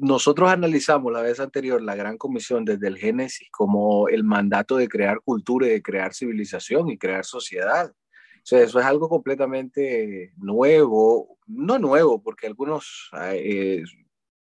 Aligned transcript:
nosotros 0.00 0.48
analizamos 0.50 1.12
la 1.12 1.22
vez 1.22 1.40
anterior 1.40 1.82
la 1.82 1.96
Gran 1.96 2.18
Comisión 2.18 2.64
desde 2.64 2.86
el 2.86 2.98
Génesis 2.98 3.48
como 3.50 4.08
el 4.08 4.22
mandato 4.22 4.76
de 4.76 4.88
crear 4.88 5.20
cultura 5.20 5.66
y 5.66 5.70
de 5.70 5.82
crear 5.82 6.14
civilización 6.14 6.88
y 6.90 6.98
crear 6.98 7.24
sociedad. 7.24 7.90
O 7.90 8.40
sea, 8.44 8.62
eso 8.62 8.78
es 8.78 8.86
algo 8.86 9.08
completamente 9.08 10.32
nuevo, 10.36 11.38
no 11.46 11.78
nuevo, 11.78 12.22
porque 12.22 12.46
algunos 12.46 13.10
eh, 13.32 13.82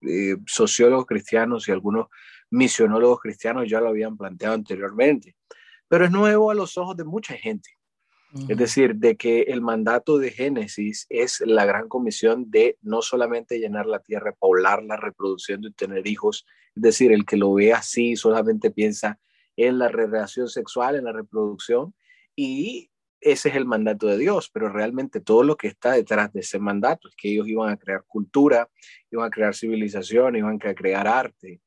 eh, 0.02 0.38
sociólogos 0.46 1.06
cristianos 1.06 1.68
y 1.68 1.72
algunos 1.72 2.08
misionólogos 2.52 3.20
cristianos 3.20 3.68
ya 3.68 3.82
lo 3.82 3.90
habían 3.90 4.16
planteado 4.16 4.54
anteriormente, 4.54 5.36
pero 5.88 6.06
es 6.06 6.12
nuevo 6.12 6.52
a 6.52 6.56
los 6.56 6.78
ojos 6.78 6.96
de 6.96 7.04
mucha 7.04 7.34
gente. 7.34 7.77
Es 8.50 8.58
decir, 8.58 8.96
de 8.96 9.16
que 9.16 9.44
el 9.44 9.62
mandato 9.62 10.18
de 10.18 10.32
Génesis 10.32 11.06
es 11.10 11.42
la 11.46 11.66
gran 11.66 11.88
comisión 11.88 12.52
de 12.52 12.78
no 12.82 13.02
solamente 13.02 13.58
llenar 13.58 13.86
la 13.86 14.00
tierra, 14.00 14.36
poblarla, 14.38 14.98
reproduciendo 14.98 15.70
y 15.70 15.74
tener 15.74 16.08
hijos. 16.08 16.46
Es 16.76 16.82
decir, 16.82 17.12
el 17.12 17.26
que 17.26 17.38
lo 17.38 17.54
ve 17.54 17.74
así 17.74 18.16
solamente 18.16 18.70
piensa 18.70 19.20
en 19.56 19.80
la 19.80 19.88
relación 19.88 20.50
sexual, 20.50 20.96
en 20.96 21.06
la 21.06 21.14
reproducción, 21.14 21.96
y 22.36 22.92
ese 23.20 23.50
es 23.50 23.56
el 23.56 23.66
mandato 23.66 24.08
de 24.08 24.18
Dios, 24.18 24.50
pero 24.54 24.70
realmente 24.70 25.20
todo 25.22 25.44
lo 25.44 25.56
que 25.58 25.68
está 25.68 25.94
detrás 25.94 26.32
de 26.34 26.42
ese 26.42 26.60
mandato 26.60 27.08
es 27.08 27.16
que 27.16 27.32
ellos 27.32 27.48
iban 27.48 27.70
a 27.70 27.78
crear 27.78 28.04
cultura, 28.06 28.70
iban 29.10 29.26
a 29.26 29.32
crear 29.32 29.56
civilización, 29.56 30.36
iban 30.36 30.60
a 30.64 30.74
crear 30.76 31.08
arte, 31.08 31.62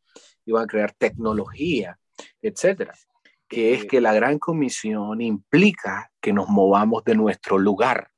iban 0.45 0.65
a 0.65 0.67
crear 0.67 0.93
tecnología, 0.93 1.99
etcétera 2.41 2.95
que 3.51 3.75
es 3.75 3.85
que 3.85 4.01
la 4.01 4.15
gran 4.15 4.39
comisión 4.39 5.21
implica 5.21 6.13
que 6.21 6.33
nos 6.33 6.49
movamos 6.49 7.03
de 7.05 7.17
nuestro 7.17 7.59
lugar. 7.59 8.09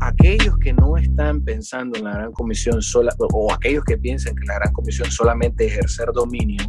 Aquellos 0.00 0.56
que 0.56 0.72
no 0.72 0.96
están 0.96 1.44
pensando 1.44 1.98
en 1.98 2.04
la 2.04 2.14
gran 2.14 2.32
comisión 2.32 2.80
sola, 2.80 3.14
o 3.18 3.52
aquellos 3.52 3.84
que 3.84 3.98
piensan 3.98 4.34
que 4.34 4.46
la 4.46 4.54
gran 4.54 4.72
comisión 4.72 5.10
solamente 5.10 5.66
ejercer 5.66 6.10
dominio, 6.14 6.64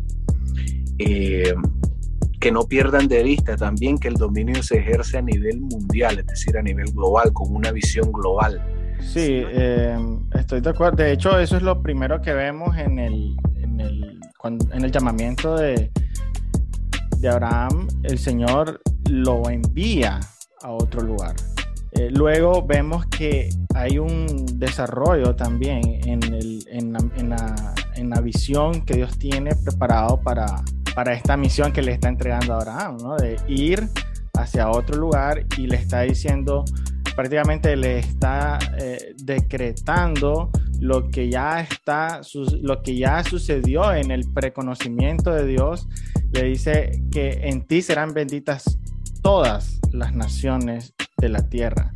eh, 0.98 1.56
que 2.42 2.52
no 2.52 2.64
pierdan 2.64 3.08
de 3.08 3.24
vista 3.24 3.56
también 3.56 3.98
que 3.98 4.10
el 4.10 4.16
dominio 4.16 4.62
se 4.64 4.80
ejerce 4.80 5.20
a 5.20 5.22
nivel 5.22 5.62
mundial, 5.62 6.20
es 6.20 6.28
decir, 6.28 6.58
a 6.58 6.62
nivel 6.62 6.92
global, 6.92 7.32
con 7.32 7.56
una 7.56 7.72
visión 7.72 8.12
global 8.12 8.62
Sí, 9.00 9.44
em, 9.52 10.28
estoy 10.34 10.62
de 10.62 10.70
acuerdo. 10.70 10.98
De 10.98 11.12
hecho, 11.12 11.40
eso 11.40 11.58
es 11.58 11.64
lo 11.64 11.82
primero 11.82 12.22
que 12.22 12.34
vemos 12.34 12.78
en 12.78 13.00
el, 13.00 13.38
en 13.56 13.80
el, 13.80 14.20
en 14.44 14.86
el 14.86 14.92
llamamiento 14.92 15.56
de, 15.56 15.92
de 17.18 17.30
Abraham. 17.30 17.88
El 18.04 18.18
Señor 18.18 18.82
lo 19.10 19.50
envía 19.50 20.20
a 20.62 20.72
otro 20.72 21.02
lugar. 21.02 21.36
Eh, 21.94 22.10
luego 22.12 22.66
vemos 22.66 23.06
que 23.08 23.50
hay 23.74 23.98
un 23.98 24.28
desarrollo 24.60 25.36
también 25.36 25.82
en, 26.06 26.22
el, 26.24 26.64
en, 26.70 26.94
la, 26.94 27.00
en, 27.18 27.30
la, 27.30 27.74
en, 27.96 28.10
la, 28.10 28.22
visión 28.22 28.82
que 28.86 28.96
Dios 28.96 29.18
tiene 29.18 29.56
preparado 29.56 30.22
para, 30.22 30.46
para 30.94 31.14
esta 31.14 31.36
misión 31.36 31.72
que 31.72 31.82
le 31.82 31.94
está 31.94 32.08
entregando 32.08 32.54
a 32.54 32.58
Abraham, 32.58 32.98
¿no? 33.02 33.16
de 33.18 33.38
ir 33.48 33.90
hacia 34.36 34.70
otro 34.70 34.98
lugar 34.98 35.46
y 35.58 35.66
le 35.66 35.78
está 35.78 36.02
diciendo, 36.02 36.64
prácticamente 37.20 37.76
le 37.76 38.00
está 38.00 38.58
eh, 38.78 39.14
decretando 39.22 40.50
lo 40.80 41.10
que 41.10 41.30
ya 41.30 41.60
está, 41.60 42.22
lo 42.62 42.82
que 42.82 42.96
ya 42.96 43.26
sucedió 43.26 43.94
en 43.94 44.10
el 44.12 44.24
preconocimiento 44.32 45.34
de 45.34 45.46
Dios. 45.46 45.90
Le 46.32 46.44
dice 46.44 47.04
que 47.12 47.32
en 47.44 47.68
ti 47.68 47.82
serán 47.82 48.14
benditas 48.14 48.80
todas 49.22 49.82
las 49.92 50.16
naciones 50.16 50.94
de 51.18 51.28
la 51.28 51.50
tierra. 51.50 51.92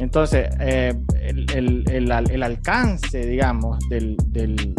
Entonces, 0.00 0.48
eh, 0.58 0.92
el, 1.20 2.42
alcance, 2.42 3.26
digamos, 3.26 3.78
del, 3.88 4.16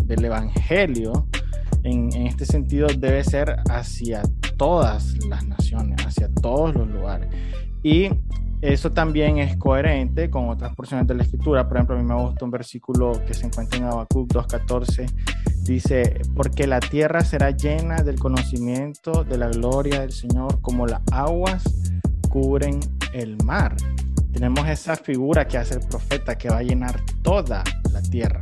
Evangelio 0.09 1.25
en, 1.83 2.13
en, 2.13 2.27
este 2.27 2.45
sentido 2.45 2.87
debe 2.87 3.23
ser 3.23 3.55
hacia 3.69 4.23
todas 4.57 5.15
las 5.29 5.47
naciones, 5.47 6.05
hacia 6.05 6.27
todos 6.27 6.75
los 6.75 6.85
lugares. 6.89 7.29
Y 7.81 8.09
eso 8.61 8.91
también 8.91 9.37
es 9.37 9.55
coherente 9.57 10.29
con 10.29 10.49
otras 10.49 10.75
porciones 10.75 11.07
de 11.07 11.13
la 11.13 11.23
escritura. 11.23 11.67
Por 11.67 11.77
ejemplo, 11.77 11.95
a 11.95 11.99
mí 11.99 12.05
me 12.05 12.15
gusta 12.15 12.43
un 12.43 12.51
versículo 12.51 13.13
que 13.25 13.33
se 13.33 13.45
encuentra 13.45 13.77
en 13.77 13.85
Habacuc 13.85 14.31
2.14. 14.33 15.09
Dice, 15.63 16.21
porque 16.35 16.67
la 16.67 16.79
tierra 16.79 17.21
será 17.21 17.51
llena 17.51 17.97
del 18.03 18.19
conocimiento 18.19 19.23
de 19.23 19.37
la 19.37 19.47
gloria 19.47 20.01
del 20.01 20.11
Señor 20.11 20.61
como 20.61 20.87
las 20.87 21.01
aguas 21.11 21.63
cubren 22.29 22.79
el 23.13 23.37
mar. 23.43 23.75
Tenemos 24.33 24.67
esa 24.67 24.95
figura 24.95 25.47
que 25.47 25.57
hace 25.57 25.75
el 25.75 25.81
profeta 25.81 26.37
que 26.37 26.49
va 26.49 26.57
a 26.57 26.63
llenar 26.63 27.01
toda 27.21 27.63
la 27.91 28.01
tierra. 28.01 28.41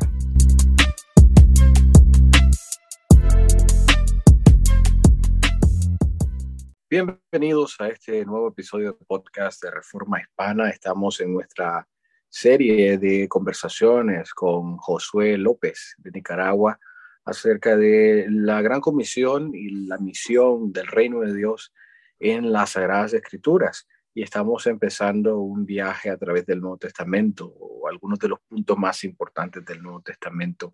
Bienvenidos 6.89 7.75
a 7.79 7.89
este 7.89 8.23
nuevo 8.23 8.47
episodio 8.47 8.93
de 8.93 9.05
podcast 9.05 9.61
de 9.61 9.71
Reforma 9.71 10.21
Hispana. 10.21 10.69
Estamos 10.69 11.19
en 11.19 11.33
nuestra 11.33 11.85
serie 12.29 12.97
de 12.97 13.27
conversaciones 13.27 14.33
con 14.33 14.77
Josué 14.77 15.37
López 15.37 15.95
de 15.97 16.11
Nicaragua 16.11 16.79
acerca 17.25 17.75
de 17.75 18.27
la 18.29 18.61
gran 18.61 18.79
comisión 18.79 19.51
y 19.53 19.85
la 19.85 19.97
misión 19.97 20.71
del 20.71 20.87
reino 20.87 21.19
de 21.19 21.35
Dios 21.35 21.73
en 22.19 22.53
las 22.53 22.69
Sagradas 22.69 23.13
Escrituras. 23.13 23.85
Y 24.13 24.23
estamos 24.23 24.65
empezando 24.65 25.39
un 25.39 25.65
viaje 25.65 26.09
a 26.09 26.15
través 26.15 26.45
del 26.45 26.61
Nuevo 26.61 26.77
Testamento 26.77 27.47
o 27.47 27.89
algunos 27.89 28.17
de 28.17 28.29
los 28.29 28.39
puntos 28.47 28.77
más 28.77 29.03
importantes 29.03 29.65
del 29.65 29.83
Nuevo 29.83 29.99
Testamento 29.99 30.73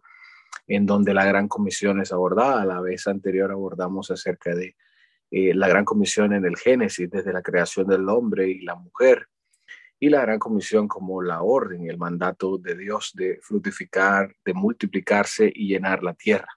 en 0.67 0.85
donde 0.85 1.11
la 1.15 1.25
gran 1.25 1.47
comisión 1.47 2.01
es 2.01 2.11
abordada. 2.11 2.61
A 2.61 2.65
la 2.65 2.81
vez 2.81 3.07
anterior 3.07 3.51
abordamos 3.51 4.11
acerca 4.11 4.53
de 4.53 4.75
eh, 5.35 5.51
la 5.55 5.67
gran 5.67 5.83
comisión 5.83 6.31
en 6.33 6.45
el 6.45 6.55
Génesis, 6.55 7.09
desde 7.09 7.33
la 7.33 7.41
creación 7.41 7.87
del 7.87 8.07
hombre 8.07 8.47
y 8.49 8.61
la 8.61 8.75
mujer, 8.75 9.29
y 9.99 10.09
la 10.09 10.21
gran 10.21 10.37
comisión 10.37 10.87
como 10.87 11.23
la 11.23 11.41
orden 11.41 11.85
y 11.85 11.89
el 11.89 11.97
mandato 11.97 12.59
de 12.59 12.75
Dios 12.77 13.13
de 13.15 13.39
fructificar, 13.41 14.35
de 14.45 14.53
multiplicarse 14.53 15.51
y 15.51 15.69
llenar 15.69 16.03
la 16.03 16.13
tierra. 16.13 16.49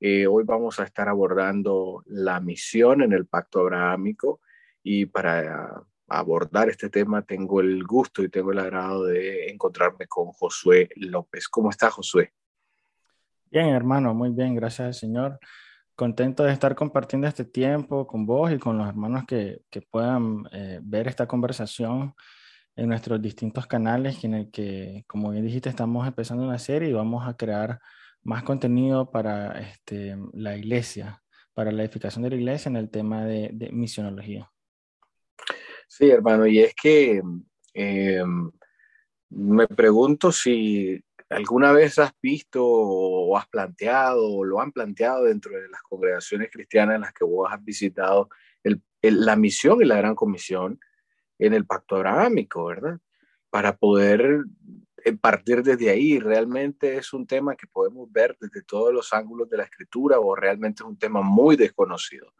Eh, 0.00 0.26
hoy 0.26 0.44
vamos 0.44 0.78
a 0.78 0.84
estar 0.84 1.08
abordando 1.08 2.02
la 2.04 2.40
misión 2.40 3.00
en 3.00 3.14
el 3.14 3.26
pacto 3.26 3.60
abrahámico 3.60 4.42
y 4.82 5.06
para 5.06 5.82
abordar 6.08 6.68
este 6.68 6.90
tema 6.90 7.22
tengo 7.22 7.62
el 7.62 7.82
gusto 7.84 8.22
y 8.22 8.28
tengo 8.28 8.52
el 8.52 8.58
agrado 8.58 9.04
de 9.04 9.48
encontrarme 9.48 10.06
con 10.06 10.26
Josué 10.32 10.90
López. 10.96 11.48
¿Cómo 11.48 11.70
está 11.70 11.90
Josué? 11.90 12.34
Bien, 13.50 13.68
hermano, 13.68 14.12
muy 14.12 14.28
bien, 14.28 14.54
gracias 14.54 14.98
Señor 14.98 15.40
contento 15.98 16.44
de 16.44 16.52
estar 16.52 16.76
compartiendo 16.76 17.26
este 17.26 17.44
tiempo 17.44 18.06
con 18.06 18.24
vos 18.24 18.52
y 18.52 18.58
con 18.58 18.78
los 18.78 18.86
hermanos 18.86 19.24
que, 19.26 19.62
que 19.68 19.82
puedan 19.82 20.44
eh, 20.52 20.78
ver 20.80 21.08
esta 21.08 21.26
conversación 21.26 22.14
en 22.76 22.88
nuestros 22.88 23.20
distintos 23.20 23.66
canales 23.66 24.22
en 24.22 24.34
el 24.34 24.50
que, 24.52 25.04
como 25.08 25.32
bien 25.32 25.44
dijiste, 25.44 25.68
estamos 25.68 26.06
empezando 26.06 26.44
una 26.44 26.60
serie 26.60 26.90
y 26.90 26.92
vamos 26.92 27.26
a 27.26 27.36
crear 27.36 27.80
más 28.22 28.44
contenido 28.44 29.10
para 29.10 29.58
este, 29.58 30.16
la 30.34 30.56
iglesia, 30.56 31.20
para 31.52 31.72
la 31.72 31.82
edificación 31.82 32.22
de 32.22 32.30
la 32.30 32.36
iglesia 32.36 32.68
en 32.68 32.76
el 32.76 32.90
tema 32.90 33.24
de, 33.24 33.50
de 33.52 33.72
misionología. 33.72 34.48
Sí, 35.88 36.08
hermano, 36.08 36.46
y 36.46 36.60
es 36.60 36.76
que 36.80 37.20
eh, 37.74 38.22
me 39.30 39.66
pregunto 39.66 40.30
si 40.30 41.02
¿Alguna 41.30 41.72
vez 41.72 41.98
has 41.98 42.12
visto 42.22 42.64
o 42.64 43.36
has 43.36 43.46
planteado 43.48 44.26
o 44.26 44.44
lo 44.44 44.60
han 44.60 44.72
planteado 44.72 45.24
dentro 45.24 45.52
de 45.52 45.68
las 45.68 45.82
congregaciones 45.82 46.50
cristianas 46.50 46.94
en 46.94 47.02
las 47.02 47.12
que 47.12 47.24
vos 47.24 47.48
has 47.52 47.62
visitado 47.62 48.28
la 49.02 49.36
misión 49.36 49.80
y 49.80 49.84
la 49.84 49.96
gran 49.96 50.14
comisión 50.14 50.80
en 51.38 51.54
el 51.54 51.66
pacto 51.66 51.96
abrahámico, 51.96 52.64
verdad? 52.64 52.98
Para 53.50 53.76
poder 53.76 54.44
eh, 55.04 55.12
partir 55.16 55.62
desde 55.62 55.90
ahí, 55.90 56.18
realmente 56.18 56.96
es 56.96 57.12
un 57.12 57.26
tema 57.26 57.56
que 57.56 57.66
podemos 57.66 58.10
ver 58.10 58.36
desde 58.40 58.62
todos 58.62 58.92
los 58.92 59.12
ángulos 59.12 59.48
de 59.48 59.58
la 59.58 59.64
escritura 59.64 60.18
o 60.18 60.34
realmente 60.34 60.82
es 60.82 60.88
un 60.88 60.98
tema 60.98 61.22
muy 61.22 61.56
desconocido. 61.56 62.32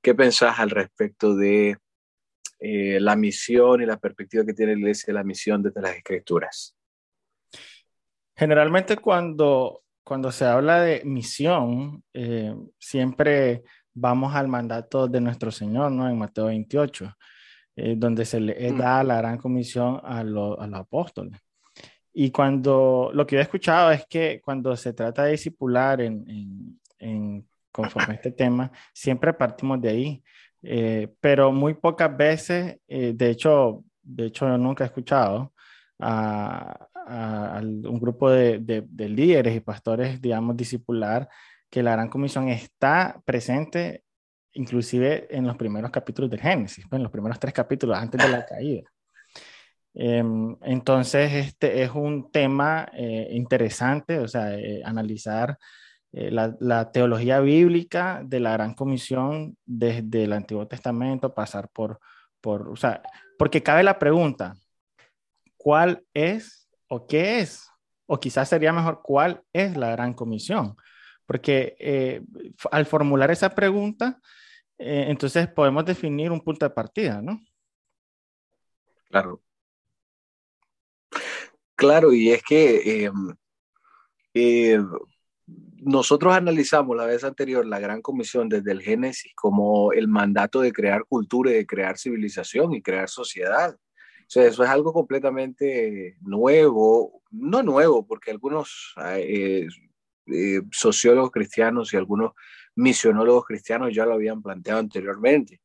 ¿Qué 0.00 0.14
pensás 0.14 0.58
al 0.58 0.70
respecto 0.70 1.34
de 1.34 1.76
eh, 2.60 2.98
la 3.00 3.16
misión 3.16 3.82
y 3.82 3.86
la 3.86 3.98
perspectiva 3.98 4.44
que 4.44 4.54
tiene 4.54 4.72
la 4.72 4.78
iglesia 4.78 5.06
de 5.08 5.14
la 5.14 5.24
misión 5.24 5.62
desde 5.62 5.82
las 5.82 5.96
escrituras? 5.96 6.77
Generalmente 8.38 8.96
cuando, 8.96 9.82
cuando 10.04 10.30
se 10.30 10.44
habla 10.44 10.80
de 10.80 11.02
misión, 11.04 12.04
eh, 12.14 12.54
siempre 12.78 13.64
vamos 13.92 14.32
al 14.32 14.46
mandato 14.46 15.08
de 15.08 15.20
nuestro 15.20 15.50
Señor, 15.50 15.90
¿no? 15.90 16.08
En 16.08 16.16
Mateo 16.16 16.44
28, 16.44 17.16
eh, 17.74 17.94
donde 17.96 18.24
se 18.24 18.38
le 18.38 18.70
mm. 18.70 18.78
da 18.78 19.02
la 19.02 19.16
gran 19.16 19.38
comisión 19.38 20.00
a, 20.04 20.22
los 20.22 20.56
apóstoles. 20.72 21.40
Y 22.12 22.30
cuando 22.30 23.10
lo 23.12 23.26
que 23.26 23.34
yo 23.34 23.40
he 23.40 23.42
escuchado 23.42 23.90
es 23.90 24.06
que 24.06 24.40
cuando 24.40 24.76
se 24.76 24.92
trata 24.92 25.24
de 25.24 25.32
discipular 25.32 26.00
en, 26.00 26.78
en, 27.00 27.44
conforme 27.72 28.12
a 28.12 28.16
este 28.18 28.30
tema, 28.44 28.70
siempre 28.92 29.32
partimos 29.32 29.80
de 29.80 29.88
ahí. 29.88 30.22
Eh, 30.62 31.12
pero 31.18 31.50
muy 31.50 31.74
pocas 31.74 32.16
veces, 32.16 32.78
de 32.86 33.30
hecho, 33.30 33.82
de 34.00 34.26
hecho 34.26 34.56
nunca 34.56 34.84
he 34.84 34.86
escuchado 34.86 35.52
a, 35.98 36.88
un 37.08 37.98
grupo 38.00 38.30
de, 38.30 38.58
de, 38.60 39.08
líderes 39.08 39.56
y 39.56 39.60
pastores, 39.60 40.20
digamos, 40.20 40.56
discipular, 40.56 41.28
que 41.70 41.82
la 41.82 41.92
Gran 41.92 42.08
Comisión 42.08 42.48
está 42.48 43.20
presente 43.24 44.04
inclusive 44.54 45.28
en 45.30 45.46
los 45.46 45.56
primeros 45.56 45.90
capítulos 45.90 46.30
del 46.30 46.40
Génesis, 46.40 46.84
en 46.90 47.02
los 47.02 47.12
primeros 47.12 47.38
tres 47.38 47.54
capítulos 47.54 47.96
antes 47.96 48.20
de 48.20 48.28
la 48.28 48.44
caída. 48.46 48.82
Em, 49.94 50.56
entonces, 50.62 51.32
este 51.32 51.82
es 51.82 51.90
un 51.90 52.30
tema 52.30 52.88
eh, 52.92 53.28
interesante, 53.32 54.18
o 54.18 54.28
sea, 54.28 54.54
eh, 54.56 54.82
analizar 54.84 55.58
eh, 56.12 56.30
la, 56.30 56.54
la, 56.60 56.90
teología 56.92 57.40
bíblica 57.40 58.22
de 58.24 58.40
la 58.40 58.52
Gran 58.52 58.74
Comisión 58.74 59.56
desde 59.66 60.24
el 60.24 60.32
Antiguo 60.32 60.66
Testamento, 60.68 61.34
pasar 61.34 61.68
por, 61.70 62.00
por, 62.40 62.68
o 62.68 62.76
sea, 62.76 63.02
porque 63.38 63.62
cabe 63.62 63.82
la 63.82 63.98
pregunta, 63.98 64.54
¿cuál 65.56 66.04
es 66.14 66.67
o 66.88 67.06
qué 67.06 67.40
es? 67.40 67.70
O 68.06 68.18
quizás 68.18 68.48
sería 68.48 68.72
mejor, 68.72 69.00
¿cuál 69.02 69.42
es 69.52 69.76
la 69.76 69.90
Gran 69.90 70.14
Comisión? 70.14 70.76
Porque 71.26 72.22
al 72.70 72.86
formular 72.86 73.30
esa 73.30 73.54
pregunta, 73.54 74.20
entonces 74.78 75.48
podemos 75.48 75.84
definir 75.84 76.32
un 76.32 76.40
punto 76.40 76.64
de 76.64 76.70
partida, 76.70 77.20
¿no? 77.20 77.38
Claro. 79.10 79.42
Claro, 81.74 82.12
y 82.12 82.30
es 82.30 82.42
que 82.42 83.04
em, 83.04 83.36
eh, 84.34 84.80
nosotros 85.76 86.34
analizamos 86.34 86.96
la 86.96 87.06
vez 87.06 87.22
anterior 87.24 87.64
la 87.64 87.78
Gran 87.78 88.02
Comisión 88.02 88.48
desde 88.48 88.72
el 88.72 88.82
Génesis 88.82 89.32
como 89.36 89.92
el 89.92 90.08
mandato 90.08 90.60
de 90.60 90.72
crear 90.72 91.04
cultura 91.04 91.50
y 91.50 91.54
de 91.54 91.66
crear 91.66 91.96
civilización 91.96 92.74
y 92.74 92.82
crear 92.82 93.08
sociedad. 93.08 93.76
O 94.28 94.30
sea, 94.30 94.44
eso 94.44 94.62
es 94.62 94.68
algo 94.68 94.92
completamente 94.92 96.18
nuevo, 96.20 97.22
no 97.30 97.62
nuevo, 97.62 98.06
porque 98.06 98.30
algunos 98.30 98.94
eh, 99.16 99.66
eh, 100.26 100.60
sociólogos 100.70 101.30
cristianos 101.30 101.94
y 101.94 101.96
algunos 101.96 102.32
misionólogos 102.76 103.46
cristianos 103.46 103.94
ya 103.94 104.04
lo 104.04 104.12
habían 104.12 104.42
planteado 104.42 104.80
anteriormente, 104.80 105.62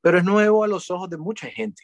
pero 0.00 0.16
es 0.16 0.24
nuevo 0.24 0.64
a 0.64 0.68
los 0.68 0.90
ojos 0.90 1.10
de 1.10 1.18
mucha 1.18 1.48
gente. 1.48 1.82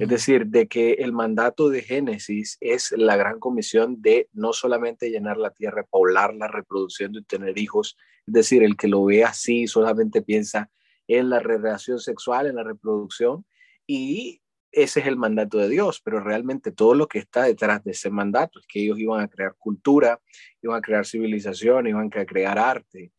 Es 0.00 0.08
decir, 0.08 0.46
de 0.46 0.66
que 0.66 0.94
el 0.94 1.12
mandato 1.12 1.68
de 1.68 1.82
Génesis 1.82 2.56
es 2.60 2.92
la 2.96 3.16
gran 3.16 3.38
comisión 3.38 4.00
de 4.00 4.30
no 4.32 4.54
solamente 4.54 5.10
llenar 5.10 5.36
la 5.36 5.50
tierra, 5.50 5.84
poblarla, 5.84 6.48
reproduciendo 6.48 7.18
y 7.18 7.24
tener 7.24 7.58
hijos. 7.58 7.98
Es 8.26 8.32
decir, 8.32 8.62
el 8.62 8.78
que 8.78 8.88
lo 8.88 9.04
ve 9.04 9.24
así 9.24 9.66
solamente 9.66 10.22
piensa 10.22 10.70
en 11.06 11.28
la 11.28 11.38
relación 11.38 12.00
sexual, 12.00 12.46
en 12.46 12.56
la 12.56 12.64
reproducción, 12.64 13.44
y 13.86 14.40
ese 14.74 15.00
es 15.00 15.06
el 15.06 15.16
mandato 15.16 15.58
de 15.58 15.68
Dios, 15.68 16.00
pero 16.04 16.20
realmente 16.20 16.72
todo 16.72 16.94
lo 16.94 17.06
que 17.06 17.20
está 17.20 17.44
detrás 17.44 17.84
de 17.84 17.92
ese 17.92 18.10
mandato 18.10 18.58
es 18.58 18.66
que 18.66 18.80
ellos 18.82 18.98
iban 18.98 19.20
a 19.20 19.28
crear 19.28 19.54
cultura, 19.56 20.20
iban 20.62 20.78
a 20.78 20.82
crear 20.82 21.06
civilización, 21.06 21.86
iban 21.86 22.10
a 22.12 22.24
crear 22.24 22.58
arte, 22.58 23.12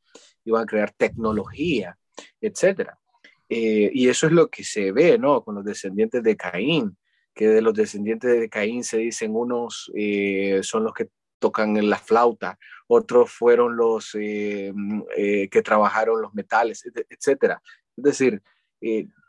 iban 0.43 0.63
a 0.63 0.65
crear 0.65 0.91
tecnología, 0.91 1.97
etcétera. 2.41 2.99
Eh, 3.47 3.89
y 3.93 4.09
eso 4.09 4.27
es 4.27 4.33
lo 4.33 4.49
que 4.49 4.63
se 4.63 4.91
ve, 4.91 5.17
¿no? 5.17 5.43
Con 5.43 5.55
los 5.55 5.63
descendientes 5.63 6.23
de 6.23 6.35
Caín, 6.35 6.97
que 7.33 7.47
de 7.47 7.61
los 7.61 7.73
descendientes 7.73 8.39
de 8.39 8.49
Caín 8.49 8.83
se 8.83 8.97
dicen 8.97 9.35
unos 9.35 9.91
eh, 9.95 10.59
son 10.63 10.83
los 10.83 10.93
que 10.93 11.09
tocan 11.39 11.77
en 11.77 11.89
la 11.89 11.97
flauta, 11.97 12.57
otros 12.87 13.31
fueron 13.31 13.77
los 13.77 14.15
eh, 14.15 14.73
que 15.51 15.61
trabajaron 15.61 16.21
los 16.21 16.33
metales, 16.33 16.83
etcétera. 17.09 17.61
Es 17.97 18.03
decir, 18.03 18.41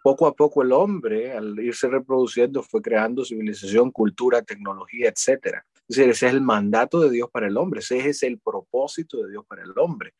poco 0.06 0.28
a 0.28 0.36
poco 0.36 0.62
el 0.62 0.70
hombre, 0.70 1.32
al 1.32 1.58
irse 1.58 1.88
reproduciendo, 1.88 2.62
fue 2.62 2.80
creando 2.80 3.24
civilización, 3.24 3.90
cultura, 3.90 4.40
tecnología, 4.40 5.08
etcétera. 5.08 5.66
Es 5.74 5.96
decir, 5.96 6.10
ese 6.10 6.26
es 6.28 6.32
el 6.32 6.42
mandato 6.42 7.00
de 7.00 7.10
Dios 7.10 7.28
para 7.28 7.48
el 7.48 7.56
hombre, 7.56 7.80
ese 7.80 8.08
es 8.08 8.22
el 8.22 8.38
propósito 8.38 9.20
de 9.20 9.30
Dios 9.30 9.44
para 9.44 9.64
el 9.64 9.72
hombre. 9.74 10.14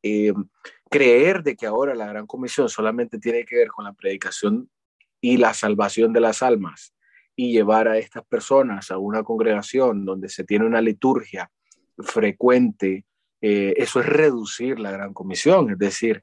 Eh, 0.00 0.32
creer 0.88 1.42
de 1.42 1.56
que 1.56 1.66
ahora 1.66 1.96
la 1.96 2.06
gran 2.06 2.28
comisión 2.28 2.68
solamente 2.68 3.18
tiene 3.18 3.44
que 3.44 3.56
ver 3.56 3.66
con 3.66 3.84
la 3.84 3.94
predicación 3.94 4.70
y 5.20 5.38
la 5.38 5.54
salvación 5.54 6.12
de 6.12 6.20
las 6.20 6.40
almas 6.44 6.94
y 7.34 7.50
llevar 7.50 7.88
a 7.88 7.98
estas 7.98 8.24
personas 8.26 8.92
a 8.92 8.98
una 8.98 9.24
congregación 9.24 10.04
donde 10.04 10.28
se 10.28 10.44
tiene 10.44 10.66
una 10.66 10.80
liturgia 10.80 11.50
frecuente, 11.98 13.04
eh, 13.40 13.74
eso 13.76 13.98
es 13.98 14.06
reducir 14.06 14.78
la 14.78 14.92
gran 14.92 15.12
comisión, 15.12 15.72
es 15.72 15.78
decir, 15.78 16.22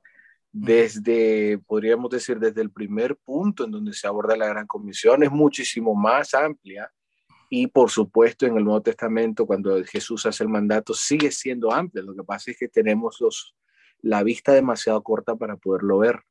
desde, 0.53 1.57
podríamos 1.65 2.11
decir, 2.11 2.39
desde 2.39 2.61
el 2.61 2.69
primer 2.69 3.17
punto 3.17 3.65
en 3.65 3.71
donde 3.71 3.91
se 3.91 4.05
aborda 4.05 4.38
la 4.38 4.47
gran 4.47 4.67
comisión 4.67 5.23
es 5.23 5.31
muchísimo 5.31 5.95
más 5.95 6.35
amplia. 6.35 6.91
Y 7.50 7.67
por 7.67 7.89
supuesto 7.89 8.45
en 8.45 8.57
el 8.57 8.63
Nuevo 8.63 8.81
Testamento 8.81 9.47
cuando 9.47 9.83
Jesús 9.83 10.25
hace 10.27 10.44
el 10.44 10.50
mandato 10.50 10.94
sigue 10.94 11.31
siendo 11.31 11.73
amplia, 11.73 12.03
lo 12.03 12.15
que 12.15 12.23
pasa 12.23 12.51
es 12.51 12.57
que 12.57 12.67
tenemos 12.67 13.17
los, 13.19 13.55
la 14.01 14.21
vista 14.21 14.53
demasiado 14.53 15.01
corta 15.01 15.35
para 15.35 15.57
poderlo 15.57 15.97
ver. 15.97 16.21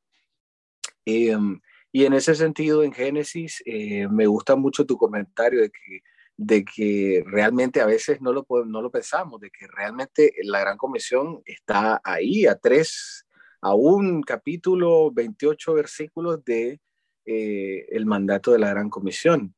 Em, 1.04 1.60
y 1.90 2.04
en 2.04 2.12
ese 2.12 2.34
sentido, 2.36 2.84
en 2.84 2.92
Génesis, 2.92 3.60
eh, 3.66 4.06
me 4.08 4.26
gusta 4.26 4.54
mucho 4.54 4.86
tu 4.86 4.96
comentario 4.96 5.62
de 5.62 5.70
que, 5.70 6.00
de 6.36 6.64
que 6.64 7.24
realmente 7.26 7.80
a 7.80 7.86
veces 7.86 8.20
no 8.20 8.32
lo, 8.32 8.46
no 8.66 8.82
lo 8.82 8.90
pensamos, 8.90 9.40
de 9.40 9.50
que 9.50 9.66
realmente 9.66 10.32
la 10.44 10.60
Gran 10.60 10.76
Comisión 10.76 11.42
está 11.44 12.00
ahí 12.04 12.46
a 12.46 12.56
tres, 12.56 13.26
a 13.62 13.74
un 13.74 14.22
capítulo, 14.22 15.10
28 15.12 15.74
versículos 15.74 16.44
de 16.44 16.80
eh, 17.24 17.86
el 17.90 18.04
mandato 18.06 18.50
de 18.50 18.58
la 18.58 18.70
Gran 18.70 18.90
Comisión. 18.90 19.54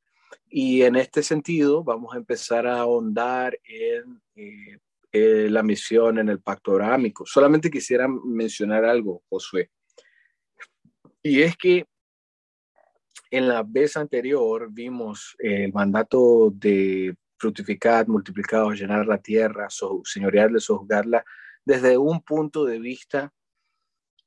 Y 0.49 0.83
en 0.83 0.97
este 0.97 1.23
sentido, 1.23 1.83
vamos 1.83 2.15
a 2.15 2.19
empezar 2.19 2.67
a 2.67 2.81
ahondar 2.81 3.59
en 3.65 4.21
eh, 4.37 4.79
eh, 5.11 5.49
la 5.49 5.63
misión 5.63 6.19
en 6.19 6.29
el 6.29 6.41
pacto 6.41 6.73
abrahámico. 6.73 7.25
Solamente 7.25 7.71
quisiera 7.71 8.07
mencionar 8.07 8.85
algo, 8.85 9.23
Josué. 9.31 9.71
Y 11.23 11.41
es 11.41 11.57
que 11.57 11.87
en 13.31 13.49
la 13.49 13.63
vez 13.63 13.97
anterior 13.97 14.69
vimos 14.71 15.35
el 15.39 15.73
mandato 15.73 16.53
de 16.55 17.17
fructificar, 17.39 18.07
multiplicar, 18.07 18.71
llenar 18.75 19.07
la 19.07 19.19
tierra, 19.19 19.71
so, 19.71 20.03
señorearle, 20.05 20.61
sojuzgarla, 20.61 21.25
desde 21.65 21.97
un 21.97 22.21
punto 22.21 22.67
de 22.67 22.79
vista 22.79 23.33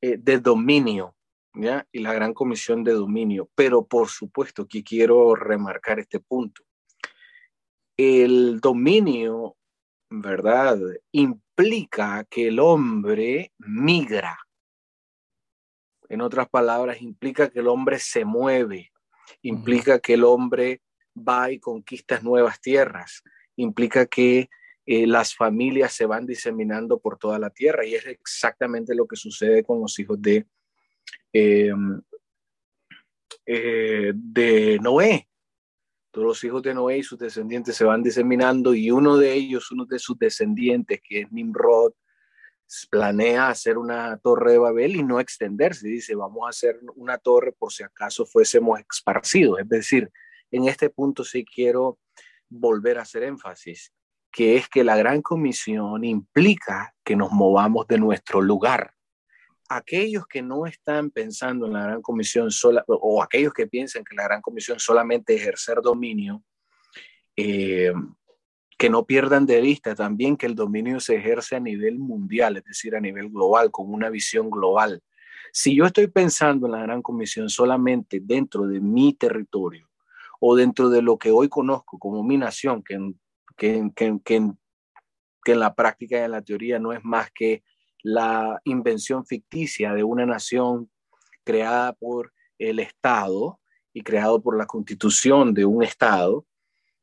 eh, 0.02 0.18
de 0.18 0.40
dominio, 0.40 1.16
¿ya? 1.54 1.88
Y 1.92 2.00
la 2.00 2.14
gran 2.14 2.34
comisión 2.34 2.84
de 2.84 2.94
dominio. 2.94 3.50
Pero 3.56 3.86
por 3.86 4.10
supuesto 4.10 4.68
que 4.68 4.84
quiero 4.84 5.36
remarcar 5.36 6.00
este 6.00 6.20
punto. 6.20 6.64
El 7.98 8.60
dominio 8.60 9.58
¿verdad? 10.10 10.80
Implica 11.12 12.26
que 12.30 12.48
el 12.48 12.60
hombre 12.60 13.52
migra. 13.58 14.38
En 16.10 16.22
otras 16.22 16.48
palabras, 16.50 17.02
implica 17.02 17.50
que 17.50 17.60
el 17.60 17.68
hombre 17.68 18.00
se 18.00 18.24
mueve, 18.24 18.92
implica 19.42 20.00
que 20.00 20.14
el 20.14 20.24
hombre 20.24 20.82
va 21.18 21.52
y 21.52 21.60
conquista 21.60 22.22
nuevas 22.22 22.62
tierras, 22.62 23.24
implica 23.58 24.06
que 24.06 24.50
eh, 24.88 25.06
las 25.06 25.36
familias 25.36 25.94
se 25.94 26.08
van 26.08 26.26
diseminando 26.26 27.00
por 27.00 27.20
toda 27.20 27.38
la 27.38 27.52
tierra 27.52 27.86
y 27.86 27.94
es 27.94 28.08
exactamente 28.08 28.96
lo 28.96 29.06
que 29.08 29.16
sucede 29.16 29.64
con 29.64 29.80
los 29.80 30.00
hijos 30.00 30.20
de, 30.20 30.48
em, 31.34 32.02
eh, 33.46 34.12
de 34.16 34.80
Noé 34.82 35.28
los 36.22 36.44
hijos 36.44 36.62
de 36.62 36.74
Noé 36.74 37.00
y 37.00 37.04
sus 37.04 37.20
descendientes 37.20 37.76
se 37.76 37.86
van 37.86 38.04
diseminando 38.04 38.74
y 38.74 38.92
uno 38.92 39.18
de 39.18 39.34
ellos, 39.34 39.72
uno 39.72 39.86
de 39.86 40.00
sus 40.00 40.18
descendientes, 40.18 41.00
que 41.04 41.22
es 41.22 41.32
Nimrod, 41.32 41.94
planea 42.90 43.50
hacer 43.50 43.78
una 43.78 44.18
torre 44.18 44.54
de 44.54 44.58
Babel 44.58 44.96
y 44.96 45.04
no 45.04 45.20
extenderse. 45.20 45.88
Dice, 45.88 46.16
vamos 46.16 46.46
a 46.46 46.50
hacer 46.50 46.80
una 46.96 47.18
torre 47.18 47.54
por 47.54 47.72
si 47.72 47.84
acaso 47.84 48.26
fuésemos 48.26 48.80
esparcidos. 48.80 49.60
Es 49.60 49.70
decir, 49.70 50.12
en 50.52 50.68
este 50.68 50.90
punto 50.90 51.24
sí 51.24 51.46
quiero 51.46 52.00
volver 52.50 52.98
a 52.98 53.04
hacer 53.04 53.24
énfasis, 53.24 53.94
que 54.38 54.56
es 54.56 54.70
que 54.70 54.84
la 54.84 54.96
gran 54.96 55.24
comisión 55.24 56.04
implica 56.04 56.94
que 57.04 57.16
nos 57.16 57.32
movamos 57.32 57.88
de 57.88 57.98
nuestro 57.98 58.40
lugar 58.40 58.94
aquellos 59.68 60.28
que 60.28 60.44
no 60.44 60.68
están 60.68 61.10
pensando 61.10 61.66
en 61.66 61.74
la 61.74 61.82
gran 61.82 62.02
comisión 62.04 62.52
sola, 62.52 62.86
o 62.86 63.24
aquellos 63.24 63.52
que 63.52 63.66
piensan 63.66 64.04
que 64.04 64.16
la 64.16 64.26
gran 64.26 64.44
comisión 64.44 64.80
solamente 64.80 65.34
ejercer 65.34 65.82
dominio, 65.82 66.44
eh, 67.36 67.92
que 68.78 68.92
no 68.92 69.08
pierdan 69.08 69.48
de 69.48 69.60
vista 69.60 69.96
también 69.96 70.38
que 70.38 70.46
el 70.46 70.54
dominio 70.54 71.00
se 71.00 71.16
ejerce 71.16 71.56
a 71.56 71.60
nivel 71.60 71.98
mundial, 71.98 72.58
es 72.58 72.64
decir, 72.64 72.96
a 72.96 73.02
nivel 73.02 73.32
global, 73.32 73.72
con 73.72 73.92
una 73.92 74.12
visión 74.12 74.52
global. 74.52 75.02
Si 75.52 75.76
yo 75.76 75.86
estoy 75.88 76.10
pensando 76.10 76.68
en 76.68 76.74
la 76.74 76.84
gran 76.84 77.02
comisión 77.02 77.50
solamente 77.50 78.20
dentro 78.22 78.68
de 78.68 78.82
mi 78.82 79.14
territorio 79.14 79.90
o 80.40 80.56
dentro 80.56 80.90
de 80.90 81.02
lo 81.02 81.18
que 81.18 81.32
hoy 81.32 81.50
conozco 81.50 81.98
como 81.98 82.24
mi 82.24 82.38
nación, 82.38 82.84
que 82.84 83.00
que, 83.58 83.92
que, 83.96 84.18
que 84.24 84.36
en 85.52 85.60
la 85.60 85.74
práctica 85.74 86.18
y 86.18 86.24
en 86.24 86.32
la 86.32 86.42
teoría 86.42 86.80
no 86.80 86.94
es 86.94 87.04
más 87.04 87.32
que 87.32 87.64
la 88.04 88.62
invención 88.64 89.26
ficticia 89.26 89.94
de 89.94 90.04
una 90.04 90.26
nación 90.26 90.90
creada 91.44 91.94
por 91.94 92.34
el 92.60 92.80
Estado 92.80 93.60
y 93.94 94.02
creado 94.02 94.42
por 94.42 94.58
la 94.58 94.66
constitución 94.66 95.54
de 95.54 95.66
un 95.66 95.84
Estado, 95.84 96.46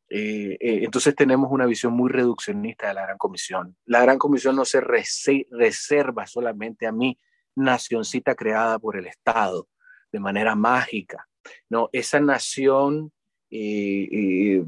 eh, 0.08 0.56
eh, 0.60 0.80
entonces 0.84 1.14
tenemos 1.14 1.50
una 1.50 1.66
visión 1.66 1.92
muy 1.92 2.10
reduccionista 2.10 2.88
de 2.88 2.94
la 2.94 3.02
Gran 3.02 3.18
Comisión. 3.18 3.76
La 3.84 4.02
Gran 4.02 4.18
Comisión 4.18 4.54
no 4.54 4.64
se 4.64 4.80
reserva 4.80 6.26
solamente 6.26 6.86
a 6.86 6.92
mi 6.92 7.18
nacioncita 7.56 8.34
creada 8.34 8.78
por 8.78 8.96
el 8.96 9.06
Estado 9.06 9.68
de 10.12 10.20
manera 10.20 10.54
mágica. 10.54 11.26
No, 11.68 11.88
esa 11.92 12.20
nación 12.20 13.12
eh, 13.50 14.64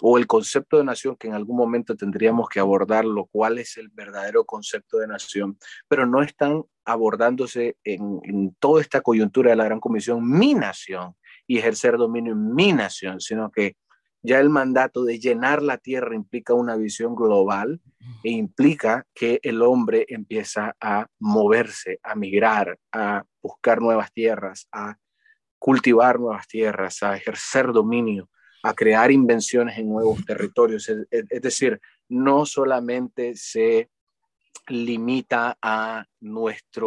o 0.00 0.18
el 0.18 0.26
concepto 0.26 0.78
de 0.78 0.84
nación 0.84 1.16
que 1.16 1.28
en 1.28 1.34
algún 1.34 1.56
momento 1.56 1.96
tendríamos 1.96 2.48
que 2.48 2.60
abordar, 2.60 3.04
lo 3.04 3.26
cual 3.26 3.58
es 3.58 3.76
el 3.76 3.88
verdadero 3.88 4.44
concepto 4.44 4.98
de 4.98 5.08
nación, 5.08 5.58
pero 5.88 6.06
no 6.06 6.22
están 6.22 6.64
abordándose 6.84 7.76
en, 7.84 8.20
en 8.24 8.54
toda 8.58 8.80
esta 8.80 9.00
coyuntura 9.00 9.50
de 9.50 9.56
la 9.56 9.64
Gran 9.64 9.80
Comisión 9.80 10.28
mi 10.28 10.54
nación 10.54 11.14
y 11.46 11.58
ejercer 11.58 11.96
dominio 11.96 12.32
en 12.32 12.54
mi 12.54 12.72
nación, 12.72 13.20
sino 13.20 13.50
que 13.50 13.76
ya 14.22 14.40
el 14.40 14.50
mandato 14.50 15.04
de 15.04 15.18
llenar 15.18 15.62
la 15.62 15.78
tierra 15.78 16.14
implica 16.14 16.54
una 16.54 16.76
visión 16.76 17.14
global 17.14 17.80
e 18.24 18.30
implica 18.30 19.06
que 19.14 19.38
el 19.42 19.62
hombre 19.62 20.06
empieza 20.08 20.74
a 20.80 21.06
moverse, 21.20 22.00
a 22.02 22.14
migrar, 22.14 22.78
a 22.92 23.24
buscar 23.40 23.80
nuevas 23.80 24.12
tierras, 24.12 24.68
a 24.72 24.96
cultivar 25.58 26.18
nuevas 26.18 26.46
tierras, 26.48 27.02
a 27.02 27.16
ejercer 27.16 27.72
dominio, 27.72 28.28
a 28.62 28.74
crear 28.74 29.10
invenciones 29.10 29.78
en 29.78 29.88
nuevos 29.88 30.24
territorios. 30.24 30.88
Es, 30.88 31.42
decir, 31.42 31.80
no 32.08 32.44
solamente 32.44 33.34
se 33.34 33.90
limita 34.68 35.56
a 35.62 36.04
nuestra 36.20 36.86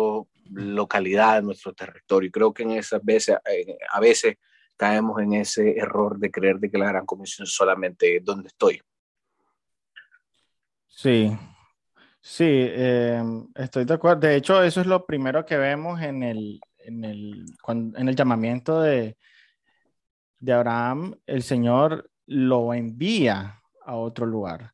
localidad, 0.51 1.41
nuestro 1.41 1.73
territorio. 1.73 2.31
Creo 2.31 2.53
que 2.53 2.63
en 2.63 2.71
esas 2.71 3.03
veces, 3.03 3.37
a 3.91 3.99
veces 3.99 4.35
caemos 4.75 5.21
en 5.21 5.33
ese 5.33 5.77
error 5.77 6.17
de 6.17 6.31
creer 6.31 6.59
de 6.59 6.69
que 6.69 6.77
la 6.77 6.87
gran 6.87 7.05
comisión 7.05 7.45
solamente 7.47 8.17
es 8.17 8.25
donde 8.25 8.47
estoy. 8.47 8.81
Sí, 10.87 11.31
sí, 12.19 12.67
em, 12.69 13.47
estoy 13.55 13.85
de 13.85 13.93
acuerdo. 13.93 14.27
De 14.27 14.35
hecho, 14.35 14.61
eso 14.61 14.81
es 14.81 14.87
lo 14.87 15.05
primero 15.05 15.45
que 15.45 15.57
vemos 15.57 16.01
en 16.01 16.23
el, 16.23 16.59
en 16.79 17.05
el, 17.05 17.45
en 17.67 18.07
el 18.07 18.15
llamamiento 18.15 18.81
de, 18.81 19.17
de 20.41 20.51
Abraham. 20.51 21.15
El 21.25 21.43
Señor 21.43 22.09
lo 22.25 22.73
envía 22.73 23.61
a 23.85 23.95
otro 23.95 24.25
lugar. 24.25 24.73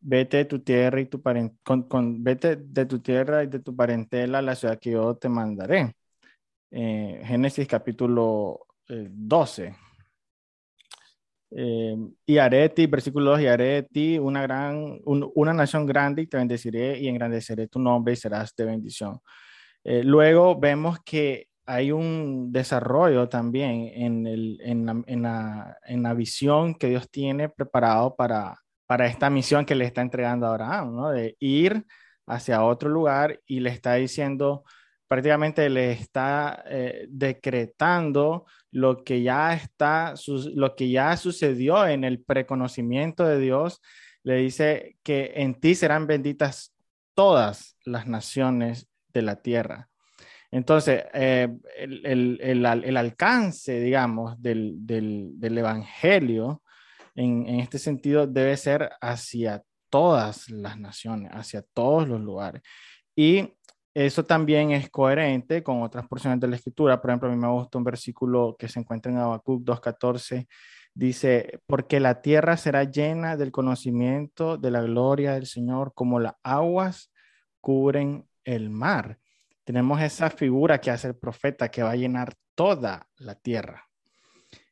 Vete 0.00 0.38
de 0.38 0.44
tu 0.46 0.60
tierra 0.60 1.00
y 1.00 1.06
tu 1.06 1.22
con, 1.62 2.24
vete 2.24 2.56
de 2.56 2.86
tu 2.86 3.00
tierra 3.00 3.44
y 3.44 3.46
de 3.48 3.60
tu 3.60 3.76
parentela 3.76 4.38
a 4.38 4.42
la 4.42 4.54
ciudad 4.54 4.78
que 4.78 4.92
yo 4.92 5.14
te 5.16 5.28
mandaré. 5.28 5.94
Eh, 6.70 7.22
Génesis 7.24 7.68
capítulo 7.68 8.66
12. 8.88 9.66
Eh, 9.66 9.74
eh, 11.54 11.96
y 12.26 12.38
haré 12.38 12.68
ti, 12.70 12.86
versículo 12.86 13.32
2, 13.32 13.42
y 13.42 13.46
haré 13.46 13.82
ti 13.82 14.18
una, 14.18 14.42
gran, 14.42 15.00
una 15.04 15.52
nación 15.52 15.86
grande 15.86 16.22
y 16.22 16.26
te 16.26 16.38
bendeciré 16.38 16.98
y 16.98 17.08
engrandeceré 17.08 17.68
tu 17.68 17.78
nombre 17.78 18.14
y 18.14 18.16
serás 18.16 18.54
de 18.56 18.64
bendición. 18.64 19.20
luego 19.84 20.58
vemos 20.58 20.98
que 21.04 21.48
hay 21.66 21.92
un 21.92 22.52
desarrollo 22.52 23.28
también 23.28 23.90
en, 23.94 24.26
el, 24.26 24.58
en, 24.62 25.22
la, 25.22 26.14
visión 26.14 26.74
que 26.74 26.88
Dios 26.88 27.10
tiene 27.10 27.48
preparado 27.48 28.14
para, 28.16 28.58
esta 29.06 29.30
misión 29.30 29.64
que 29.64 29.74
le 29.74 29.86
está 29.86 30.02
entregando 30.02 30.46
a 30.46 30.50
Abraham, 30.50 31.12
de 31.14 31.36
ir 31.38 31.86
hacia 32.26 32.62
otro 32.62 32.90
lugar 32.90 33.40
y 33.46 33.60
le 33.60 33.70
está 33.70 33.94
diciendo, 33.94 34.64
prácticamente 35.08 35.68
le 35.70 35.92
está 35.92 36.62
eh, 36.66 37.06
decretando 37.08 38.46
lo 38.70 39.02
que 39.04 39.22
ya 39.22 39.54
está, 39.54 40.14
lo 40.54 40.74
que 40.74 40.90
ya 40.90 41.16
sucedió 41.16 41.86
en 41.86 42.04
el 42.04 42.22
preconocimiento 42.22 43.24
de 43.26 43.38
Dios. 43.38 43.80
Le 44.24 44.36
dice 44.36 44.96
que 45.02 45.32
en 45.36 45.54
ti 45.54 45.74
serán 45.74 46.06
benditas 46.06 46.74
todas 47.14 47.76
las 47.84 48.06
naciones 48.06 48.88
de 49.12 49.22
la 49.22 49.36
tierra. 49.42 49.91
Entonces, 50.52 51.04
eh, 51.14 51.48
el, 51.76 52.96
alcance, 52.96 53.80
digamos, 53.80 54.40
del, 54.40 54.78
Evangelio 55.40 56.62
en, 57.14 57.48
en, 57.48 57.60
este 57.60 57.78
sentido 57.78 58.26
debe 58.26 58.56
ser 58.56 58.90
hacia 59.00 59.62
todas 59.88 60.50
las 60.50 60.78
naciones, 60.78 61.30
hacia 61.32 61.62
todos 61.72 62.06
los 62.06 62.20
lugares. 62.20 62.62
Y 63.16 63.54
eso 63.94 64.24
también 64.24 64.72
es 64.72 64.90
coherente 64.90 65.62
con 65.62 65.82
otras 65.82 66.06
porciones 66.06 66.40
de 66.40 66.48
la 66.48 66.56
escritura. 66.56 67.00
Por 67.00 67.10
ejemplo, 67.10 67.28
a 67.28 67.32
mí 67.32 67.38
me 67.38 67.48
gusta 67.48 67.78
un 67.78 67.84
versículo 67.84 68.56
que 68.58 68.68
se 68.68 68.80
encuentra 68.80 69.10
en 69.10 69.18
Habacuc 69.18 69.62
2.14. 69.64 70.46
Dice, 70.94 71.60
porque 71.66 72.00
la 72.00 72.20
tierra 72.20 72.56
será 72.56 72.84
llena 72.84 73.36
del 73.36 73.52
conocimiento 73.52 74.58
de 74.58 74.70
la 74.70 74.82
gloria 74.82 75.32
del 75.32 75.46
Señor, 75.46 75.92
como 75.94 76.20
las 76.20 76.34
aguas 76.42 77.10
cubren 77.60 78.26
el 78.44 78.70
mar. 78.70 79.18
Tenemos 79.64 80.00
esa 80.00 80.30
figura 80.30 80.80
que 80.80 80.90
hace 80.90 81.08
el 81.08 81.16
profeta 81.16 81.70
que 81.70 81.82
va 81.82 81.92
a 81.92 81.96
llenar 81.96 82.34
toda 82.54 83.08
la 83.16 83.34
tierra. 83.34 83.88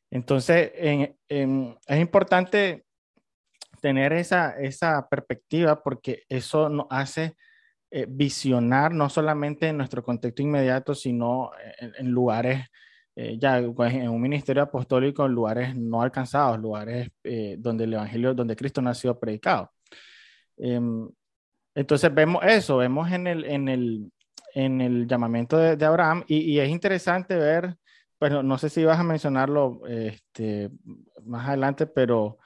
Entonces, 0.09 0.71
es 0.75 1.99
importante 1.99 2.85
tener 3.81 4.13
esa, 4.13 4.57
esa 4.59 5.07
perspectiva 5.09 5.81
porque 5.81 6.23
eso 6.29 6.69
nos 6.69 6.87
hace 6.89 7.35
eh, 7.89 8.05
visionar 8.07 8.93
no 8.93 9.09
solamente 9.09 9.67
en 9.67 9.77
nuestro 9.77 10.01
contexto 10.01 10.41
inmediato, 10.41 10.95
sino 10.95 11.51
en, 11.97 12.09
lugares, 12.09 12.65
eh, 13.15 13.37
ya 13.37 13.61
pues, 13.75 13.93
en 13.93 14.07
un 14.07 14.21
ministerio 14.21 14.63
apostólico, 14.63 15.25
en 15.25 15.33
lugares 15.33 15.75
no 15.75 16.01
alcanzados, 16.01 16.57
lugares 16.59 17.09
eh, 17.23 17.57
donde 17.59 17.83
el 17.83 17.93
Evangelio, 17.95 18.33
donde 18.33 18.55
Cristo 18.55 18.81
no 18.81 18.91
ha 18.91 18.93
sido 18.93 19.19
predicado. 19.19 19.71
Em, 20.55 21.09
entonces 21.75 22.13
vemos 22.13 22.43
eso, 22.45 22.77
vemos 22.77 23.11
en 23.11 23.27
el, 23.27 23.45
en 23.45 23.67
el, 23.67 24.11
en 24.53 24.81
el 24.81 25.07
llamamiento 25.07 25.57
de, 25.57 25.85
Abraham 25.85 26.23
y, 26.27 26.59
es 26.59 26.69
interesante 26.69 27.35
ver, 27.35 27.75
bueno, 28.19 28.43
no 28.43 28.57
sé 28.57 28.69
si 28.69 28.83
vas 28.83 28.99
a 28.99 29.03
mencionarlo 29.03 29.81
este, 29.87 30.69
más 31.23 31.47
adelante, 31.47 31.87
pero 31.87 32.37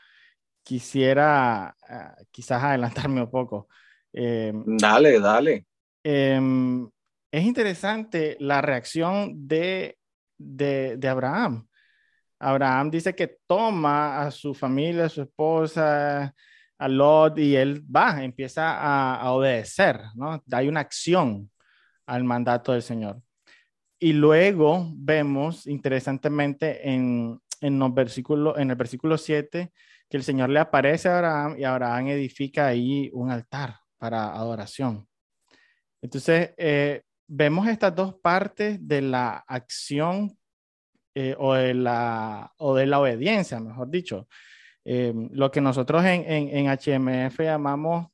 quisiera 0.63 1.75
ah, 1.87 2.15
quizás 2.31 2.63
adelantarme 2.63 3.21
un 3.21 3.29
poco. 3.29 3.67
Em, 4.11 4.63
dale, 4.65 5.19
dale. 5.19 5.65
Em, 6.03 6.89
es 7.31 7.43
interesante 7.43 8.37
la 8.39 8.61
reacción 8.61 9.47
de, 9.47 9.97
de, 10.37 11.07
Abraham. 11.07 11.67
Abraham 12.39 12.91
dice 12.91 13.15
que 13.15 13.37
toma 13.47 14.21
a 14.21 14.31
su 14.31 14.53
familia, 14.53 15.05
a 15.05 15.09
su 15.09 15.21
esposa, 15.21 16.33
a 16.77 16.87
Lot, 16.87 17.37
y 17.39 17.55
él 17.55 17.83
va, 17.83 18.23
empieza 18.23 19.17
a, 19.17 19.31
obedecer, 19.31 20.01
¿no? 20.15 20.41
Hay 20.51 20.67
una 20.67 20.81
acción 20.81 21.49
al 22.05 22.23
mandato 22.23 22.71
del 22.73 22.81
Señor. 22.81 23.21
Y 23.99 24.13
luego 24.13 24.91
vemos, 24.95 25.67
interesantemente, 25.67 26.89
en, 26.89 27.39
en, 27.61 27.79
los 27.79 27.93
versículos, 27.93 28.57
en 28.57 28.69
el 28.69 28.75
versículo 28.75 29.17
7, 29.17 29.71
que 30.09 30.17
el 30.17 30.23
Señor 30.23 30.49
le 30.49 30.59
aparece 30.59 31.09
a 31.09 31.17
Abraham 31.17 31.55
y 31.57 31.63
Abraham 31.63 32.07
edifica 32.07 32.67
ahí 32.67 33.09
un 33.13 33.31
altar 33.31 33.77
para 33.97 34.33
adoración. 34.33 35.07
Entonces, 36.01 36.51
eh, 36.57 37.01
vemos 37.27 37.67
estas 37.67 37.95
dos 37.95 38.15
partes 38.15 38.77
de 38.87 39.01
la 39.01 39.43
acción 39.47 40.37
eh, 41.15 41.35
o, 41.39 41.53
de 41.55 41.73
la, 41.73 42.53
o 42.57 42.75
de 42.75 42.85
la 42.85 42.99
obediencia, 42.99 43.59
mejor 43.59 43.89
dicho. 43.89 44.27
Eh, 44.83 45.13
lo 45.31 45.49
que 45.49 45.61
nosotros 45.61 46.05
en, 46.05 46.23
en, 46.27 46.67
HMF 46.67 47.39
llamamos 47.39 48.07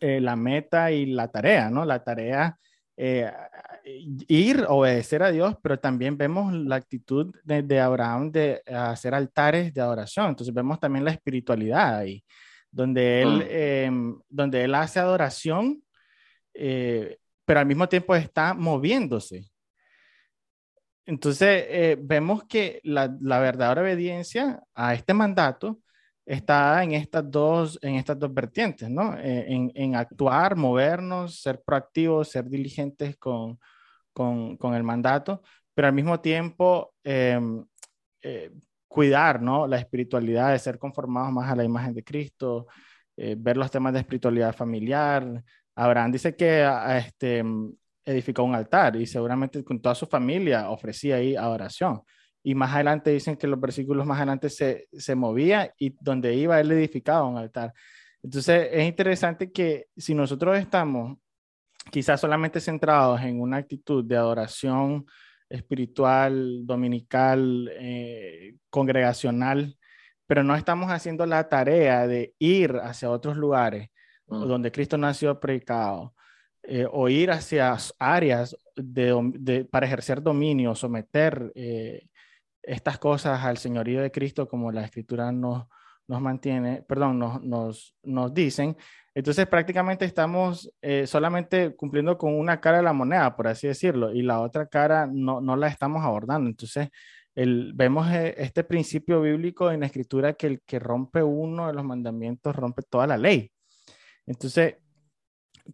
la 0.00 0.36
meta 0.36 0.92
y 0.92 1.06
la 1.06 1.28
tarea, 1.28 1.70
¿no? 1.70 1.84
La 1.84 2.04
tarea, 2.04 2.56
ir, 2.98 4.64
obedecer 4.68 5.22
a 5.22 5.30
Dios, 5.30 5.56
pero 5.62 5.78
también 5.78 6.16
vemos 6.16 6.52
la 6.52 6.76
actitud 6.76 7.34
de, 7.44 7.62
de 7.62 7.80
Abraham 7.80 8.30
de 8.30 8.62
hacer 8.66 9.14
altares 9.14 9.72
de 9.72 9.80
adoración. 9.80 10.28
Entonces 10.28 10.54
vemos 10.54 10.80
también 10.80 11.04
la 11.04 11.12
espiritualidad 11.12 11.98
ahí 11.98 12.24
donde 12.70 13.22
él, 13.22 13.46
em, 13.48 14.20
donde 14.28 14.64
él 14.64 14.74
hace 14.74 15.00
adoración, 15.00 15.82
eh, 16.54 17.18
pero 17.44 17.60
al 17.60 17.66
mismo 17.66 17.88
tiempo 17.88 18.14
está 18.14 18.54
moviéndose. 18.54 19.50
Entonces, 21.06 21.64
eh, 21.68 21.96
vemos 21.98 22.44
que 22.44 22.80
la, 22.84 23.16
la, 23.20 23.40
verdadera 23.40 23.80
obediencia 23.80 24.62
a 24.74 24.92
este 24.92 25.14
mandato 25.14 25.80
está 26.28 26.82
en 26.84 26.92
estas 26.92 27.30
dos, 27.30 27.78
en 27.82 27.94
estas 27.96 28.18
dos 28.18 28.32
vertientes, 28.32 28.90
¿no? 28.90 29.16
Eh, 29.18 29.46
en, 29.48 29.72
en, 29.74 29.96
actuar, 29.96 30.56
movernos, 30.56 31.40
ser 31.40 31.62
proactivos, 31.62 32.28
ser 32.28 32.48
diligentes 32.48 33.16
con, 33.16 33.58
con, 34.12 34.56
con 34.56 34.74
el 34.74 34.82
mandato, 34.82 35.42
pero 35.74 35.88
al 35.88 35.94
mismo 35.94 36.20
tiempo 36.20 36.94
em, 37.04 37.64
cuidar, 38.88 39.40
¿no? 39.40 39.66
La 39.66 39.78
espiritualidad, 39.78 40.52
de 40.52 40.58
ser 40.58 40.78
conformados 40.78 41.32
más 41.32 41.50
a 41.52 41.56
la 41.56 41.64
imagen 41.64 41.94
de 41.94 42.02
Cristo, 42.02 42.66
eh, 43.16 43.36
ver 43.38 43.56
los 43.56 43.70
temas 43.70 43.92
de 43.92 44.00
espiritualidad 44.00 44.54
familiar. 44.54 45.44
Abraham 45.74 46.12
dice 46.12 46.34
que 46.34 46.68
este, 46.96 47.44
edificó 48.04 48.42
un 48.42 48.54
altar 48.54 48.96
y 48.96 49.06
seguramente 49.06 49.62
con 49.62 49.80
toda 49.80 49.94
su 49.94 50.06
familia 50.06 50.70
ofrecía 50.70 51.16
ahí 51.16 51.36
adoración. 51.36 52.02
Y 52.42 52.54
más 52.54 52.72
adelante 52.74 53.10
dicen 53.10 53.36
que 53.36 53.46
los 53.46 53.60
versículos 53.60 54.06
más 54.06 54.18
adelante 54.18 54.48
se, 54.48 54.88
se 54.92 55.14
movía 55.14 55.74
y 55.78 55.94
donde 56.00 56.34
iba 56.34 56.60
él 56.60 56.72
edificaba 56.72 57.24
un 57.24 57.36
altar. 57.36 57.72
Entonces 58.22 58.68
es 58.72 58.86
interesante 58.86 59.52
que 59.52 59.86
si 59.96 60.14
nosotros 60.14 60.58
estamos 60.58 61.18
quizás 61.90 62.20
solamente 62.20 62.60
centrados 62.60 63.20
en 63.22 63.40
una 63.40 63.58
actitud 63.58 64.04
de 64.04 64.16
adoración 64.16 65.06
espiritual, 65.48 66.66
dominical, 66.66 67.70
eh, 67.78 68.56
congregacional, 68.70 69.76
pero 70.26 70.42
no 70.44 70.54
estamos 70.54 70.90
haciendo 70.90 71.24
la 71.24 71.48
tarea 71.48 72.06
de 72.06 72.34
ir 72.38 72.76
hacia 72.82 73.10
otros 73.10 73.36
lugares 73.36 73.88
mm. 74.26 74.46
donde 74.46 74.72
Cristo 74.72 74.98
no 74.98 75.06
ha 75.06 75.14
sido 75.14 75.40
predicado, 75.40 76.14
eh, 76.62 76.86
o 76.90 77.08
ir 77.08 77.30
hacia 77.30 77.74
áreas 77.98 78.54
de, 78.76 79.66
para 79.70 79.86
ejercer 79.86 80.22
dominio, 80.22 80.74
someter 80.74 81.50
eh, 81.54 82.08
estas 82.68 82.98
cosas 82.98 83.44
al 83.44 83.56
señorío 83.56 84.02
de 84.02 84.10
Cristo, 84.10 84.46
como 84.48 84.70
la 84.70 84.84
escritura 84.84 85.32
nos, 85.32 85.66
nos 86.06 86.20
mantiene, 86.20 86.82
perdón, 86.82 87.18
nos, 87.18 87.42
nos, 87.42 87.96
nos 88.02 88.32
dicen. 88.32 88.76
Entonces 89.14 89.46
prácticamente 89.46 90.04
estamos 90.04 90.70
eh, 90.80 91.06
solamente 91.06 91.74
cumpliendo 91.74 92.16
con 92.16 92.38
una 92.38 92.60
cara 92.60 92.78
de 92.78 92.84
la 92.84 92.92
moneda, 92.92 93.34
por 93.34 93.48
así 93.48 93.66
decirlo, 93.66 94.12
y 94.12 94.22
la 94.22 94.40
otra 94.40 94.66
cara 94.66 95.08
no, 95.10 95.40
no 95.40 95.56
la 95.56 95.68
estamos 95.68 96.04
abordando. 96.04 96.48
Entonces 96.48 96.88
el, 97.34 97.72
vemos 97.74 98.10
eh, 98.10 98.34
este 98.38 98.64
principio 98.64 99.20
bíblico 99.22 99.70
en 99.70 99.80
la 99.80 99.86
escritura 99.86 100.34
que 100.34 100.46
el 100.48 100.60
que 100.62 100.78
rompe 100.78 101.22
uno 101.22 101.68
de 101.68 101.72
los 101.72 101.84
mandamientos 101.84 102.54
rompe 102.54 102.82
toda 102.82 103.06
la 103.06 103.16
ley. 103.16 103.50
Entonces, 104.26 104.76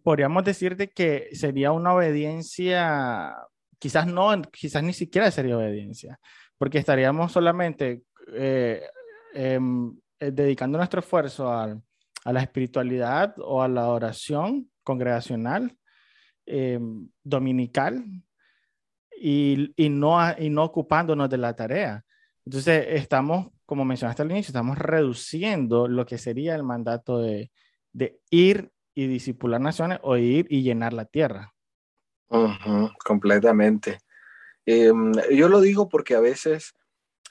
podríamos 0.03 0.43
decir 0.43 0.75
de 0.75 0.89
que 0.89 1.29
sería 1.33 1.71
una 1.71 1.93
obediencia, 1.93 3.35
quizás 3.79 4.07
no, 4.07 4.41
quizás 4.43 4.83
ni 4.83 4.93
siquiera 4.93 5.31
sería 5.31 5.57
obediencia, 5.57 6.19
porque 6.57 6.77
estaríamos 6.77 7.31
solamente 7.31 8.03
eh, 8.33 8.81
em, 9.33 9.95
eh, 10.19 10.31
dedicando 10.31 10.77
nuestro 10.77 10.99
esfuerzo 10.99 11.51
a, 11.51 11.77
la 12.25 12.41
espiritualidad 12.41 13.35
o 13.37 13.61
a 13.61 13.67
la 13.67 13.89
oración 13.89 14.71
congregacional, 14.83 15.77
eh, 16.47 16.79
dominical, 17.23 18.03
y, 19.17 19.73
no, 19.89 20.17
y 20.37 20.49
no 20.49 20.63
ocupándonos 20.63 21.29
de 21.29 21.37
la 21.37 21.55
tarea. 21.55 22.03
Entonces, 22.45 22.85
estamos, 22.89 23.49
como 23.65 23.85
mencionaste 23.85 24.21
al 24.21 24.31
inicio, 24.31 24.49
estamos 24.51 24.77
reduciendo 24.77 25.87
lo 25.87 26.05
que 26.05 26.17
sería 26.17 26.55
el 26.55 26.63
mandato 26.63 27.19
de, 27.19 27.51
ir 28.29 28.71
y 28.93 29.07
disipular 29.07 29.61
naciones 29.61 29.99
o 30.03 30.17
ir 30.17 30.47
y 30.49 30.61
llenar 30.61 30.93
la 30.93 31.05
tierra. 31.05 31.53
completamente. 33.03 33.99
Em, 34.65 35.13
yo 35.31 35.47
lo 35.47 35.61
digo 35.61 35.89
porque 35.89 36.15
a 36.15 36.19
veces 36.19 36.73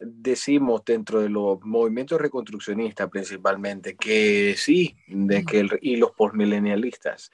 decimos 0.01 0.85
dentro 0.85 1.21
de 1.21 1.29
los 1.29 1.61
movimientos 1.63 2.21
reconstruccionistas 2.21 3.09
principalmente 3.11 3.97
que 3.97 4.55
sí, 4.57 4.97
de 5.07 5.45
que 5.45 5.67
y 5.81 5.97
los 5.97 6.13
postmilenialistas, 6.13 7.31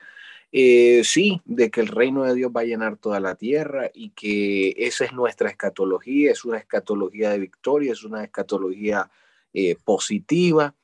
eh, 0.53 1.03
sí, 1.05 1.41
de 1.45 1.71
que 1.71 1.81
el 1.81 1.89
reino 1.89 2.25
de 2.25 2.35
Dios 2.35 2.51
va 2.55 2.63
a 2.63 2.65
llenar 2.65 2.97
toda 2.97 3.21
la 3.21 3.35
tierra 3.37 3.91
y 3.95 4.11
que 4.11 4.75
esa 4.77 5.05
es 5.05 5.13
nuestra 5.13 5.49
escatología, 5.49 6.33
es 6.33 6.45
una 6.45 6.59
escatología 6.59 7.31
de 7.31 7.39
victoria, 7.39 7.93
es 7.93 8.05
una 8.05 8.25
escatología 8.25 9.11
eh, 9.53 9.77
positiva, 9.85 10.75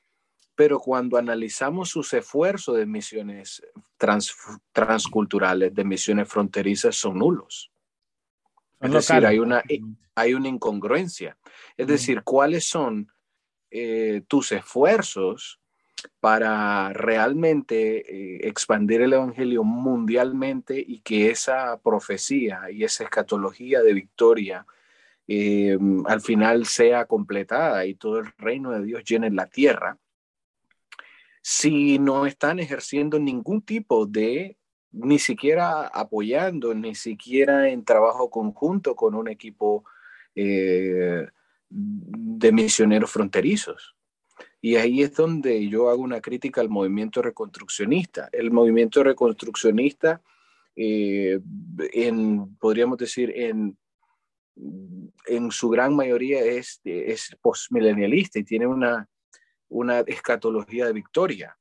pero 0.55 0.79
cuando 0.79 1.19
analizamos 1.19 1.91
sus 1.91 2.13
esfuerzos 2.15 2.77
de 2.77 2.87
misiones 2.87 3.63
transculturales, 4.73 5.75
de 5.75 5.85
misiones 5.85 6.29
fronterizas, 6.29 6.97
son 6.97 7.19
nulos. 7.19 7.71
Es 8.87 9.09
decir, 9.09 9.27
hay 9.27 9.39
una, 9.39 9.63
hay 10.15 10.35
una 10.35 10.49
incongruencia. 10.49 11.37
Es 11.77 11.87
decir, 11.87 12.23
¿cuáles 12.23 12.65
son 12.65 13.13
eh, 13.71 14.23
tus 14.29 14.53
esfuerzos 14.53 15.61
para 16.21 16.93
realmente 16.93 17.99
eh, 17.99 18.49
expandir 18.49 19.03
el 19.03 19.13
Evangelio 19.13 19.65
mundialmente 19.65 20.79
y 20.79 21.01
que 21.01 21.31
esa 21.31 21.79
profecía 21.81 22.71
y 22.71 22.85
esa 22.85 23.05
escatología 23.05 23.83
de 23.83 23.93
victoria 23.93 24.67
eh, 25.29 25.77
al 26.07 26.21
final 26.21 26.67
sea 26.67 27.07
completada 27.07 27.85
y 27.87 27.95
todo 27.95 28.21
el 28.21 28.33
reino 28.39 28.71
de 28.71 28.85
Dios 28.85 29.05
llene 29.05 29.31
la 29.31 29.47
tierra? 29.47 29.99
Si 31.43 31.99
no 31.99 32.27
están 32.27 32.59
ejerciendo 32.59 33.19
ningún 33.19 33.63
tipo 33.63 34.07
de 34.07 34.57
ni 34.97 35.19
siquiera 35.19 35.87
apoyando, 35.89 36.75
ni 36.75 36.95
siquiera 36.95 37.69
en 37.69 37.85
trabajo 37.85 38.31
conjunto 38.31 38.97
con 38.97 39.15
un 39.15 39.29
equipo 39.29 39.85
eh, 40.35 41.27
de 41.69 42.53
misioneros 42.53 43.11
fronterizos. 43.11 43.95
Y 44.61 44.77
ahí 44.77 45.03
es 45.03 45.15
donde 45.15 45.69
yo 45.69 45.91
hago 45.91 46.03
una 46.03 46.21
crítica 46.21 46.61
al 46.61 46.69
movimiento 46.69 47.23
reconstruccionista. 47.23 48.29
El 48.33 48.51
movimiento 48.51 49.03
reconstruccionista, 49.03 50.23
eh, 50.75 51.41
en, 51.93 52.57
podríamos 52.57 52.99
decir, 52.99 53.33
en, 53.37 53.77
en 55.27 55.51
su 55.51 55.69
gran 55.69 55.95
mayoría 55.95 56.41
es, 56.43 56.81
es 56.85 57.37
postmilenialista 57.41 58.39
y 58.39 58.45
tiene 58.45 58.67
una, 58.67 59.09
una 59.69 60.01
escatología 60.01 60.87
de 60.87 60.93
victoria. 60.93 61.57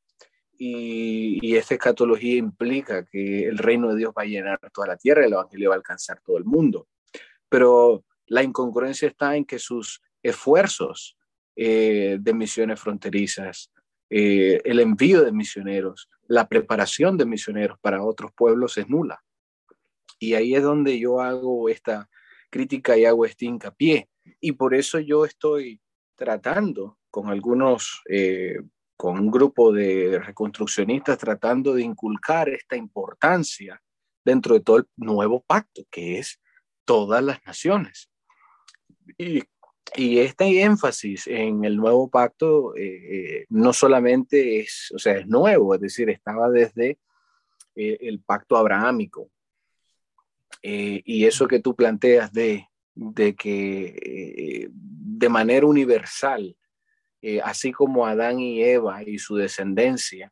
Y, 0.57 1.55
esta 1.55 1.75
escatología 1.75 2.37
implica 2.37 3.05
que 3.05 3.47
el 3.47 3.57
reino 3.57 3.89
de 3.89 3.97
Dios 3.97 4.13
va 4.17 4.23
a 4.23 4.25
llenar 4.25 4.59
toda 4.73 4.87
la 4.87 4.97
tierra 4.97 5.23
y 5.23 5.27
el 5.27 5.33
evangelio 5.33 5.69
va 5.69 5.75
a 5.75 5.77
alcanzar 5.77 6.21
todo 6.21 6.37
el 6.37 6.45
mundo. 6.45 6.87
Pero 7.49 8.03
la 8.27 8.43
incongruencia 8.43 9.07
está 9.07 9.35
en 9.35 9.45
que 9.45 9.59
sus 9.59 10.01
esfuerzos 10.23 11.17
eh, 11.55 12.17
de 12.19 12.33
misiones 12.33 12.79
fronterizas, 12.79 13.71
eh, 14.09 14.61
el 14.63 14.79
envío 14.79 15.23
de 15.23 15.31
misioneros, 15.31 16.09
la 16.27 16.47
preparación 16.47 17.17
de 17.17 17.25
misioneros 17.25 17.77
para 17.79 18.03
otros 18.03 18.31
pueblos 18.33 18.77
es 18.77 18.89
nula. 18.89 19.23
Y 20.19 20.33
ahí 20.33 20.55
es 20.55 20.63
donde 20.63 20.97
yo 20.99 21.21
hago 21.21 21.69
esta 21.69 22.09
crítica 22.49 22.97
y 22.97 23.05
hago 23.05 23.25
este 23.25 23.45
hincapié. 23.45 24.09
Y 24.39 24.53
por 24.53 24.73
eso 24.73 24.99
yo 24.99 25.25
estoy 25.25 25.81
tratando 26.15 26.97
con 27.11 27.29
algunos 27.29 28.01
eh, 28.09 28.59
con 28.97 29.19
un 29.19 29.29
grupo 29.29 29.71
de 29.71 30.19
reconstruccionistas 30.19 31.17
tratando 31.17 31.73
de 31.73 31.83
inculcar 31.83 32.49
esta 32.49 32.75
importancia 32.75 33.81
dentro 34.23 34.55
de 34.55 34.61
todo 34.61 34.77
el 34.77 34.87
nuevo 34.95 35.43
pacto, 35.45 35.83
que 35.91 36.17
es 36.19 36.39
todas 36.85 37.23
las 37.23 37.45
naciones. 37.45 38.09
Y, 39.17 39.43
y 39.95 40.19
este 40.19 40.61
énfasis 40.61 41.27
en 41.27 41.63
el 41.63 41.75
nuevo 41.77 42.09
pacto 42.09 42.75
eh, 42.75 42.83
eh, 42.83 43.45
no 43.49 43.73
solamente 43.73 44.59
es, 44.59 44.91
o 44.95 44.99
sea, 44.99 45.17
es 45.17 45.27
nuevo, 45.27 45.75
es 45.75 45.81
decir, 45.81 46.09
estaba 46.09 46.49
desde 46.49 46.97
eh, 47.75 47.97
el 48.01 48.21
pacto 48.21 48.57
abrahámico. 48.57 49.29
y 50.61 51.25
eso 51.25 51.47
que 51.47 51.59
tú 51.59 51.75
planteas 51.75 52.31
de, 52.33 52.67
de 52.95 53.35
que 53.35 54.69
de 54.71 55.29
manera 55.29 55.67
universal 55.67 56.55
eh, 57.27 57.41
así 57.43 57.71
como 57.71 58.05
Adán 58.05 58.39
y 58.39 58.63
Eva 58.63 59.01
y 59.01 59.17
su 59.17 59.35
descendencia 59.35 60.31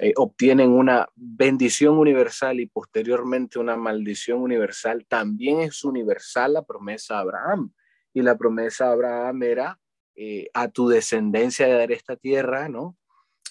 eh, 0.00 0.12
obtienen 0.16 0.70
una 0.70 1.08
bendición 1.14 1.96
universal 1.96 2.58
y 2.58 2.66
posteriormente 2.66 3.60
una 3.60 3.76
maldición 3.76 4.40
universal, 4.40 5.06
también 5.08 5.60
es 5.60 5.84
universal 5.84 6.54
la 6.54 6.64
promesa 6.64 7.18
a 7.18 7.20
Abraham. 7.20 7.72
Y 8.12 8.22
la 8.22 8.36
promesa 8.36 8.88
a 8.88 8.92
Abraham 8.94 9.44
era 9.44 9.78
eh, 10.16 10.48
a 10.54 10.66
tu 10.66 10.88
descendencia 10.88 11.68
de 11.68 11.74
dar 11.74 11.92
esta 11.92 12.16
tierra, 12.16 12.68
¿no? 12.68 12.96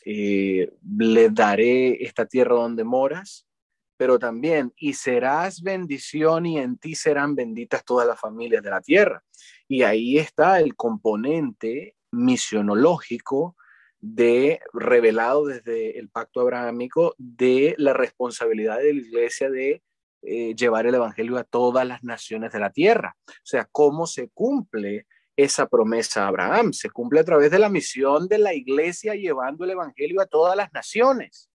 le 0.04 1.30
daré 1.30 2.04
esta 2.04 2.26
tierra 2.26 2.56
donde 2.56 2.84
moras, 2.84 3.48
pero 3.96 4.20
también, 4.20 4.74
y 4.76 4.92
serás 4.92 5.62
bendición 5.62 6.46
y 6.46 6.60
en 6.60 6.78
ti 6.78 6.96
serán 6.96 7.34
benditas 7.34 7.86
todas 7.86 8.06
las 8.06 8.20
familias 8.20 8.62
de 8.62 8.70
la 8.70 8.82
tierra. 8.82 9.24
Y 9.70 9.84
ahí 9.84 10.18
está 10.18 10.60
el 10.60 10.76
componente 10.76 11.96
misionológico 12.14 13.58
de 14.00 14.62
revelado 14.74 15.46
desde 15.46 15.98
el 15.98 16.10
pacto 16.10 16.42
abrahámico 16.42 17.16
de 17.18 17.76
la 17.78 17.94
responsabilidad 17.94 18.78
de 18.78 18.94
la 18.94 19.00
iglesia 19.02 19.50
de 19.50 19.82
eh, 20.22 20.54
llevar 20.56 20.86
el 20.86 20.96
evangelio 20.96 21.38
a 21.38 21.44
todas 21.44 21.86
las 21.88 22.04
naciones 22.04 22.52
de 22.54 22.60
la 22.60 22.70
tierra. 22.70 23.16
O 23.28 23.46
sea, 23.46 23.68
cómo 23.72 24.08
se 24.08 24.30
cumple 24.30 25.08
esa 25.36 25.68
promesa 25.68 26.24
a 26.24 26.28
Abraham. 26.28 26.74
Se 26.74 26.90
cumple 26.90 27.20
a 27.20 27.24
través 27.24 27.52
de 27.52 27.60
la 27.60 27.70
misión 27.70 28.28
de 28.28 28.38
la 28.38 28.54
iglesia 28.54 29.16
llevando 29.16 29.66
el 29.66 29.72
evangelio 29.72 30.22
a 30.22 30.26
todas 30.26 30.56
las 30.56 30.72
naciones. 30.74 31.50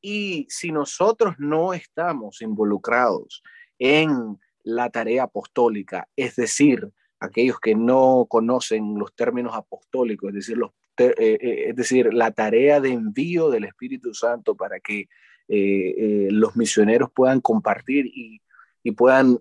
Y 0.00 0.46
si 0.48 0.72
nosotros 0.72 1.34
no 1.38 1.74
estamos 1.74 2.42
involucrados 2.42 3.42
en 3.78 4.38
la 4.62 4.90
tarea 4.90 5.24
apostólica, 5.24 6.08
es 6.16 6.36
decir, 6.36 6.92
aquellos 7.20 7.58
que 7.60 7.74
no 7.74 8.26
conocen 8.28 8.98
los 8.98 9.14
términos 9.14 9.54
apostólicos, 9.54 10.28
es 10.30 10.34
decir, 10.34 10.56
los, 10.56 10.72
eh, 10.98 11.14
eh, 11.18 11.64
es 11.68 11.76
decir 11.76 12.12
la 12.12 12.30
tarea 12.30 12.80
de 12.80 12.90
envío 12.90 13.50
del 13.50 13.64
Espíritu 13.64 14.14
Santo 14.14 14.54
para 14.54 14.80
que 14.80 15.08
eh, 15.48 16.28
los 16.30 16.56
misioneros 16.56 17.10
puedan 17.14 17.40
compartir 17.40 18.06
y, 18.06 18.40
y 18.82 18.92
puedan 18.92 19.38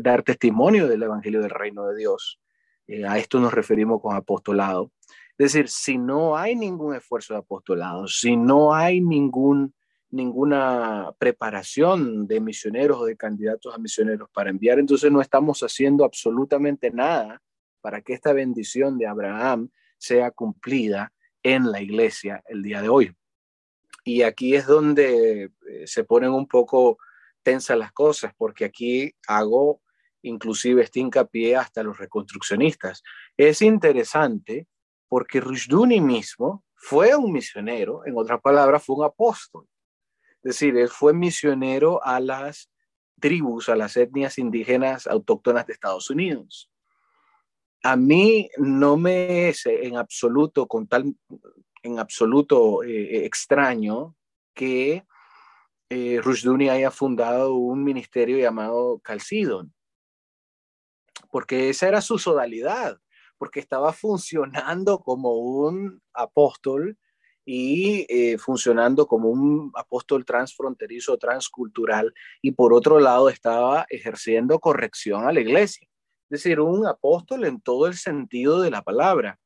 dar 0.00 0.22
testimonio 0.22 0.88
del 0.88 1.02
Evangelio 1.02 1.40
del 1.42 1.50
Reino 1.50 1.86
de 1.88 1.96
Dios. 1.96 2.38
A 3.08 3.18
esto 3.18 3.40
nos 3.40 3.54
referimos 3.54 4.00
con 4.00 4.14
apostolado. 4.16 4.90
Es 5.38 5.52
decir, 5.52 5.68
si 5.68 5.98
no 5.98 6.36
hay 6.36 6.54
ningún 6.54 6.94
esfuerzo 6.94 7.34
de 7.34 7.40
apostolado, 7.40 8.06
si 8.06 8.36
no 8.36 8.74
hay 8.74 9.00
ningún, 9.00 9.74
ninguna 10.12 11.10
preparación 11.18 12.26
de 12.26 12.40
misioneros 12.40 13.00
o 13.00 13.04
de 13.06 13.16
candidatos 13.16 13.74
a 13.74 13.78
misioneros 13.78 14.28
para 14.30 14.50
enviar, 14.50 14.78
entonces 14.78 15.10
no 15.10 15.20
estamos 15.20 15.60
haciendo 15.62 16.04
absolutamente 16.04 16.90
nada 16.90 17.42
para 17.80 18.02
que 18.02 18.12
esta 18.12 18.32
bendición 18.32 18.98
de 18.98 19.06
Abraham 19.06 19.70
sea 19.98 20.30
cumplida 20.30 21.12
en 21.42 21.72
la 21.72 21.80
iglesia 21.80 22.42
el 22.46 22.62
día 22.62 22.82
de 22.82 22.88
hoy. 22.88 23.16
Y 24.04 24.22
aquí 24.22 24.54
es 24.54 24.66
donde 24.66 25.44
eh, 25.44 25.86
se 25.86 26.04
ponen 26.04 26.30
un 26.30 26.46
poco 26.46 26.98
tensas 27.42 27.78
las 27.78 27.92
cosas, 27.92 28.32
porque 28.36 28.64
aquí 28.64 29.14
hago 29.26 29.80
inclusive 30.22 30.82
este 30.82 31.00
hincapié 31.00 31.56
hasta 31.56 31.82
los 31.82 31.98
reconstruccionistas. 31.98 33.02
Es 33.36 33.62
interesante 33.62 34.68
porque 35.08 35.40
Rushduni 35.40 36.00
mismo 36.00 36.64
fue 36.74 37.14
un 37.14 37.32
misionero, 37.32 38.04
en 38.06 38.16
otras 38.16 38.40
palabras, 38.40 38.84
fue 38.84 38.96
un 38.96 39.04
apóstol. 39.04 39.66
Es 40.42 40.54
decir, 40.54 40.76
él 40.76 40.88
fue 40.88 41.14
misionero 41.14 42.04
a 42.04 42.20
las 42.20 42.70
tribus, 43.20 43.68
a 43.68 43.76
las 43.76 43.96
etnias 43.96 44.38
indígenas 44.38 45.06
autóctonas 45.06 45.66
de 45.66 45.72
Estados 45.72 46.10
Unidos. 46.10 46.70
A 47.84 47.96
mí 47.96 48.48
no 48.58 48.96
me 48.96 49.48
es 49.48 49.66
en 49.66 49.96
absoluto 49.96 50.66
con 50.66 50.86
tal 50.86 51.14
en 51.82 51.98
absoluto 51.98 52.82
eh, 52.84 53.24
extraño 53.24 54.16
que 54.54 55.04
eh, 55.90 56.20
Rushduni 56.22 56.68
haya 56.68 56.90
fundado 56.90 57.54
un 57.54 57.84
ministerio 57.84 58.38
llamado 58.38 59.00
Calcidon, 59.00 59.74
porque 61.30 61.70
esa 61.70 61.88
era 61.88 62.00
su 62.00 62.18
sodalidad, 62.18 62.98
porque 63.36 63.60
estaba 63.60 63.92
funcionando 63.92 65.00
como 65.00 65.34
un 65.34 66.00
apóstol 66.14 66.98
y 67.44 68.06
eh, 68.08 68.38
funcionando 68.38 69.06
como 69.06 69.28
un 69.28 69.72
apóstol 69.74 70.24
transfronterizo, 70.24 71.18
transcultural, 71.18 72.14
y 72.40 72.52
por 72.52 72.72
otro 72.72 73.00
lado 73.00 73.28
estaba 73.28 73.86
ejerciendo 73.88 74.58
corrección 74.60 75.26
a 75.26 75.32
la 75.32 75.40
iglesia, 75.40 75.88
es 76.30 76.42
decir, 76.42 76.60
un 76.60 76.86
apóstol 76.86 77.44
en 77.44 77.60
todo 77.60 77.86
el 77.86 77.94
sentido 77.94 78.60
de 78.60 78.70
la 78.70 78.82
palabra. 78.82 79.38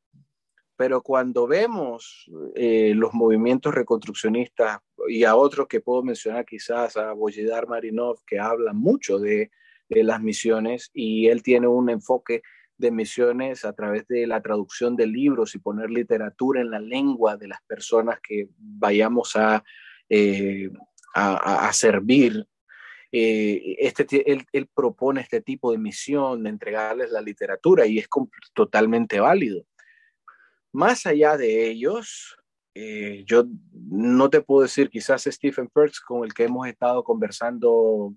Pero 0.78 1.02
cuando 1.02 1.46
vemos 1.46 2.30
eh, 2.54 2.92
los 2.94 3.14
movimientos 3.14 3.74
reconstruccionistas 3.74 4.80
y 5.08 5.24
a 5.24 5.34
otros 5.34 5.68
que 5.68 5.80
puedo 5.80 6.02
mencionar 6.02 6.44
quizás, 6.44 6.98
a 6.98 7.14
Boyedar 7.14 7.66
Marinov, 7.66 8.18
que 8.26 8.38
habla 8.38 8.74
mucho 8.74 9.18
de, 9.18 9.50
de 9.88 10.04
las 10.04 10.20
misiones 10.20 10.90
y 10.92 11.28
él 11.28 11.42
tiene 11.42 11.66
un 11.66 11.88
enfoque 11.88 12.42
de 12.78 12.90
misiones 12.90 13.64
a 13.64 13.72
través 13.72 14.06
de 14.08 14.26
la 14.26 14.40
traducción 14.40 14.96
de 14.96 15.06
libros 15.06 15.54
y 15.54 15.58
poner 15.58 15.90
literatura 15.90 16.60
en 16.60 16.70
la 16.70 16.80
lengua 16.80 17.36
de 17.36 17.48
las 17.48 17.62
personas 17.62 18.20
que 18.20 18.48
vayamos 18.58 19.36
a, 19.36 19.64
eh, 20.08 20.70
a, 21.14 21.72
servir. 21.72 22.46
Eh, 23.10 23.76
este, 23.78 24.30
él, 24.30 24.68
propone 24.74 25.22
este 25.22 25.40
tipo 25.40 25.72
de 25.72 25.78
misión 25.78 26.42
de 26.42 26.50
entregarles 26.50 27.10
la 27.10 27.22
literatura 27.22 27.86
y 27.86 27.98
es 27.98 28.08
totalmente 28.52 29.20
válido. 29.20 29.64
Más 30.72 31.06
allá 31.06 31.36
de 31.36 31.68
ellos, 31.68 32.36
eh, 32.74 33.24
yo 33.26 33.44
no 33.72 34.28
te 34.28 34.42
puedo 34.42 34.62
decir, 34.62 34.90
quizás 34.90 35.24
Stephen 35.24 35.68
Perks, 35.68 36.00
con 36.00 36.24
el 36.24 36.34
que 36.34 36.44
hemos 36.44 36.68
estado 36.68 37.02
conversando 37.02 38.12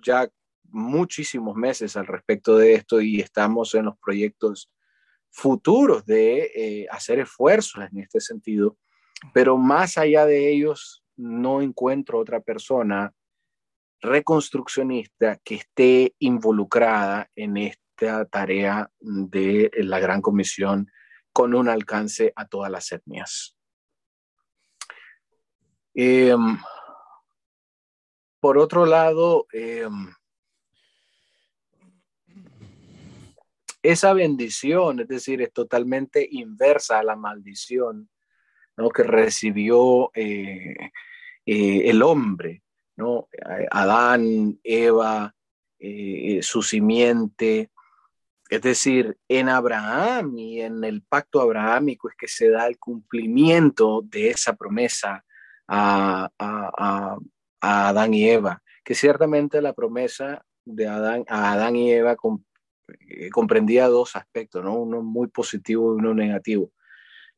ya 0.00 0.30
muchísimos 0.70 1.56
meses 1.56 1.96
al 1.96 2.06
respecto 2.06 2.56
de 2.56 2.74
esto 2.74 3.00
y 3.00 3.20
estamos 3.20 3.74
en 3.74 3.86
los 3.86 3.98
proyectos 3.98 4.70
futuros 5.30 6.06
de 6.06 6.50
eh, 6.54 6.86
hacer 6.90 7.18
esfuerzos 7.20 7.84
en 7.90 8.00
este 8.00 8.20
sentido, 8.20 8.78
pero 9.34 9.58
más 9.58 9.98
allá 9.98 10.24
de 10.26 10.50
ellos, 10.50 11.04
no 11.16 11.62
encuentro 11.62 12.18
otra 12.18 12.40
persona 12.40 13.12
reconstruccionista 14.00 15.38
que 15.42 15.56
esté 15.56 16.14
involucrada 16.18 17.30
en 17.34 17.56
esta 17.56 18.24
tarea 18.26 18.90
de 19.00 19.70
la 19.78 19.98
Gran 19.98 20.20
Comisión 20.20 20.90
con 21.32 21.54
un 21.54 21.68
alcance 21.68 22.32
a 22.36 22.46
todas 22.46 22.70
las 22.70 22.92
etnias. 22.92 23.56
Em, 25.94 26.58
por 28.40 28.58
otro 28.58 28.84
lado, 28.84 29.46
em, 29.52 30.12
esa 33.90 34.12
bendición, 34.12 35.00
es 35.00 35.08
decir, 35.08 35.42
es 35.42 35.52
totalmente 35.52 36.26
inversa 36.30 36.98
a 36.98 37.04
la 37.04 37.16
maldición 37.16 38.08
¿no? 38.76 38.90
que 38.90 39.02
recibió 39.02 40.10
eh, 40.14 40.74
eh, 41.44 41.90
el 41.90 42.02
hombre, 42.02 42.62
¿no? 42.96 43.28
Adán, 43.70 44.58
Eva, 44.62 45.34
eh, 45.78 46.40
su 46.42 46.62
simiente, 46.62 47.70
es 48.48 48.62
decir, 48.62 49.18
en 49.28 49.48
Abraham 49.48 50.38
y 50.38 50.60
en 50.60 50.84
el 50.84 51.02
pacto 51.02 51.40
abrahámico 51.40 52.08
es 52.08 52.14
que 52.16 52.28
se 52.28 52.48
da 52.50 52.66
el 52.66 52.78
cumplimiento 52.78 54.02
de 54.02 54.30
esa 54.30 54.54
promesa 54.54 55.24
a, 55.66 56.30
Adán 57.60 58.14
y 58.14 58.28
Eva, 58.28 58.62
que 58.84 58.94
ciertamente 58.94 59.60
la 59.60 59.72
promesa 59.72 60.44
de 60.64 60.86
Adán, 60.86 61.24
a 61.28 61.52
Adán 61.52 61.74
y 61.74 61.90
Eva 61.90 62.12
eh, 62.12 62.16
comprendía 63.32 63.88
dos 63.88 64.16
aspectos, 64.16 64.64
¿no? 64.64 64.74
uno 64.74 65.02
muy 65.02 65.28
positivo 65.28 65.94
y 65.94 65.98
uno 65.98 66.14
negativo. 66.14 66.72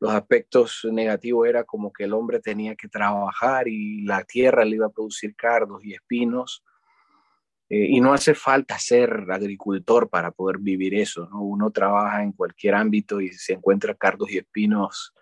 Los 0.00 0.12
aspectos 0.12 0.86
negativos 0.90 1.48
era 1.48 1.64
como 1.64 1.92
que 1.92 2.04
el 2.04 2.12
hombre 2.12 2.40
tenía 2.40 2.76
que 2.76 2.88
trabajar 2.88 3.66
y 3.66 4.02
la 4.02 4.22
tierra 4.24 4.64
le 4.64 4.76
iba 4.76 4.86
a 4.86 4.90
producir 4.90 5.34
cardos 5.34 5.84
y 5.84 5.94
espinos, 5.94 6.62
eh, 7.70 7.86
y 7.90 8.00
no 8.00 8.14
hace 8.14 8.34
falta 8.34 8.78
ser 8.78 9.26
agricultor 9.30 10.08
para 10.08 10.30
poder 10.30 10.58
vivir 10.58 10.94
eso, 10.94 11.28
¿no? 11.30 11.42
Uno 11.42 11.70
trabaja 11.70 12.22
en 12.22 12.32
cualquier 12.32 12.74
ámbito 12.74 13.20
y 13.20 13.28
se 13.32 13.52
encuentra 13.52 13.94
cardos 13.94 14.30
y 14.30 14.38
espinos 14.38 15.12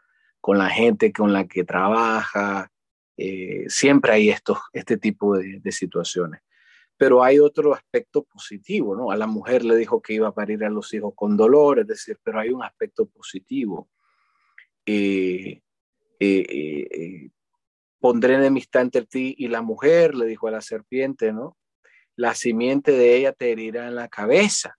con 0.41 0.59
la 0.59 0.69
gente 0.69 1.12
con 1.12 1.33
la 1.33 1.49
que 1.49 1.65
trabaja. 1.65 2.71
Eh, 3.17 3.65
siempre 3.69 4.12
hay 4.12 4.31
estos, 4.31 4.59
este 4.73 4.97
tipo 4.97 5.37
de, 5.37 5.61
situaciones. 5.73 6.41
Pero 6.97 7.23
hay 7.23 7.39
otro 7.39 7.75
aspecto 7.75 8.25
positivo, 8.25 8.97
¿no? 8.97 9.11
A 9.11 9.17
la 9.17 9.27
mujer 9.27 9.65
le 9.65 9.77
dijo 9.77 10.01
que 10.01 10.15
iba 10.15 10.29
a 10.29 10.35
parir 10.35 10.65
a 10.65 10.71
los 10.71 10.93
hijos 10.95 11.13
con 11.15 11.37
dolor, 11.37 11.81
es 11.81 11.87
decir, 11.87 12.19
pero 12.23 12.41
hay 12.41 12.51
un 12.51 12.63
aspecto 12.63 13.07
positivo. 13.07 13.91
Eh, 14.87 15.61
pondré 18.01 18.35
enemistad 18.35 18.83
entre 18.83 19.05
ti 19.05 19.35
y 19.37 19.49
la 19.49 19.63
mujer, 19.63 20.15
le 20.15 20.27
dijo 20.27 20.49
a 20.49 20.53
la 20.53 20.61
serpiente, 20.61 21.33
¿no? 21.33 21.57
la 22.17 22.35
simiente 22.35 22.93
de 22.93 23.17
ella 23.17 23.33
te 23.33 23.53
herirá 23.53 23.87
en 23.87 23.95
la 23.95 24.09
cabeza 24.09 24.77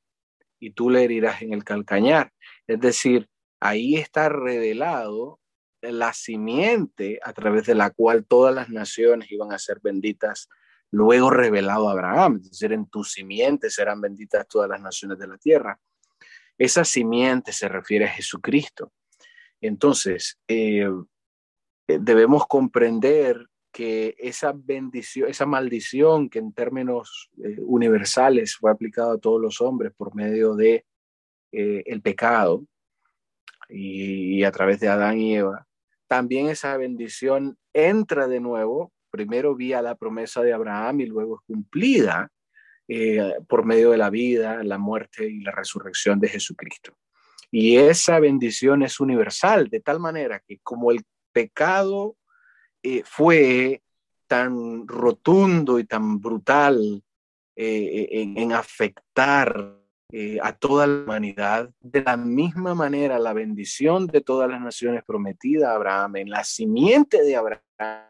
y 0.60 0.72
tú 0.72 0.90
le 0.90 1.04
herirás 1.04 1.42
en 1.44 1.54
el 1.54 1.64
calcañar. 1.64 2.34
Es 2.66 2.80
decir, 2.80 3.30
ahí 3.60 3.96
está 3.96 4.28
revelado 4.28 5.40
la 5.82 6.14
simiente 6.14 7.20
a 7.24 7.34
través 7.34 7.68
de 7.68 7.76
la 7.76 7.92
cual 7.92 8.26
todas 8.26 8.54
las 8.54 8.70
naciones 8.70 9.32
iban 9.32 9.54
a 9.54 9.60
ser 9.60 9.80
benditas, 9.82 10.50
luego 10.92 11.30
revelado 11.30 11.90
a 11.90 11.92
Abraham, 11.92 12.40
es 12.42 12.52
decir, 12.52 12.74
en 12.74 12.88
tu 12.88 13.04
simiente 13.04 13.70
serán 13.70 14.02
benditas 14.02 14.48
todas 14.48 14.70
las 14.70 14.82
naciones 14.82 15.20
de 15.20 15.28
la 15.28 15.38
tierra. 15.38 15.80
Esa 16.58 16.84
simiente 16.84 17.52
se 17.52 17.68
refiere 17.68 18.06
a 18.06 18.10
Jesucristo. 18.10 18.92
Entonces, 19.62 20.40
eh, 20.48 20.90
eh, 21.88 22.00
debemos 22.00 22.48
comprender 22.48 23.48
que 23.72 24.16
esa 24.18 24.54
bendición, 24.56 25.30
esa 25.30 25.46
maldición 25.46 26.30
que 26.30 26.40
en 26.40 26.54
términos 26.54 27.30
eh, 27.44 27.58
universales 27.62 28.56
fue 28.56 28.72
aplicada 28.72 29.14
a 29.14 29.18
todos 29.18 29.42
los 29.42 29.62
hombres 29.62 29.94
por 29.96 30.16
medio 30.16 30.56
de 30.56 30.86
el 31.50 32.02
pecado 32.02 32.66
y, 33.70 34.44
a 34.44 34.52
través 34.52 34.80
de 34.80 34.90
Adán 34.90 35.18
y 35.18 35.38
Eva, 35.38 35.66
también 36.08 36.50
esa 36.50 36.76
bendición 36.78 37.58
entra 37.74 38.28
de 38.28 38.40
nuevo, 38.40 38.92
primero 39.18 39.56
vía 39.56 39.82
la 39.82 39.96
promesa 39.96 40.44
de 40.44 40.54
Abraham 40.54 41.02
y 41.02 41.06
luego 41.08 41.38
es 41.38 41.42
cumplida 41.48 42.30
eh, 42.88 43.34
por 43.48 43.66
medio 43.66 43.92
de 43.92 43.98
la 43.98 44.12
vida, 44.12 44.64
la 44.64 44.78
muerte 44.78 45.28
y 45.28 45.42
la 45.42 45.52
resurrección 45.52 46.20
de 46.20 46.30
Jesucristo. 46.30 46.96
Y 47.50 47.78
esa 47.78 48.20
bendición 48.20 48.84
es 48.84 49.00
universal, 49.00 49.70
de 49.70 49.80
tal 49.80 50.00
manera 50.00 50.42
que 50.48 50.60
como 50.60 50.92
el 50.92 51.04
pecado 51.32 52.16
eh, 52.84 53.02
fue 53.04 53.82
tan 54.28 54.88
rotundo 54.88 55.80
y 55.80 55.86
tan 55.86 56.20
brutal 56.22 57.04
eh, 57.56 58.08
en, 58.12 58.52
afectar 58.54 59.74
a 60.42 60.54
toda 60.54 60.88
la 60.88 61.04
humanidad, 61.04 61.70
de 61.82 62.04
la 62.04 62.16
misma 62.16 62.76
manera 62.76 63.20
la 63.20 63.34
bendición 63.34 64.08
de 64.08 64.22
todas 64.22 64.50
las 64.50 64.62
naciones 64.62 65.04
prometida 65.04 65.72
a 65.72 65.76
Abraham, 65.76 66.18
en 66.18 66.30
la 66.30 66.44
simiente 66.44 67.24
de 67.24 67.36
Abraham 67.36 68.08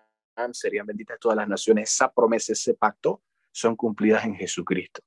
serían 0.51 0.85
benditas 0.85 1.19
todas 1.19 1.37
las 1.37 1.47
naciones, 1.47 1.91
esa 1.91 2.11
promesa, 2.11 2.53
ese 2.53 2.73
pacto 2.73 3.21
son 3.51 3.75
cumplidas 3.75 4.25
en 4.25 4.35
Jesucristo. 4.35 5.01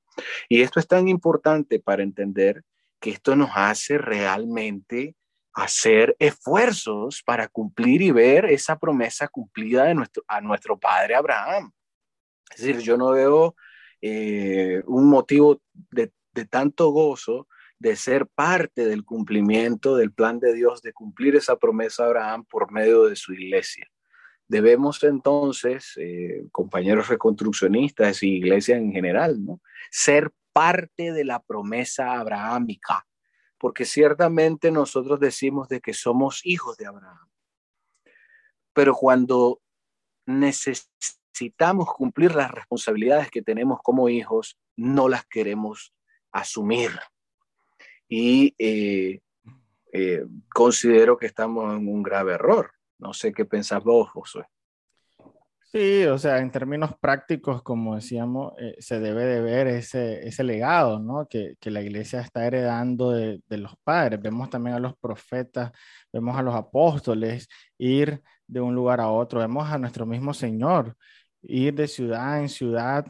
Y 0.49 0.61
esto 0.61 0.79
es 0.79 0.87
tan 0.87 1.07
importante 1.07 1.79
para 1.79 2.03
entender 2.03 2.63
que 2.99 3.11
esto 3.11 3.35
nos 3.35 3.49
hace 3.55 3.97
realmente 3.97 5.15
hacer 5.53 6.15
esfuerzos 6.19 7.23
para 7.23 7.47
cumplir 7.47 8.01
y 8.01 8.11
ver 8.11 8.45
esa 8.45 8.77
promesa 8.77 9.27
cumplida 9.27 9.85
de 9.85 9.95
nuestro, 9.95 10.23
a 10.27 10.39
nuestro 10.41 10.79
padre 10.79 11.15
Abraham. 11.15 11.71
Es 12.49 12.61
decir, 12.61 12.79
yo 12.79 12.97
no 12.97 13.11
veo 13.11 13.55
eh, 14.01 14.81
un 14.85 15.09
motivo 15.09 15.61
de, 15.73 16.11
de 16.33 16.45
tanto 16.45 16.89
gozo 16.89 17.47
de 17.79 17.95
ser 17.95 18.27
parte 18.27 18.85
del 18.85 19.03
cumplimiento 19.03 19.95
del 19.95 20.13
plan 20.13 20.39
de 20.39 20.53
Dios, 20.53 20.81
de 20.81 20.93
cumplir 20.93 21.35
esa 21.35 21.57
promesa 21.57 22.03
a 22.03 22.07
Abraham 22.07 22.45
por 22.45 22.71
medio 22.71 23.05
de 23.05 23.15
su 23.15 23.33
iglesia. 23.33 23.90
Debemos 24.51 25.01
entonces, 25.03 25.93
eh, 25.95 26.43
compañeros 26.51 27.07
reconstruccionistas 27.07 28.21
y 28.21 28.35
iglesia 28.35 28.75
en 28.75 28.91
general, 28.91 29.45
¿no? 29.45 29.61
ser 29.89 30.29
parte 30.51 31.13
de 31.13 31.23
la 31.23 31.41
promesa 31.41 32.19
abrahámica, 32.19 33.07
porque 33.57 33.85
ciertamente 33.85 34.69
nosotros 34.69 35.21
decimos 35.21 35.69
de 35.69 35.79
que 35.79 35.93
somos 35.93 36.41
hijos 36.43 36.75
de 36.75 36.87
Abraham. 36.87 37.29
Pero 38.73 38.93
cuando 38.93 39.61
necesitamos 40.25 41.87
cumplir 41.93 42.35
las 42.35 42.51
responsabilidades 42.51 43.31
que 43.31 43.41
tenemos 43.41 43.79
como 43.81 44.09
hijos, 44.09 44.59
no 44.75 45.07
las 45.07 45.25
queremos 45.27 45.93
asumir 46.33 46.91
y 48.09 48.53
eh, 48.59 49.21
eh, 49.93 50.25
considero 50.53 51.17
que 51.17 51.27
estamos 51.27 51.73
en 51.73 51.87
un 51.87 52.03
grave 52.03 52.33
error. 52.33 52.73
No 53.01 53.13
sé 53.13 53.33
qué 53.33 53.43
pensás 53.45 53.83
vos, 53.83 54.09
Josué. 54.09 54.45
Sí, 55.71 56.03
o 56.05 56.17
sea, 56.17 56.39
en 56.39 56.51
términos 56.51 56.91
prácticos, 56.99 57.61
como 57.63 57.95
decíamos, 57.95 58.53
eh, 58.59 58.75
se 58.79 58.99
debe 58.99 59.25
de 59.25 59.41
ver 59.41 59.67
ese, 59.67 60.27
ese 60.27 60.43
legado, 60.43 60.99
¿no? 60.99 61.27
Que, 61.29 61.55
que, 61.59 61.71
la 61.71 61.81
iglesia 61.81 62.21
está 62.21 62.45
heredando 62.45 63.11
de, 63.11 63.41
de, 63.47 63.57
los 63.57 63.73
padres. 63.83 64.21
Vemos 64.21 64.49
también 64.49 64.75
a 64.75 64.79
los 64.79 64.97
profetas, 64.97 65.71
vemos 66.11 66.37
a 66.37 66.41
los 66.41 66.55
apóstoles 66.55 67.47
ir 67.77 68.21
de 68.47 68.61
un 68.61 68.75
lugar 68.75 68.99
a 68.99 69.09
otro, 69.09 69.39
vemos 69.39 69.69
a 69.69 69.77
nuestro 69.77 70.05
mismo 70.05 70.33
Señor 70.33 70.95
ir 71.41 71.73
de 71.73 71.87
ciudad 71.87 72.39
en 72.41 72.49
ciudad 72.49 73.05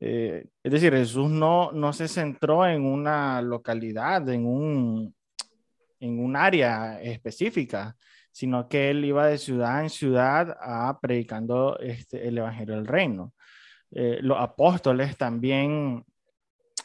eh, 0.00 0.46
es 0.62 0.72
decir, 0.72 0.92
Jesús 0.92 1.30
no, 1.30 1.72
no 1.72 1.92
se 1.92 2.08
centró 2.08 2.66
en 2.66 2.84
una 2.84 3.40
localidad, 3.40 4.28
en 4.28 4.46
un, 4.46 5.14
en 6.00 6.20
un 6.20 6.36
área 6.36 7.00
específica, 7.00 7.96
sino 8.36 8.68
que 8.68 8.90
él 8.90 9.02
iba 9.06 9.26
de 9.26 9.38
ciudad 9.38 9.80
en 9.80 9.88
ciudad 9.88 10.58
predicando 11.00 11.78
este, 11.78 12.28
el 12.28 12.36
Evangelio 12.36 12.74
del 12.74 12.86
Reino. 12.86 13.32
Eh, 13.90 14.18
los 14.20 14.38
apóstoles 14.38 15.16
también, 15.16 16.04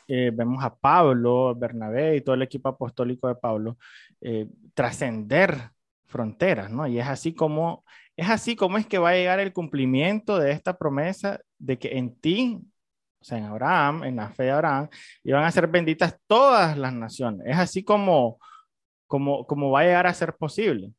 eh, 0.08 0.32
vemos 0.34 0.64
a 0.64 0.74
Pablo, 0.74 1.54
Bernabé 1.54 2.16
y 2.16 2.22
todo 2.22 2.36
el 2.36 2.44
equipo 2.44 2.70
apostólico 2.70 3.28
de 3.28 3.36
Pablo, 3.36 3.78
trascender 4.74 5.72
fronteras, 6.06 6.72
¿no? 6.72 6.88
Y 6.88 7.00
es 7.00 7.08
así 7.08 7.34
como 7.34 7.84
es 8.16 8.30
así 8.30 8.56
como 8.56 8.78
es 8.78 8.88
que 8.88 8.98
va 8.98 9.10
a 9.10 9.16
llegar 9.16 9.42
el 9.42 9.52
cumplimiento 9.52 10.40
de 10.40 10.52
esta 10.52 10.78
promesa 10.78 11.42
de 11.58 11.78
que 11.78 11.98
en 11.98 12.16
ti 12.16 12.62
o 13.20 13.26
sea, 13.26 13.38
en 13.40 13.44
Abraham, 13.46 14.06
en 14.06 14.16
la 14.16 14.30
fe 14.30 14.44
de 14.44 14.52
Abraham, 14.52 14.88
iban 15.24 15.44
a 15.44 15.52
ser 15.52 15.68
benditas 15.68 16.18
todas 16.28 16.78
las 16.78 16.94
naciones. 16.94 17.46
Es 17.46 17.58
así 17.58 17.84
como, 17.84 18.40
como, 19.06 19.46
como 19.46 19.70
va 19.70 19.82
a 19.82 19.84
llegar 19.84 20.08
a 20.08 20.14
ser 20.14 20.34
posible. 20.38 20.94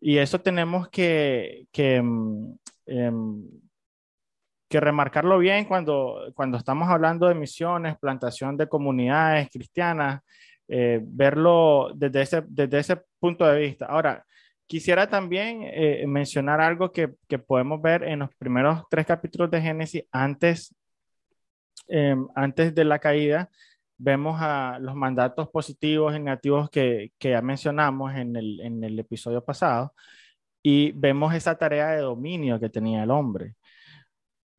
Y 0.00 0.18
eso 0.18 0.40
tenemos 0.40 0.88
que, 0.88 1.66
que, 1.72 1.96
em, 1.96 3.48
que 4.68 4.80
remarcarlo 4.80 5.38
bien 5.38 5.64
cuando, 5.64 6.32
cuando 6.34 6.58
estamos 6.58 6.88
hablando 6.88 7.26
de 7.28 7.34
misiones, 7.34 7.98
plantación 7.98 8.56
de 8.56 8.68
comunidades 8.68 9.48
cristianas, 9.50 10.22
eh, 10.68 11.00
verlo 11.02 11.92
desde 11.94 12.22
ese, 12.22 12.44
desde 12.46 12.78
ese 12.78 13.02
punto 13.18 13.44
de 13.46 13.60
vista. 13.60 13.86
Ahora, 13.86 14.24
quisiera 14.66 15.08
también 15.08 15.62
eh, 15.64 16.04
mencionar 16.06 16.60
algo 16.60 16.92
que, 16.92 17.14
que 17.28 17.38
podemos 17.38 17.82
ver 17.82 18.04
en 18.04 18.20
los 18.20 18.30
primeros 18.36 18.84
tres 18.88 19.06
capítulos 19.06 19.50
de 19.50 19.60
Génesis 19.60 20.04
antes 20.12 20.74
Em, 21.92 22.28
antes 22.36 22.72
de 22.74 22.84
la 22.84 23.00
caída, 23.00 23.50
vemos 24.02 24.40
a 24.40 24.78
los 24.80 24.94
mandatos 24.94 25.48
positivos 25.50 26.14
y 26.16 26.20
negativos 26.20 26.70
que, 26.70 27.12
que 27.18 27.30
ya 27.30 27.42
mencionamos 27.42 28.14
en 28.14 28.36
el, 28.36 28.60
en 28.60 28.82
el 28.84 28.98
episodio 28.98 29.44
pasado 29.44 29.94
y 30.62 30.92
vemos 30.92 31.34
esa 31.34 31.56
tarea 31.56 31.90
de 31.90 32.02
dominio 32.02 32.60
que 32.60 32.68
tenía 32.70 33.02
el 33.04 33.10
hombre. 33.10 33.56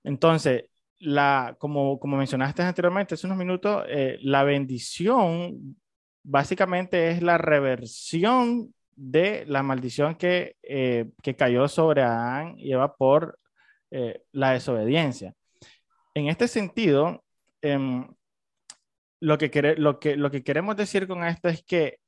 Entonces, 0.04 0.66
la, 1.00 1.56
como, 1.60 2.00
como 2.00 2.18
mencionaste 2.18 2.64
anteriormente, 2.64 3.16
hace 3.16 3.28
unos 3.28 3.38
minutos, 3.38 3.84
eh, 3.88 4.18
la 4.22 4.44
bendición 4.44 5.78
básicamente 6.24 7.12
es 7.12 7.22
la 7.22 7.38
reversión 7.38 8.74
de 8.96 9.46
la 9.48 9.64
maldición 9.64 10.16
que, 10.16 10.56
eh, 10.64 11.10
que 11.24 11.36
cayó 11.36 11.68
sobre 11.68 12.04
Adán 12.04 12.56
y 12.58 12.74
Eva 12.74 12.96
por 12.96 13.40
eh, 13.92 14.24
la 14.32 14.52
desobediencia 14.52 15.36
en 16.14 16.28
este 16.28 16.48
sentido, 16.48 17.24
em, 17.62 18.08
lo, 19.22 19.38
que 19.38 19.76
lo, 19.78 20.00
que, 20.00 20.18
lo 20.18 20.30
que 20.30 20.44
queremos 20.44 20.76
decir 20.76 21.08
con 21.08 21.24
esto 21.24 21.48
es 21.48 21.64
que 21.64 22.00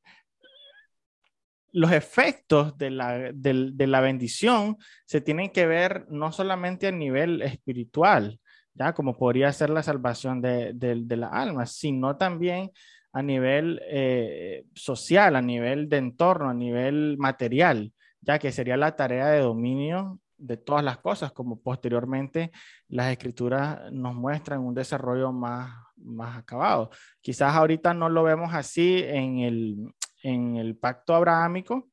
los 1.72 1.92
efectos 1.92 2.78
de 2.78 2.92
la, 2.92 3.32
de, 3.34 3.88
la, 3.88 4.02
bendición 4.02 4.78
se 5.06 5.22
tienen 5.22 5.50
que 5.50 5.66
ver 5.66 6.06
no 6.10 6.32
solamente 6.32 6.88
a 6.88 6.92
nivel 6.92 7.42
espiritual, 7.42 8.40
ya 8.74 8.94
como 8.94 9.18
podría 9.18 9.52
ser 9.54 9.70
la 9.70 9.82
salvación 9.82 10.42
de, 10.42 10.74
de 10.74 11.18
la 11.18 11.30
alma, 11.30 11.66
sino 11.66 12.16
también 12.18 12.72
a 13.14 13.22
nivel 13.22 13.80
eh, 13.86 14.66
social, 14.74 15.36
a 15.36 15.42
nivel 15.42 15.88
de 15.88 15.98
entorno, 15.98 16.50
a 16.50 16.54
nivel 16.54 17.18
material, 17.18 17.94
ya 18.22 18.40
que 18.40 18.52
sería 18.52 18.76
la 18.76 18.96
tarea 18.96 19.28
de 19.28 19.40
dominio 19.40 20.20
de 20.38 20.58
todas 20.58 20.84
las 20.84 20.98
cosas, 20.98 21.32
como 21.32 21.62
posteriormente 21.62 22.52
las 22.90 23.12
escrituras 23.12 23.92
nos 23.92 24.16
muestran 24.16 24.62
un 24.62 24.74
desarrollo 24.74 25.32
más, 25.32 25.76
más 26.04 26.38
acabado. 26.38 26.90
Quizás 27.22 27.54
ahorita 27.54 27.94
no 27.94 28.10
lo 28.10 28.24
vemos 28.24 28.54
así 28.54 29.04
en 29.06 29.40
el, 29.40 29.94
en 30.24 30.58
el 30.58 30.78
pacto 30.78 31.16
abrahámico, 31.16 31.90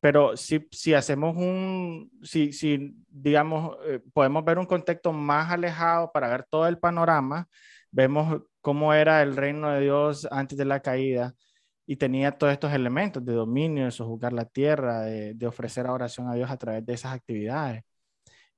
pero 0.00 0.36
si, 0.36 0.68
si 0.70 0.94
hacemos 0.94 1.36
un, 1.36 2.10
si, 2.22 2.52
si 2.52 2.94
digamos, 3.08 3.76
eh, 3.86 4.00
podemos 4.12 4.44
ver 4.44 4.58
un 4.58 4.66
contexto 4.66 5.12
más 5.12 5.50
alejado 5.50 6.12
para 6.12 6.28
ver 6.28 6.44
todo 6.50 6.66
el 6.68 6.78
panorama, 6.78 7.48
vemos 7.90 8.42
cómo 8.60 8.92
era 8.92 9.22
el 9.22 9.36
reino 9.36 9.70
de 9.70 9.82
Dios 9.82 10.26
antes 10.30 10.58
de 10.58 10.64
la 10.64 10.80
caída 10.80 11.34
y 11.86 11.96
tenía 11.96 12.32
todos 12.32 12.52
estos 12.52 12.72
elementos 12.72 13.24
de 13.24 13.34
dominio, 13.34 13.84
de 13.84 13.90
sojuzgar 13.90 14.32
la 14.32 14.46
tierra, 14.46 15.02
de, 15.02 15.46
ofrecer 15.46 15.86
oración 15.86 16.28
a 16.28 16.34
Dios 16.34 16.50
a 16.50 16.56
través 16.56 16.84
de 16.84 16.94
esas 16.94 17.12
actividades. 17.14 17.82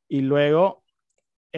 Y 0.09 0.21
luego, 0.21 0.85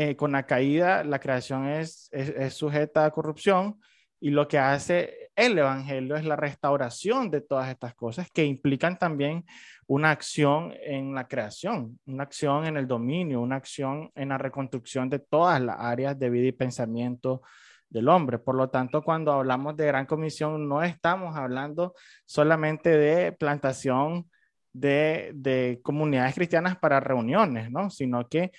eh, 0.00 0.14
con 0.14 0.30
la 0.30 0.46
caída, 0.46 1.02
la 1.02 1.18
creación 1.18 1.66
es, 1.66 2.08
es, 2.12 2.54
sujeta 2.54 3.04
a 3.04 3.10
corrupción 3.10 3.80
y 4.20 4.30
lo 4.30 4.46
que 4.46 4.56
hace 4.56 5.32
el 5.34 5.58
Evangelio 5.58 6.14
es 6.14 6.24
la 6.24 6.36
restauración 6.36 7.32
de 7.32 7.40
todas 7.40 7.68
estas 7.68 7.96
cosas 7.96 8.30
que 8.30 8.44
implican 8.44 8.96
también 8.96 9.44
una 9.88 10.12
acción 10.12 10.72
en 10.84 11.16
la 11.16 11.26
creación, 11.26 11.98
una 12.06 12.22
acción 12.22 12.64
en 12.64 12.76
el 12.76 12.86
dominio, 12.86 13.40
una 13.40 13.56
acción 13.56 14.12
en 14.14 14.28
la 14.28 14.38
reconstrucción 14.38 15.10
de 15.10 15.18
todas 15.18 15.60
las 15.60 15.80
áreas 15.80 16.16
de 16.16 16.30
vida 16.30 16.46
y 16.46 16.52
pensamiento 16.52 17.42
del 17.88 18.08
hombre. 18.08 18.38
Por 18.38 18.54
lo 18.54 18.70
tanto, 18.70 19.02
cuando 19.02 19.32
hablamos 19.32 19.76
de 19.76 19.86
gran 19.88 20.06
comisión, 20.06 20.68
no 20.68 20.80
estamos 20.84 21.36
hablando 21.36 21.92
solamente 22.24 22.90
de 22.96 23.32
plantación 23.32 24.30
de, 24.72 25.80
comunidades 25.82 26.36
cristianas 26.36 26.76
para 26.78 27.00
reuniones, 27.00 27.68
¿no? 27.68 27.90
Sino 27.90 28.28
que 28.28 28.52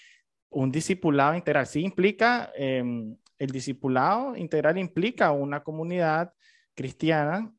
un 0.49 0.71
discipulado 0.71 1.35
integral 1.35 1.67
sí 1.67 1.81
implica, 1.81 2.51
em, 2.55 3.15
el 3.37 3.49
discipulado 3.51 4.35
integral 4.35 4.77
implica 4.77 5.31
una 5.31 5.63
comunidad 5.63 6.33
cristiana 6.75 7.51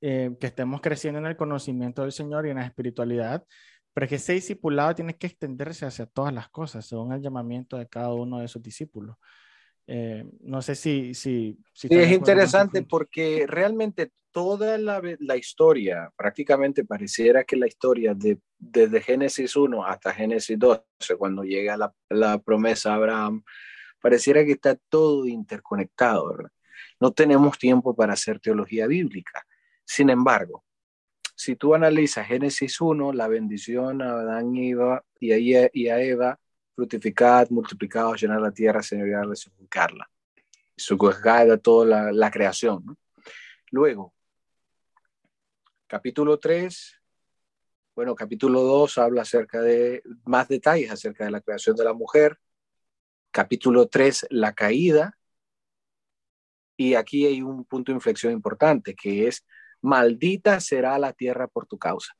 eh, 0.00 0.36
que 0.40 0.46
estemos 0.46 0.80
creciendo 0.80 1.18
en 1.18 1.26
el 1.26 1.36
conocimiento 1.36 2.02
del 2.02 2.12
Señor 2.12 2.46
y 2.46 2.50
en 2.50 2.58
la 2.58 2.66
espiritualidad, 2.66 3.44
pero 3.92 4.06
que 4.06 4.14
ese 4.14 4.34
discipulado 4.34 4.94
tiene 4.94 5.16
que 5.16 5.26
extenderse 5.26 5.86
hacia 5.86 6.06
todas 6.06 6.32
las 6.32 6.48
cosas, 6.50 6.86
según 6.86 7.12
el 7.12 7.20
llamamiento 7.20 7.76
de 7.76 7.88
cada 7.88 8.12
uno 8.12 8.38
de 8.38 8.46
sus 8.46 8.62
discípulos. 8.62 9.16
Eh, 9.90 10.22
no 10.40 10.60
sé 10.60 10.74
si... 10.74 11.14
si, 11.14 11.58
sí, 11.72 11.88
es 11.90 12.12
interesante 12.12 12.82
porque 12.82 13.46
realmente 13.48 14.12
toda 14.30 14.76
la, 14.76 15.00
la, 15.18 15.36
historia, 15.36 16.12
prácticamente 16.14 16.84
pareciera 16.84 17.42
que 17.42 17.56
la 17.56 17.66
historia 17.66 18.12
de, 18.14 18.38
desde 18.58 19.00
Génesis 19.00 19.56
1 19.56 19.86
hasta 19.86 20.12
Génesis 20.12 20.58
12, 20.58 20.82
cuando 21.16 21.42
llega 21.42 21.78
la, 21.78 21.94
la 22.10 22.38
promesa 22.38 22.92
a 22.92 22.96
Abraham, 22.96 23.42
pareciera 24.00 24.44
que 24.44 24.52
está 24.52 24.76
todo 24.90 25.26
interconectado, 25.26 26.28
¿verdad? 26.28 26.52
No 27.00 27.12
tenemos 27.12 27.58
tiempo 27.58 27.96
para 27.96 28.12
hacer 28.12 28.40
teología 28.40 28.86
bíblica. 28.86 29.46
Sin 29.86 30.10
embargo, 30.10 30.64
si 31.34 31.56
tú 31.56 31.74
analizas 31.74 32.26
Génesis 32.26 32.78
1, 32.78 33.14
la 33.14 33.26
bendición 33.26 34.02
a 34.02 34.10
Adán 34.10 34.54
y, 34.54 34.72
Eva, 34.72 35.02
y, 35.18 35.32
a, 35.54 35.70
y 35.72 35.88
a 35.88 36.02
Eva 36.02 36.38
fructificad, 36.78 37.50
multiplicad, 37.50 38.14
llenar 38.14 38.40
la 38.40 38.52
tierra, 38.52 38.80
señorearla, 38.80 39.34
sujuzgarla. 39.34 40.08
Sujuzgar 40.76 41.58
toda 41.58 42.12
la, 42.12 42.30
creación. 42.30 42.96
Luego, 43.72 44.14
Capítulo 45.88 46.38
3, 46.38 47.00
bueno, 47.96 48.14
capítulo 48.14 48.62
2 48.62 48.98
habla 48.98 49.22
acerca 49.22 49.60
de 49.60 50.04
más 50.24 50.46
detalles 50.46 50.92
acerca 50.92 51.24
de 51.24 51.32
la 51.32 51.40
creación 51.40 51.74
de 51.74 51.82
la 51.82 51.94
mujer. 51.94 52.38
Capítulo 53.32 53.88
3, 53.88 54.28
la 54.30 54.52
caída. 54.52 55.18
Y 56.76 56.94
aquí 56.94 57.26
hay 57.26 57.42
un 57.42 57.64
punto 57.64 57.90
de 57.90 57.96
inflexión 57.96 58.32
importante, 58.32 58.94
que 58.94 59.26
es, 59.26 59.44
maldita 59.80 60.60
será 60.60 60.96
la 61.00 61.12
tierra 61.12 61.48
por 61.48 61.66
tu 61.66 61.76
causa. 61.76 62.14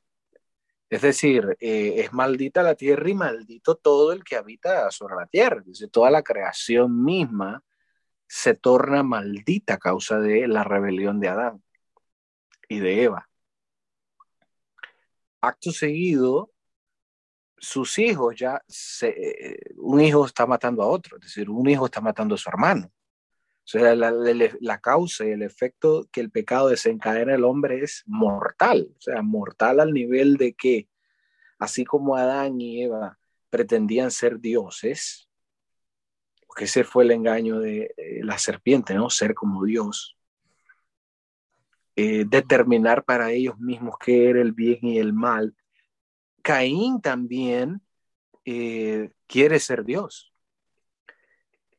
Es 0.89 1.01
decir, 1.03 1.55
eh, 1.59 1.95
es 1.97 2.13
maldita 2.13 2.63
la 2.63 2.75
tierra 2.75 3.09
y 3.09 3.13
maldito 3.13 3.75
todo 3.75 4.11
el 4.11 4.23
que 4.23 4.35
habita 4.35 4.89
sobre 4.91 5.15
la 5.15 5.27
tierra. 5.27 5.63
Toda 5.91 6.09
la 6.09 6.23
creación 6.23 7.03
misma 7.03 7.63
se 8.27 8.55
torna 8.55 9.03
maldita 9.03 9.75
a 9.75 9.77
causa 9.77 10.19
de 10.19 10.47
la 10.47 10.63
rebelión 10.63 11.19
de 11.19 11.27
Adán 11.29 11.63
y 12.67 12.79
de 12.79 13.03
Eva. 13.03 13.29
Acto 15.41 15.71
seguido, 15.71 16.51
sus 17.57 17.97
hijos 17.99 18.35
ya, 18.35 18.61
se, 18.67 19.57
un 19.77 20.01
hijo 20.01 20.25
está 20.25 20.45
matando 20.45 20.83
a 20.83 20.87
otro, 20.87 21.17
es 21.17 21.23
decir, 21.23 21.49
un 21.49 21.69
hijo 21.69 21.85
está 21.85 22.01
matando 22.01 22.35
a 22.35 22.37
su 22.37 22.49
hermano. 22.49 22.91
O 23.69 23.71
sea, 23.71 23.93
la, 23.93 24.11
la, 24.11 24.81
causa 24.81 25.27
y 25.27 25.29
el 25.29 25.43
efecto 25.43 26.09
que 26.11 26.21
el 26.21 26.31
pecado 26.31 26.69
desencadena 26.69 27.35
el 27.35 27.43
hombre 27.43 27.83
es 27.83 28.03
mortal, 28.07 28.89
o 28.97 28.99
sea, 28.99 29.21
mortal 29.21 29.79
al 29.79 29.93
nivel 29.93 30.37
de 30.37 30.53
que, 30.53 30.89
así 31.59 31.85
como 31.85 32.15
Adán 32.15 32.59
y 32.59 32.81
Eva 32.81 33.19
pretendían 33.51 34.09
ser 34.09 34.39
dioses, 34.39 35.29
porque 36.47 36.63
ese 36.63 36.83
fue 36.83 37.03
el 37.03 37.11
engaño 37.11 37.59
de 37.59 37.93
la 38.23 38.39
serpiente, 38.39 38.95
¿no? 38.95 39.11
Ser 39.11 39.35
como 39.35 39.63
Dios. 39.63 40.17
Eh, 41.95 42.25
determinar 42.25 43.03
para 43.03 43.29
ellos 43.29 43.59
mismos 43.59 43.97
qué 44.03 44.31
era 44.31 44.41
el 44.41 44.53
bien 44.53 44.79
y 44.81 44.97
el 44.97 45.13
mal. 45.13 45.55
Caín 46.41 47.01
también 47.01 47.83
eh, 48.45 49.11
quiere 49.27 49.59
ser 49.59 49.85
Dios. 49.85 50.33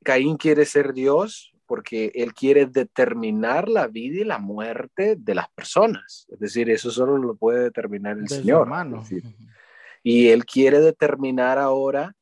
Caín 0.04 0.36
quiere 0.36 0.64
ser 0.66 0.92
Dios 0.92 1.49
porque 1.70 2.10
él 2.16 2.34
quiere 2.34 2.66
determinar 2.66 3.68
la 3.68 3.86
vida 3.86 4.22
y 4.22 4.24
la 4.24 4.40
muerte 4.40 5.14
de 5.16 5.36
las 5.36 5.48
personas. 5.52 6.26
Es 6.28 6.40
decir, 6.40 6.68
eso 6.68 6.90
solo 6.90 7.16
lo 7.16 7.36
puede 7.36 7.62
determinar 7.62 8.18
el 8.18 8.28
Señor. 8.28 8.68
y 10.02 10.30
él 10.30 10.44
quiere 10.44 10.80
determinar 10.80 11.60
ahora 11.60 12.16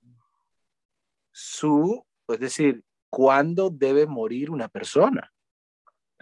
su, 1.33 2.05
es 2.29 2.39
decir, 2.39 2.85
cuándo 3.09 3.71
debe 3.71 4.07
morir 4.07 4.51
una 4.51 4.69
persona. 4.69 5.33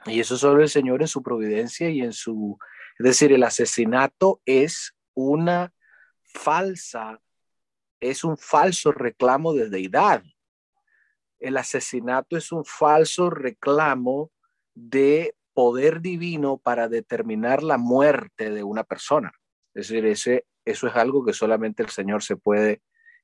Y 0.04 0.20
eso 0.20 0.36
solo 0.36 0.62
el 0.62 0.68
Señor 0.68 1.00
en 1.00 1.08
su 1.08 1.20
providencia 1.20 1.90
y 1.90 2.02
en 2.02 2.12
su, 2.12 2.56
es 2.96 3.06
decir, 3.06 3.32
el 3.32 3.42
asesinato 3.42 4.40
es 4.44 4.94
una 5.14 5.74
falsa, 6.22 7.20
es 7.98 8.22
un 8.22 8.38
falso 8.38 8.92
reclamo 8.92 9.52
de 9.52 9.68
deidad 9.68 10.22
el 11.46 11.56
asesinato 11.56 12.36
es 12.36 12.50
un 12.50 12.64
falso 12.64 13.30
reclamo 13.30 14.32
de 14.74 15.34
poder 15.54 16.00
divino 16.00 16.58
para 16.58 16.88
determinar 16.88 17.62
la 17.62 17.78
muerte 17.78 18.50
de 18.50 18.62
una 18.62 18.84
persona. 18.84 19.32
Es 19.74 19.88
decir, 19.88 20.04
ese, 20.06 20.46
eso 20.64 20.88
es 20.88 20.96
algo 20.96 21.24
que 21.24 21.32
solamente 21.32 21.82
el 21.82 21.88
Señor 21.90 22.22
se 22.22 22.36
puede, 22.36 22.82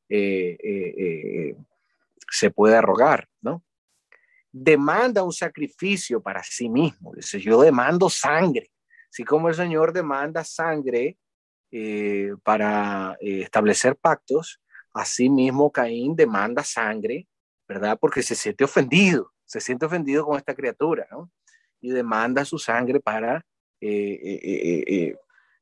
eh, 0.08 0.56
eh, 0.62 0.94
eh, 0.96 1.56
se 2.30 2.50
puede 2.50 2.76
arrogar, 2.76 3.28
¿no? 3.40 3.64
Demanda 4.52 5.22
un 5.22 5.32
sacrificio 5.32 6.22
para 6.22 6.42
sí 6.42 6.68
mismo. 6.68 7.12
Dice, 7.14 7.40
yo 7.40 7.61
demando 7.61 8.08
sangre. 8.08 8.70
Así 9.11 9.24
como 9.24 9.48
el 9.48 9.54
Señor 9.54 9.92
demanda 9.92 10.44
sangre 10.44 11.18
para 12.42 13.16
establecer 13.20 13.96
pactos, 13.96 14.61
así 14.92 15.30
mismo 15.30 15.72
Caín 15.72 16.14
demanda 16.14 16.62
sangre 16.62 17.26
¿verdad? 17.72 17.98
Porque 17.98 18.22
se 18.22 18.35
siente 18.35 18.64
ofendido, 18.64 19.32
se 19.46 19.61
siente 19.61 19.87
ofendido 19.87 20.26
con 20.26 20.37
esta 20.37 20.54
criatura, 20.54 21.06
¿no? 21.11 21.30
Y 21.80 21.90
demanda 21.90 22.44
su 22.44 22.58
sangre 22.58 23.00
para 23.00 23.44
eh, 23.80 24.18
eh, 24.22 25.16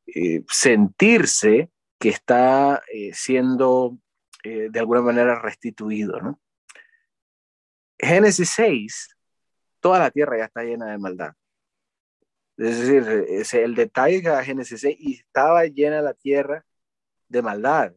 eh, 0.06 0.44
sentirse 0.48 1.70
que 1.98 2.08
está 2.08 2.82
siendo 3.12 3.98
de 4.42 4.80
alguna 4.80 5.02
manera 5.02 5.38
restituido, 5.38 6.18
¿no? 6.20 6.40
Génesis 7.98 8.50
6, 8.56 9.16
toda 9.80 9.98
la 9.98 10.10
tierra 10.10 10.38
ya 10.38 10.46
está 10.46 10.62
llena 10.64 10.86
de 10.86 10.98
maldad. 10.98 11.34
Es 12.56 12.80
decir, 12.80 13.60
el 13.60 13.74
detalle 13.74 14.22
de 14.22 14.44
Génesis 14.44 14.80
6, 14.80 14.96
y 14.98 15.14
estaba 15.16 15.66
llena 15.66 16.00
la 16.00 16.14
tierra 16.14 16.64
de 17.28 17.42
maldad. 17.42 17.92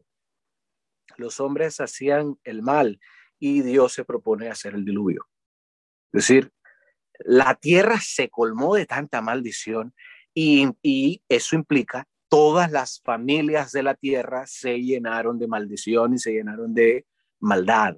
Los 1.16 1.40
hombres 1.40 1.80
hacían 1.80 2.38
el 2.44 2.62
mal 2.62 3.00
y 3.38 3.62
Dios 3.62 3.92
se 3.92 4.04
propone 4.04 4.48
hacer 4.48 4.74
el 4.74 4.84
diluvio. 4.84 5.26
Es 6.12 6.28
decir, 6.28 6.52
la 7.20 7.54
tierra 7.54 7.98
se 8.00 8.28
colmó 8.28 8.74
de 8.74 8.86
tanta 8.86 9.20
maldición 9.20 9.94
y, 10.32 10.68
y, 10.82 11.22
eso 11.28 11.54
implica 11.54 12.06
todas 12.28 12.72
las 12.72 13.00
familias 13.04 13.70
de 13.70 13.84
la 13.84 13.94
tierra 13.94 14.44
se 14.46 14.80
llenaron 14.80 15.38
de 15.38 15.46
maldición 15.46 16.14
y 16.14 16.18
se 16.18 16.32
llenaron 16.32 16.74
de 16.74 17.06
maldad. 17.38 17.96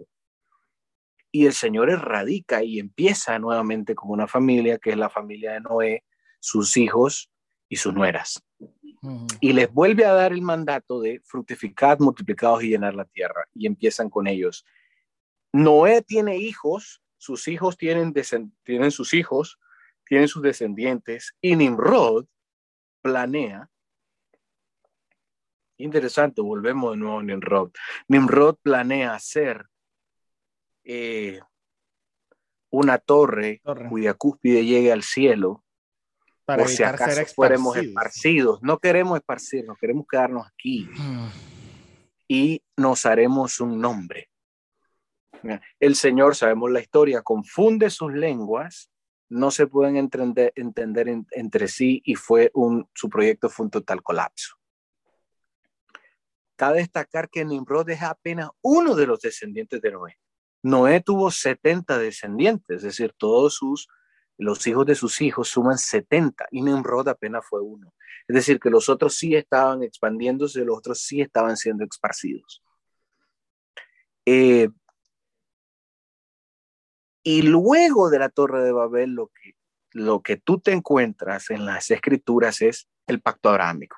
Y 1.33 1.47
el 1.47 1.55
Señor 1.55 1.89
erradica 1.91 2.63
y 2.63 2.79
empieza 2.79 3.39
nuevamente 3.39 3.95
con 3.95 4.11
una 4.11 4.27
familia 4.27 4.79
que 4.79 4.91
es 4.91 4.97
la 4.97 5.09
familia 5.09 5.53
de 5.53 5.61
Noé, 5.61 6.05
sus 6.41 6.77
hijos 6.77 7.31
y 7.69 7.77
sus 7.77 7.95
nueras. 7.95 8.43
Y 9.41 9.53
les 9.53 9.73
vuelve 9.73 10.05
a 10.05 10.13
dar 10.13 10.33
el 10.33 10.43
mandato 10.43 11.01
de 11.01 11.21
fructificar, 11.25 12.01
multiplicados 12.01 12.63
y 12.63 12.69
llenar 12.69 12.95
la 12.95 13.05
tierra. 13.05 13.47
Y 13.55 13.67
empiezan 13.67 14.11
con 14.11 14.27
ellos. 14.27 14.65
Noé 15.57 16.03
tiene 16.03 16.37
hijos, 16.37 17.03
sus 17.17 17.49
hijos 17.49 17.79
tienen, 17.79 18.13
tienen 18.63 18.91
sus 18.91 19.15
hijos, 19.15 19.59
tienen 20.05 20.29
sus 20.29 20.43
descendientes, 20.43 21.35
y 21.41 21.57
Nimrod 21.57 22.27
planea. 23.01 23.71
Interesante, 25.79 26.43
volvemos 26.43 26.93
de 26.93 26.99
nuevo 26.99 27.21
a 27.21 27.23
Nimrod. 27.23 27.71
Nimrod 28.07 28.57
planea 28.63 29.15
hacer 29.15 29.67
eh, 30.85 31.41
una 32.69 32.99
torre, 32.99 33.63
cuya 33.89 34.13
cúspide 34.13 34.63
llegue 34.67 34.93
al 34.93 35.03
cielo, 35.03 35.65
para 36.45 36.65
por 36.65 36.71
si 36.71 36.83
acaso 36.83 37.25
fuéramos 37.35 37.79
esparcidos. 37.79 38.63
No 38.63 38.79
queremos 38.79 39.19
esparcirnos, 39.19 39.79
queremos 39.79 40.07
quedarnos 40.07 40.47
aquí. 40.47 40.87
Mm. 40.99 41.29
Y 42.29 42.63
nos 42.77 43.07
haremos 43.07 43.59
un 43.61 43.81
nombre. 43.81 44.29
El 45.79 45.95
Señor, 45.95 46.35
sabemos 46.37 46.71
la 46.71 46.81
historia, 46.81 47.23
confunde 47.23 47.91
sus 47.91 48.13
lenguas, 48.13 48.91
no 49.29 49.51
se 49.51 49.67
pueden 49.67 49.97
entender, 49.97 50.53
entre 50.55 51.69
sí 51.69 52.01
y 52.05 52.15
fue 52.15 52.51
un, 52.55 52.89
su 52.95 53.09
proyecto 53.09 53.49
fue 53.49 53.65
un 53.67 53.71
total 53.71 54.03
colapso. 54.03 54.57
Cabe 56.57 56.79
destacar 56.79 57.29
que 57.29 57.45
Nimrod 57.45 57.91
es 57.91 58.03
apenas 58.03 58.49
uno 58.63 58.95
de 58.95 59.07
los 59.07 59.21
descendientes 59.21 59.81
de 59.81 59.91
Noé. 59.91 60.19
Noé 60.63 61.01
tuvo 61.01 61.31
70 61.31 61.99
descendientes, 61.99 62.79
es 62.79 62.83
decir, 62.83 63.13
todos 63.17 63.55
sus, 63.55 63.89
los 64.39 64.67
hijos 64.67 64.87
de 64.87 64.95
sus 64.95 65.21
hijos 65.21 65.49
suman 65.49 65.79
70 65.79 66.47
y 66.51 66.63
Nimrod 66.63 67.09
apenas 67.09 67.45
fue 67.47 67.61
uno. 67.61 67.93
Es 68.27 68.35
decir, 68.35 68.59
que 68.59 68.71
los 68.71 68.89
otros 68.89 69.17
sí 69.17 69.35
estaban 69.37 69.83
expandiéndose, 69.83 70.65
los 70.65 70.79
otros 70.79 71.01
sí 71.01 71.21
estaban 71.21 71.57
siendo 71.57 71.85
esparcidos. 71.85 72.63
Eh, 74.25 74.69
y 77.27 77.43
luego 77.43 78.09
de 78.09 78.21
la 78.21 78.29
Torre 78.29 78.63
de 78.63 78.71
Babel, 78.71 79.11
lo 79.11 79.33
que, 79.35 79.57
lo 79.91 80.23
que 80.23 80.37
tú 80.37 80.61
te 80.61 80.71
encuentras 80.71 81.51
en 81.51 81.67
las 81.67 81.91
escrituras 81.91 82.63
es 82.63 82.89
el 83.09 83.21
pacto 83.21 83.49
abrámico. 83.49 83.97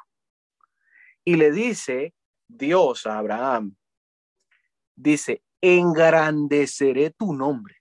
Y 1.26 1.36
le 1.36 1.52
dice 1.52 2.14
Dios 2.48 3.06
a 3.06 3.18
Abraham, 3.18 3.76
dice, 4.96 5.42
engrandeceré 5.60 7.10
tu 7.10 7.34
nombre. 7.34 7.76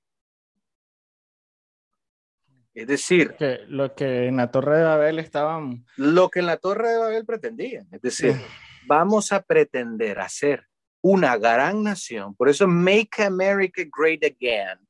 Es 2.73 2.87
decir, 2.87 3.33
que 3.35 3.59
lo 3.69 3.95
que 3.95 4.27
en 4.27 4.35
la 4.35 4.51
Torre 4.51 4.79
de 4.79 4.83
Babel 4.83 5.19
estaban... 5.19 5.85
Lo 5.95 6.29
que 6.29 6.39
en 6.41 6.47
la 6.47 6.57
Torre 6.57 6.89
de 6.89 6.97
Babel 6.97 7.25
pretendían. 7.25 7.87
Es 7.93 8.01
decir, 8.01 8.35
vamos 8.85 9.31
a 9.31 9.41
pretender 9.41 10.19
hacer 10.19 10.67
una 10.99 11.37
gran 11.37 11.83
nación. 11.83 12.35
Por 12.35 12.49
eso, 12.49 12.67
Make 12.67 13.23
America 13.23 13.81
Great 13.97 14.25
Again 14.25 14.86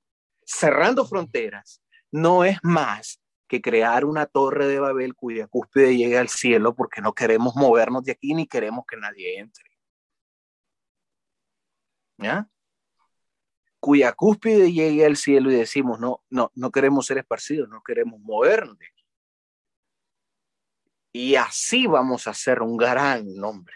cerrando 0.47 1.05
fronteras 1.05 1.83
no 2.09 2.45
es 2.45 2.57
más 2.63 3.19
que 3.47 3.61
crear 3.61 4.05
una 4.05 4.25
torre 4.25 4.67
de 4.67 4.79
Babel 4.79 5.13
cuya 5.13 5.47
cúspide 5.47 5.95
llegue 5.95 6.17
al 6.17 6.29
cielo 6.29 6.73
porque 6.73 7.01
no 7.01 7.13
queremos 7.13 7.55
movernos 7.55 8.03
de 8.03 8.13
aquí 8.13 8.33
ni 8.33 8.47
queremos 8.47 8.85
que 8.87 8.97
nadie 8.97 9.39
entre. 9.39 9.65
¿Ya? 12.17 12.49
Cuya 13.79 14.11
cúspide 14.13 14.71
llegue 14.71 15.05
al 15.05 15.17
cielo 15.17 15.51
y 15.51 15.55
decimos, 15.55 15.99
no, 15.99 16.23
no, 16.29 16.51
no 16.55 16.71
queremos 16.71 17.05
ser 17.05 17.19
esparcidos, 17.19 17.69
no 17.69 17.81
queremos 17.83 18.19
movernos 18.21 18.77
de 18.79 18.85
aquí. 18.87 19.03
y 21.13 21.35
así 21.35 21.87
vamos 21.87 22.27
a 22.27 22.33
ser 22.33 22.61
un 22.61 22.77
gran 22.77 23.35
nombre. 23.35 23.75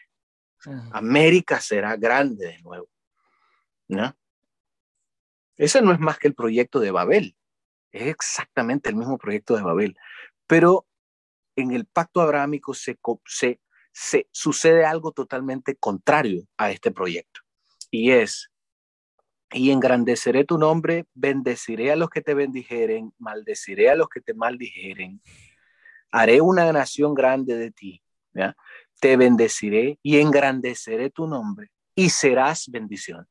América 0.92 1.60
será 1.60 1.96
grande 1.96 2.48
de 2.48 2.62
nuevo. 2.62 2.88
¿no? 3.88 4.16
Ese 5.62 5.80
no 5.84 5.92
es 5.94 6.00
más 6.00 6.18
que 6.18 6.28
el 6.28 6.34
proyecto 6.34 6.80
de 6.80 6.90
Babel. 6.90 7.36
Es 7.92 8.08
exactamente 8.08 8.90
el 8.90 8.96
mismo 8.96 9.20
proyecto 9.20 9.56
de 9.56 9.62
Babel. 9.62 9.96
Pero 10.48 10.88
en 11.56 11.72
el 11.72 11.86
pacto 11.86 12.20
abrahámico 12.20 12.74
se, 12.74 12.98
se, 13.28 13.62
se 13.92 14.28
sucede 14.32 14.86
algo 14.86 15.12
totalmente 15.12 15.76
contrario 15.76 16.48
a 16.58 16.72
este 16.72 16.90
proyecto. 16.90 17.42
Y 17.92 18.10
es, 18.10 18.50
y 19.52 19.70
engrandeceré 19.70 20.46
tu 20.46 20.58
nombre, 20.58 21.06
bendeciré 21.14 21.92
a 21.92 21.96
los 21.96 22.10
que 22.10 22.22
te 22.22 22.34
bendijeren, 22.34 23.14
maldeciré 23.20 23.92
a 23.92 23.96
los 23.96 24.10
que 24.10 24.22
te 24.22 24.34
maldijeren, 24.34 25.22
haré 26.12 26.42
una 26.42 26.74
nación 26.74 27.14
grande 27.14 27.56
de 27.56 27.70
ti, 27.70 28.02
te 29.00 29.16
bendeciré 29.16 30.00
y 30.02 30.18
engrandeceré 30.18 31.12
tu 31.12 31.28
nombre 31.28 31.70
y 31.94 32.10
serás 32.10 32.68
bendición. 32.68 33.28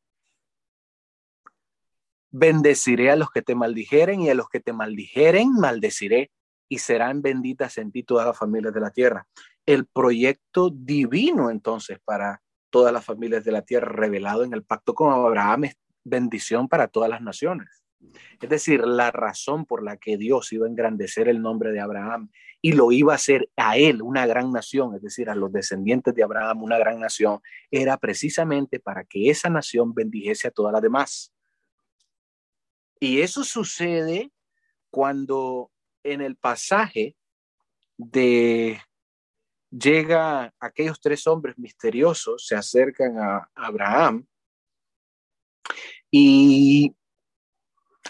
Bendeciré 2.30 3.10
a 3.10 3.16
los 3.16 3.30
que 3.30 3.42
te 3.42 3.54
maldijeren 3.54 4.20
y 4.20 4.30
a 4.30 4.34
los 4.34 4.48
que 4.48 4.60
te 4.60 4.72
maldijeren, 4.72 5.52
maldeciré 5.52 6.30
y 6.68 6.78
serán 6.78 7.22
benditas 7.22 7.78
en 7.78 7.90
ti 7.90 8.02
todas 8.02 8.26
las 8.26 8.38
familias 8.38 8.72
de 8.72 8.80
la 8.80 8.90
tierra. 8.90 9.26
El 9.66 9.86
proyecto 9.86 10.70
divino 10.70 11.50
entonces 11.50 11.98
para 12.04 12.42
todas 12.70 12.92
las 12.92 13.04
familias 13.04 13.44
de 13.44 13.52
la 13.52 13.62
tierra 13.62 13.92
revelado 13.92 14.44
en 14.44 14.54
el 14.54 14.62
pacto 14.62 14.94
con 14.94 15.12
Abraham 15.12 15.64
es 15.64 15.76
bendición 16.04 16.68
para 16.68 16.88
todas 16.88 17.10
las 17.10 17.20
naciones. 17.20 17.80
Es 18.40 18.48
decir, 18.48 18.80
la 18.86 19.10
razón 19.10 19.66
por 19.66 19.82
la 19.82 19.96
que 19.98 20.16
Dios 20.16 20.52
iba 20.52 20.66
a 20.66 20.70
engrandecer 20.70 21.28
el 21.28 21.42
nombre 21.42 21.70
de 21.72 21.80
Abraham 21.80 22.30
y 22.62 22.72
lo 22.72 22.92
iba 22.92 23.12
a 23.12 23.16
hacer 23.16 23.50
a 23.56 23.76
él 23.76 24.00
una 24.00 24.26
gran 24.26 24.52
nación, 24.52 24.94
es 24.94 25.02
decir, 25.02 25.28
a 25.28 25.34
los 25.34 25.52
descendientes 25.52 26.14
de 26.14 26.22
Abraham 26.22 26.62
una 26.62 26.78
gran 26.78 27.00
nación, 27.00 27.40
era 27.70 27.98
precisamente 27.98 28.80
para 28.80 29.04
que 29.04 29.28
esa 29.30 29.50
nación 29.50 29.92
bendijese 29.94 30.48
a 30.48 30.50
todas 30.50 30.72
las 30.72 30.82
demás. 30.82 31.32
Y 33.00 33.22
eso 33.22 33.42
sucede 33.44 34.30
cuando 34.90 35.70
en 36.02 36.20
el 36.20 36.36
pasaje 36.36 37.16
de 37.96 38.80
llega 39.70 40.52
aquellos 40.58 41.00
tres 41.00 41.26
hombres 41.26 41.56
misteriosos, 41.58 42.46
se 42.46 42.56
acercan 42.56 43.18
a 43.18 43.48
Abraham 43.54 44.26
y 46.10 46.94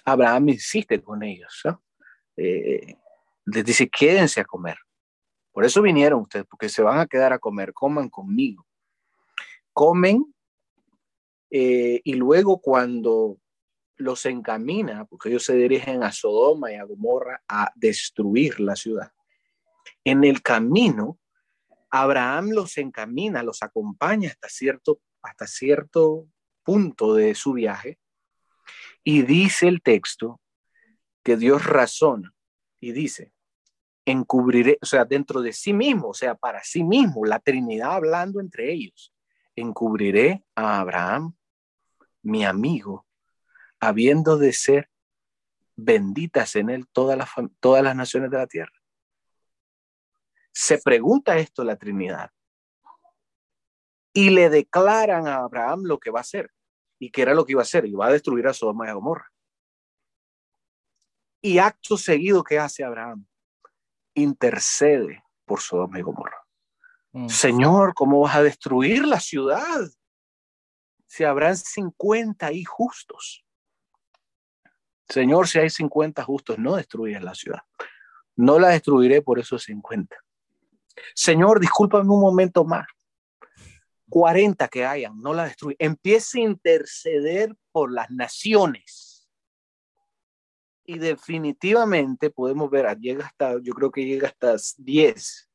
Abraham 0.04 0.50
insiste 0.50 1.02
con 1.02 1.22
ellos. 1.22 1.62
Eh, 2.36 2.96
les 3.44 3.64
dice, 3.64 3.88
quédense 3.88 4.40
a 4.40 4.44
comer. 4.44 4.78
Por 5.52 5.64
eso 5.64 5.82
vinieron 5.82 6.22
ustedes, 6.22 6.46
porque 6.46 6.68
se 6.68 6.82
van 6.82 6.98
a 6.98 7.06
quedar 7.06 7.32
a 7.32 7.38
comer, 7.38 7.72
coman 7.72 8.08
conmigo. 8.08 8.66
Comen 9.72 10.24
eh, 11.50 12.00
y 12.04 12.14
luego 12.14 12.60
cuando 12.60 13.38
los 14.00 14.24
encamina, 14.26 15.04
porque 15.04 15.28
ellos 15.28 15.44
se 15.44 15.54
dirigen 15.54 16.02
a 16.02 16.10
Sodoma 16.10 16.72
y 16.72 16.76
a 16.76 16.84
Gomorra 16.84 17.42
a 17.46 17.70
destruir 17.74 18.58
la 18.60 18.74
ciudad. 18.74 19.12
En 20.04 20.24
el 20.24 20.42
camino, 20.42 21.18
Abraham 21.90 22.50
los 22.50 22.78
encamina, 22.78 23.42
los 23.42 23.62
acompaña 23.62 24.30
hasta 24.30 24.48
cierto, 24.48 25.00
hasta 25.22 25.46
cierto 25.46 26.26
punto 26.62 27.14
de 27.14 27.34
su 27.34 27.52
viaje 27.52 27.98
y 29.04 29.22
dice 29.22 29.68
el 29.68 29.82
texto 29.82 30.40
que 31.22 31.36
Dios 31.36 31.66
razona 31.66 32.32
y 32.80 32.92
dice, 32.92 33.32
encubriré, 34.06 34.78
o 34.80 34.86
sea, 34.86 35.04
dentro 35.04 35.42
de 35.42 35.52
sí 35.52 35.74
mismo, 35.74 36.08
o 36.08 36.14
sea, 36.14 36.34
para 36.34 36.62
sí 36.64 36.82
mismo, 36.82 37.26
la 37.26 37.38
Trinidad 37.38 37.92
hablando 37.92 38.40
entre 38.40 38.72
ellos, 38.72 39.12
encubriré 39.54 40.42
a 40.54 40.80
Abraham, 40.80 41.34
mi 42.22 42.44
amigo, 42.44 43.06
habiendo 43.80 44.36
de 44.36 44.52
ser 44.52 44.90
benditas 45.76 46.56
en 46.56 46.70
él 46.70 46.86
todas 46.92 47.16
las, 47.16 47.30
todas 47.58 47.82
las 47.82 47.96
naciones 47.96 48.30
de 48.30 48.36
la 48.36 48.46
tierra. 48.46 48.72
Se 50.52 50.78
pregunta 50.78 51.38
esto 51.38 51.64
la 51.64 51.76
Trinidad 51.76 52.30
y 54.12 54.30
le 54.30 54.50
declaran 54.50 55.26
a 55.26 55.36
Abraham 55.36 55.82
lo 55.84 55.98
que 55.98 56.10
va 56.10 56.20
a 56.20 56.22
hacer. 56.22 56.50
¿Y 56.98 57.10
qué 57.10 57.22
era 57.22 57.34
lo 57.34 57.46
que 57.46 57.52
iba 57.52 57.62
a 57.62 57.62
hacer? 57.62 57.86
Iba 57.86 58.06
a 58.06 58.12
destruir 58.12 58.46
a 58.46 58.52
Sodoma 58.52 58.86
y 58.86 58.90
a 58.90 58.94
Gomorra. 58.94 59.32
Y 61.42 61.58
acto 61.58 61.96
seguido, 61.96 62.44
¿qué 62.44 62.58
hace 62.58 62.84
Abraham? 62.84 63.26
Intercede 64.14 65.24
por 65.46 65.60
Sodoma 65.60 65.98
y 65.98 66.02
Gomorra. 66.02 66.44
Mm. 67.12 67.28
Señor, 67.28 67.94
¿cómo 67.94 68.20
vas 68.20 68.36
a 68.36 68.42
destruir 68.42 69.06
la 69.06 69.20
ciudad? 69.20 69.88
Si 71.06 71.24
habrán 71.24 71.56
50 71.56 72.52
y 72.52 72.64
justos. 72.64 73.44
Señor, 75.10 75.48
si 75.48 75.58
hay 75.58 75.68
50 75.68 76.22
justos, 76.22 76.58
no 76.58 76.76
destruyas 76.76 77.22
la 77.22 77.34
ciudad. 77.34 77.62
No 78.36 78.58
la 78.58 78.68
destruiré 78.68 79.22
por 79.22 79.40
esos 79.40 79.64
50. 79.64 80.16
Señor, 81.14 81.58
discúlpame 81.58 82.08
un 82.08 82.20
momento 82.20 82.64
más. 82.64 82.86
40 84.08 84.68
que 84.68 84.84
hayan, 84.84 85.20
no 85.20 85.34
la 85.34 85.44
destruye. 85.44 85.76
Empiece 85.78 86.38
a 86.38 86.44
interceder 86.44 87.54
por 87.72 87.92
las 87.92 88.10
naciones. 88.10 89.28
Y 90.84 90.98
definitivamente 90.98 92.30
podemos 92.30 92.70
ver, 92.70 92.96
llega 92.98 93.26
hasta, 93.26 93.60
yo 93.60 93.72
creo 93.74 93.90
que 93.90 94.04
llega 94.04 94.28
hasta 94.28 94.56
10, 94.78 95.48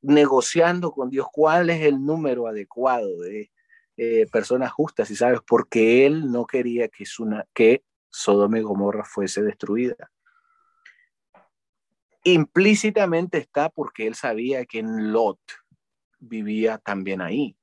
negociando 0.00 0.90
con 0.90 1.10
Dios 1.10 1.26
cuál 1.32 1.70
es 1.70 1.82
el 1.82 2.04
número 2.04 2.48
adecuado 2.48 3.20
de 3.20 3.52
eh, 3.96 4.26
personas 4.32 4.72
justas, 4.72 5.10
y 5.10 5.16
sabes, 5.16 5.40
porque 5.46 6.06
él 6.06 6.32
no 6.32 6.46
quería 6.46 6.88
que, 6.88 7.04
una, 7.20 7.46
que 7.54 7.84
Sodoma 8.12 8.58
y 8.58 8.62
Gomorra 8.62 9.04
fuese 9.04 9.42
destruida. 9.42 10.10
Implícitamente 12.24 13.38
está 13.38 13.70
porque 13.70 14.06
él 14.06 14.14
sabía 14.14 14.64
que 14.64 14.78
en 14.78 15.12
Lot 15.12 15.40
vivía 16.20 16.78
también 16.78 17.20
ahí. 17.20 17.56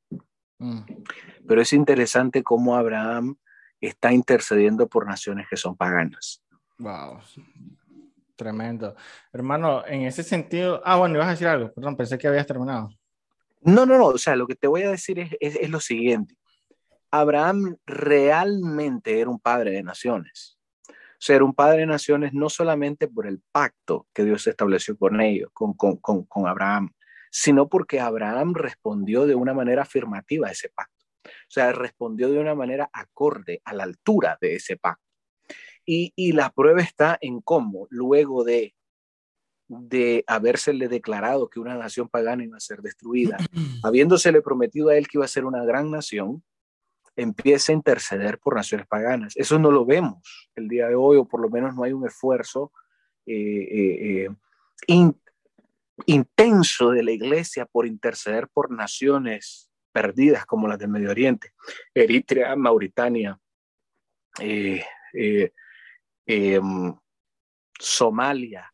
Mm. 0.57 0.81
Pero 1.47 1.61
es 1.61 1.71
interesante 1.71 2.43
cómo 2.43 2.75
Abraham 2.75 3.37
está 3.79 4.11
intercediendo 4.11 4.89
por 4.89 5.07
naciones 5.07 5.47
que 5.49 5.55
son 5.55 5.77
paganas. 5.77 6.43
Wow, 6.79 7.19
tremendo. 8.35 8.95
Hermano, 9.31 9.85
en 9.85 10.01
ese 10.01 10.23
sentido, 10.23 10.81
ah, 10.83 10.97
bueno, 10.97 11.15
ibas 11.15 11.27
a 11.27 11.31
decir 11.31 11.47
algo, 11.47 11.71
perdón, 11.71 11.95
pensé 11.95 12.17
que 12.17 12.27
habías 12.27 12.47
terminado. 12.47 12.89
No, 13.61 13.85
no, 13.85 13.97
no, 13.97 14.07
o 14.07 14.17
sea, 14.17 14.35
lo 14.35 14.47
que 14.47 14.55
te 14.55 14.67
voy 14.67 14.83
a 14.83 14.91
decir 14.91 15.19
es, 15.19 15.29
es 15.39 15.69
lo 15.69 15.79
siguiente. 15.79 16.38
Abraham 17.11 17.77
realmente 17.85 19.19
era 19.19 19.29
un 19.29 19.39
padre 19.39 19.71
de 19.71 19.83
naciones. 19.83 20.57
Ser 21.17 21.43
un 21.43 21.53
padre 21.53 21.81
de 21.81 21.87
naciones 21.87 22.33
no 22.33 22.49
solamente 22.49 23.07
por 23.07 23.27
el 23.27 23.41
pacto 23.51 24.07
que 24.13 24.23
Dios 24.23 24.47
estableció 24.47 24.97
con 24.97 25.19
ellos, 25.19 25.49
con, 25.53 25.73
con, 25.73 26.47
Abraham, 26.47 26.93
sino 27.29 27.67
porque 27.67 27.99
Abraham 27.99 28.53
respondió 28.53 29.25
de 29.25 29.35
una 29.35 29.53
manera 29.53 29.81
afirmativa 29.81 30.47
a 30.47 30.51
ese 30.51 30.69
pacto. 30.69 31.05
O 31.25 31.51
sea, 31.51 31.71
respondió 31.73 32.29
de 32.29 32.39
una 32.39 32.55
manera 32.55 32.89
acorde 32.93 33.61
a 33.65 33.73
la 33.73 33.83
altura 33.83 34.37
de 34.39 34.55
ese 34.55 34.77
pacto. 34.77 35.03
Y, 35.85 36.13
y 36.15 36.31
la 36.31 36.51
prueba 36.51 36.81
está 36.81 37.17
en 37.19 37.41
cómo, 37.41 37.87
luego 37.89 38.43
de, 38.43 38.75
de 39.67 40.23
habérsele 40.27 40.87
declarado 40.87 41.49
que 41.49 41.59
una 41.59 41.75
nación 41.75 42.09
pagana 42.09 42.43
iba 42.43 42.57
a 42.57 42.61
ser 42.61 42.81
destruida, 42.81 43.37
habiéndosele 43.83 44.41
prometido 44.41 44.89
a 44.89 44.97
él 44.97 45.07
que 45.07 45.17
iba 45.17 45.25
a 45.25 45.29
ser 45.29 45.45
una 45.45 45.63
gran 45.63 45.91
nación, 45.91 46.43
empieza 47.21 47.71
a 47.71 47.75
interceder 47.75 48.39
por 48.39 48.55
naciones 48.55 48.87
paganas. 48.87 49.35
Eso 49.35 49.59
no 49.59 49.71
lo 49.71 49.85
vemos 49.85 50.51
el 50.55 50.67
día 50.67 50.87
de 50.87 50.95
hoy, 50.95 51.17
o 51.17 51.25
por 51.25 51.41
lo 51.41 51.49
menos 51.49 51.75
no 51.75 51.83
hay 51.83 51.93
un 51.93 52.07
esfuerzo 52.07 52.71
eh, 53.25 53.35
eh, 53.35 54.29
eh, 54.87 55.11
intenso 56.05 56.91
de 56.91 57.03
la 57.03 57.11
iglesia 57.11 57.65
por 57.65 57.85
interceder 57.85 58.47
por 58.47 58.71
naciones 58.71 59.69
perdidas 59.91 60.45
como 60.45 60.67
las 60.67 60.79
del 60.79 60.89
Medio 60.89 61.11
Oriente, 61.11 61.51
Eritrea, 61.93 62.55
Mauritania, 62.55 63.37
em, 66.25 66.95
Somalia, 67.77 68.73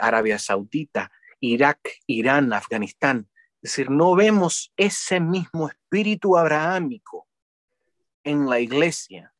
Arabia 0.00 0.38
Saudita, 0.38 1.12
Irak, 1.40 1.78
Irán, 2.06 2.52
Afganistán. 2.52 3.28
Es 3.62 3.72
decir, 3.72 3.90
no 3.90 4.14
vemos 4.16 4.72
ese 4.76 5.20
mismo 5.20 5.68
espíritu 5.68 6.36
abrahámico 6.36 7.29
en 8.24 8.48
la 8.48 8.60
iglesia 8.60 9.34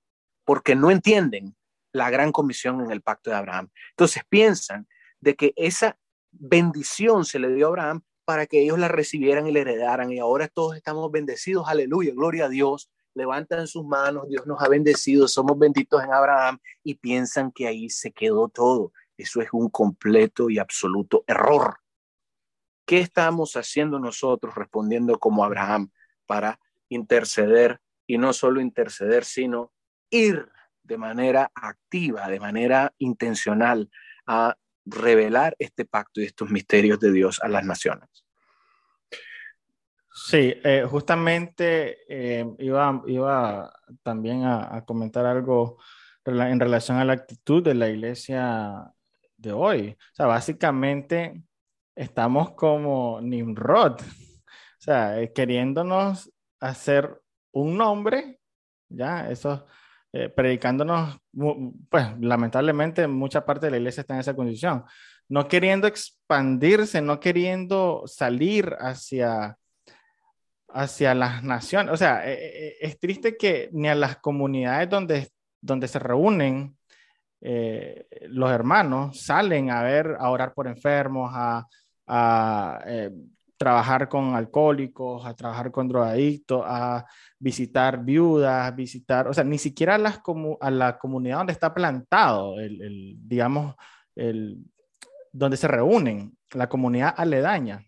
porque 0.45 0.75
no 0.75 0.91
entienden 0.91 1.55
la 1.93 2.11
gran 2.11 2.33
comisión 2.33 2.81
en 2.81 2.91
el 2.91 3.03
pacto 3.03 3.31
de 3.31 3.37
Abraham. 3.37 3.71
Entonces 3.91 4.23
piensan 4.29 4.89
de 5.21 5.37
que 5.37 5.53
esa 5.57 5.99
bendición 6.33 7.25
se 7.25 7.39
le 7.39 7.53
dio 7.55 7.67
a 7.67 7.69
Abraham 7.69 8.03
para 8.25 8.47
que 8.47 8.63
ellos 8.63 8.79
la 8.79 8.89
recibieran 8.89 9.47
y 9.47 9.53
la 9.53 9.61
heredaran. 9.61 10.13
Y 10.13 10.19
ahora 10.19 10.49
todos 10.49 10.77
estamos 10.77 11.11
bendecidos, 11.11 11.69
aleluya, 11.69 12.13
gloria 12.15 12.47
a 12.47 12.49
Dios. 12.49 12.91
Levantan 13.15 13.67
sus 13.67 13.85
manos, 13.85 14.29
Dios 14.29 14.47
nos 14.47 14.63
ha 14.63 14.69
bendecido, 14.69 15.27
somos 15.27 15.59
benditos 15.59 16.03
en 16.03 16.13
Abraham 16.13 16.59
y 16.85 16.95
piensan 16.95 17.51
que 17.51 17.67
ahí 17.67 17.91
se 17.91 18.13
quedó 18.13 18.49
todo. 18.49 18.93
Eso 19.17 19.41
es 19.43 19.49
un 19.53 19.69
completo 19.69 20.49
y 20.49 20.59
absoluto 20.59 21.25
error. 21.27 21.79
¿Qué 22.87 22.99
estamos 23.01 23.55
haciendo 23.55 23.99
nosotros 23.99 24.55
respondiendo 24.55 25.19
como 25.19 25.45
Abraham 25.45 25.91
para 26.27 26.59
interceder 26.89 27.81
y 28.15 28.19
no 28.19 28.33
solo 28.33 28.61
interceder, 28.61 29.25
sino 29.25 29.73
ir 30.11 30.49
de 30.83 30.99
manera 30.99 31.53
activa, 31.55 32.29
de 32.29 32.41
manera 32.41 32.93
intencional 32.99 33.89
a 34.27 34.57
revelar 34.85 35.55
este 35.61 35.85
pacto 35.85 36.21
y 36.21 36.25
estos 36.25 36.51
misterios 36.51 36.99
de 36.99 37.13
Dios 37.13 37.41
a 37.41 37.47
las 37.47 37.65
naciones? 37.65 38.09
Sí, 40.13 40.55
eh, 40.65 40.85
justamente 40.91 41.99
eh, 42.09 42.45
iba, 42.59 43.01
iba 43.07 43.73
también 44.03 44.45
a, 44.45 44.85
comentar 44.85 45.25
algo 45.25 45.79
en 46.25 46.59
relación 46.59 46.99
a 46.99 47.05
la 47.05 47.13
actitud 47.13 47.63
de 47.63 47.75
la 47.75 47.89
iglesia 47.89 48.93
de 49.37 49.53
hoy. 49.53 49.97
O 50.13 50.15
sea, 50.15 50.27
básicamente 50.27 51.45
estamos 51.95 52.55
como 52.55 53.21
Nimrod, 53.21 54.01
o 54.01 54.83
sea, 54.83 55.21
eh, 55.21 55.33
queriéndonos 55.33 56.33
hacer 56.59 57.21
un 57.53 57.77
nombre, 57.77 58.41
ya, 58.89 59.31
eso, 59.31 59.67
predicándonos, 60.35 61.19
pues 61.89 62.07
lamentablemente 62.21 63.07
mucha 63.07 63.45
parte 63.47 63.67
de 63.67 63.71
la 63.71 63.77
iglesia 63.77 64.01
está 64.01 64.15
en 64.15 64.21
esa 64.21 64.35
condición, 64.35 64.85
no 65.29 65.47
queriendo 65.47 65.87
expandirse, 65.87 67.01
no 67.01 67.21
queriendo 67.21 68.03
salir 68.07 68.75
hacia 68.81 69.57
hacia 70.73 71.15
las 71.15 71.43
naciones. 71.43 71.93
O 71.93 71.97
sea, 71.97 72.29
eh, 72.29 72.39
eh, 72.41 72.77
es 72.81 72.99
triste 72.99 73.37
que 73.37 73.71
ni 73.73 73.89
a 73.89 73.95
las 73.95 74.17
comunidades 74.19 74.89
donde, 74.89 75.29
donde 75.61 75.89
se 75.89 75.99
reúnen 75.99 76.77
eh, 77.43 78.07
los 78.29 78.51
hermanos 78.51 79.21
salen 79.21 79.71
a 79.71 79.83
ver, 79.83 80.17
a 80.19 80.31
orar 80.31 80.53
por 80.53 80.67
enfermos, 80.67 81.31
a, 81.35 81.67
trabajar 83.61 84.09
con 84.09 84.35
alcohólicos, 84.35 85.27
a 85.27 85.35
trabajar 85.37 85.71
con 85.71 85.87
drogadictos, 85.87 86.63
a 86.65 87.05
visitar 87.39 88.03
viudas, 88.03 88.75
visitar, 88.75 89.29
o 89.29 89.35
sea, 89.35 89.45
ni 89.45 89.59
siquiera 89.59 89.97
a, 89.97 89.99
las 89.99 90.23
a 90.63 90.71
la 90.71 90.99
comunidad 90.99 91.37
donde 91.37 91.53
está 91.53 91.75
plantado, 91.75 92.59
el, 92.59 93.17
digamos, 93.19 93.75
el, 94.17 94.65
donde 95.31 95.59
se 95.59 95.69
reúnen, 95.69 96.35
la 96.55 96.71
comunidad 96.71 97.13
aledaña 97.15 97.85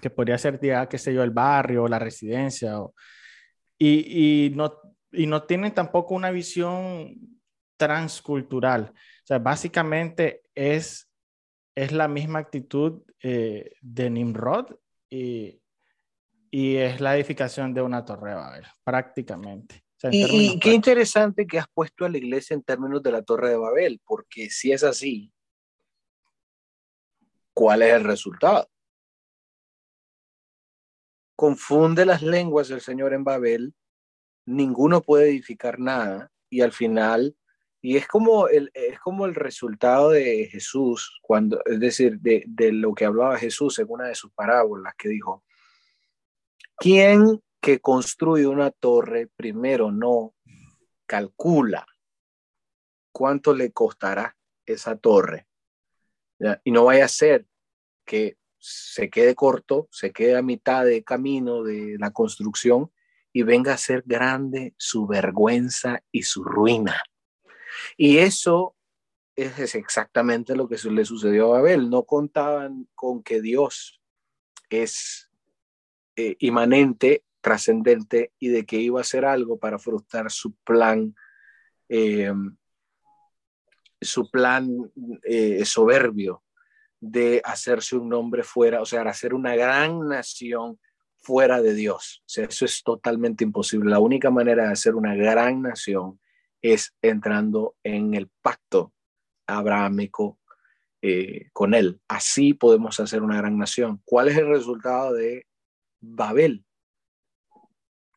que 0.00 0.08
podría 0.08 0.38
ser, 0.38 0.58
ya, 0.62 0.88
qué 0.88 0.96
sé 0.96 1.12
yo, 1.12 1.22
el 1.22 1.30
barrio, 1.30 1.88
la 1.88 1.98
residencia, 1.98 2.78
y, 3.78 4.46
y, 4.46 4.50
no, 4.54 4.72
y 5.12 5.26
no 5.26 5.42
tienen 5.42 5.74
tampoco 5.74 6.14
una 6.14 6.30
visión 6.30 7.16
transcultural. 7.76 8.94
O 8.94 9.26
sea, 9.26 9.40
básicamente 9.40 10.40
es, 10.54 11.12
es 11.74 11.92
la 11.92 12.08
misma 12.08 12.38
actitud 12.38 13.02
eh, 13.22 13.72
de 13.82 14.08
Nimrod 14.08 14.74
y, 15.10 15.60
y, 16.50 16.76
es 16.76 17.00
la 17.00 17.16
edificación 17.16 17.72
de 17.74 17.82
una 17.82 18.04
torre 18.04 18.30
de 18.30 18.36
Babel, 18.36 18.66
prácticamente. 18.84 19.84
y, 20.10 20.58
qué 20.58 20.72
interesante 20.72 21.46
que 21.46 21.58
has 21.58 21.68
puesto 21.68 22.04
a 22.04 22.08
la 22.08 22.18
iglesia 22.18 22.54
en 22.54 22.62
términos 22.62 23.02
de 23.02 23.12
la 23.12 23.22
torre 23.22 23.50
de 23.50 23.56
Babel, 23.56 24.00
porque 24.04 24.50
si 24.50 24.72
es 24.72 24.84
así, 24.84 25.32
¿cuál 27.54 27.82
es 27.82 27.92
el 27.94 28.04
resultado? 28.04 28.68
confunde 31.36 32.06
las 32.06 32.22
lenguas 32.22 32.68
del 32.68 32.80
Señor 32.80 33.12
en 33.12 33.22
Babel, 33.22 33.74
ninguno 34.46 35.02
puede 35.02 35.28
edificar 35.28 35.78
nada 35.78 36.32
y 36.50 36.62
al 36.62 36.72
final, 36.72 37.36
y 37.86 37.96
es 37.96 38.08
como 38.08 38.48
el, 38.48 38.72
es 38.74 38.98
como 38.98 39.26
el 39.26 39.36
resultado 39.36 40.10
de 40.10 40.48
Jesús, 40.50 41.20
cuando, 41.22 41.62
es 41.66 41.78
decir, 41.78 42.18
de, 42.18 42.42
de 42.48 42.72
lo 42.72 42.92
que 42.92 43.04
hablaba 43.04 43.38
Jesús 43.38 43.78
en 43.78 43.86
una 43.88 44.08
de 44.08 44.16
sus 44.16 44.32
parábolas, 44.32 44.92
que 44.98 45.08
dijo, 45.08 45.44
¿quién 46.78 47.40
que 47.60 47.78
construye 47.78 48.48
una 48.48 48.72
torre 48.72 49.28
primero 49.36 49.92
no 49.92 50.34
calcula 51.06 51.86
cuánto 53.12 53.54
le 53.54 53.70
costará 53.70 54.36
esa 54.64 54.96
torre? 54.96 55.46
Y 56.64 56.72
no 56.72 56.86
vaya 56.86 57.04
a 57.04 57.08
ser 57.08 57.46
que 58.04 58.36
se 58.58 59.08
quede 59.10 59.36
corto, 59.36 59.86
se 59.92 60.10
quede 60.10 60.36
a 60.36 60.42
mitad 60.42 60.84
de 60.84 61.04
camino 61.04 61.62
de 61.62 61.98
la 62.00 62.10
construcción 62.10 62.90
y 63.32 63.44
venga 63.44 63.74
a 63.74 63.78
ser 63.78 64.02
grande 64.04 64.74
su 64.76 65.06
vergüenza 65.06 66.02
y 66.10 66.24
su 66.24 66.42
ruina. 66.42 67.00
Y 67.96 68.18
eso 68.18 68.74
es 69.36 69.74
exactamente 69.74 70.56
lo 70.56 70.68
que 70.68 70.76
le 70.90 71.04
sucedió 71.04 71.54
a 71.54 71.58
Babel. 71.58 71.90
No 71.90 72.04
contaban 72.04 72.88
con 72.94 73.22
que 73.22 73.40
Dios 73.42 74.00
es 74.70 75.30
eh, 76.16 76.36
inmanente, 76.40 77.24
trascendente 77.40 78.32
y 78.38 78.48
de 78.48 78.64
que 78.64 78.76
iba 78.76 78.98
a 78.98 79.02
hacer 79.02 79.24
algo 79.24 79.58
para 79.58 79.78
frustrar 79.78 80.30
su 80.30 80.54
plan, 80.64 81.14
eh, 81.88 82.32
su 84.00 84.30
plan 84.30 84.68
eh, 85.22 85.64
soberbio 85.64 86.42
de 86.98 87.42
hacerse 87.44 87.96
un 87.96 88.08
nombre 88.08 88.42
fuera, 88.42 88.80
o 88.80 88.86
sea, 88.86 89.02
hacer 89.02 89.34
una 89.34 89.54
gran 89.54 90.08
nación 90.08 90.80
fuera 91.18 91.60
de 91.60 91.74
Dios. 91.74 92.22
Eso 92.26 92.64
es 92.64 92.82
totalmente 92.82 93.44
imposible. 93.44 93.90
La 93.90 93.98
única 93.98 94.30
manera 94.30 94.64
de 94.64 94.72
hacer 94.72 94.94
una 94.94 95.14
gran 95.14 95.60
nación 95.62 96.18
es 96.62 96.94
entrando 97.02 97.76
en 97.82 98.14
el 98.14 98.28
pacto 98.42 98.92
abrahámico 99.46 100.38
eh, 101.02 101.50
con 101.52 101.74
él. 101.74 102.00
Así 102.08 102.54
podemos 102.54 102.98
hacer 103.00 103.22
una 103.22 103.36
gran 103.36 103.58
nación. 103.58 104.00
¿Cuál 104.04 104.28
es 104.28 104.36
el 104.36 104.48
resultado 104.48 105.12
de 105.12 105.46
Babel? 106.00 106.64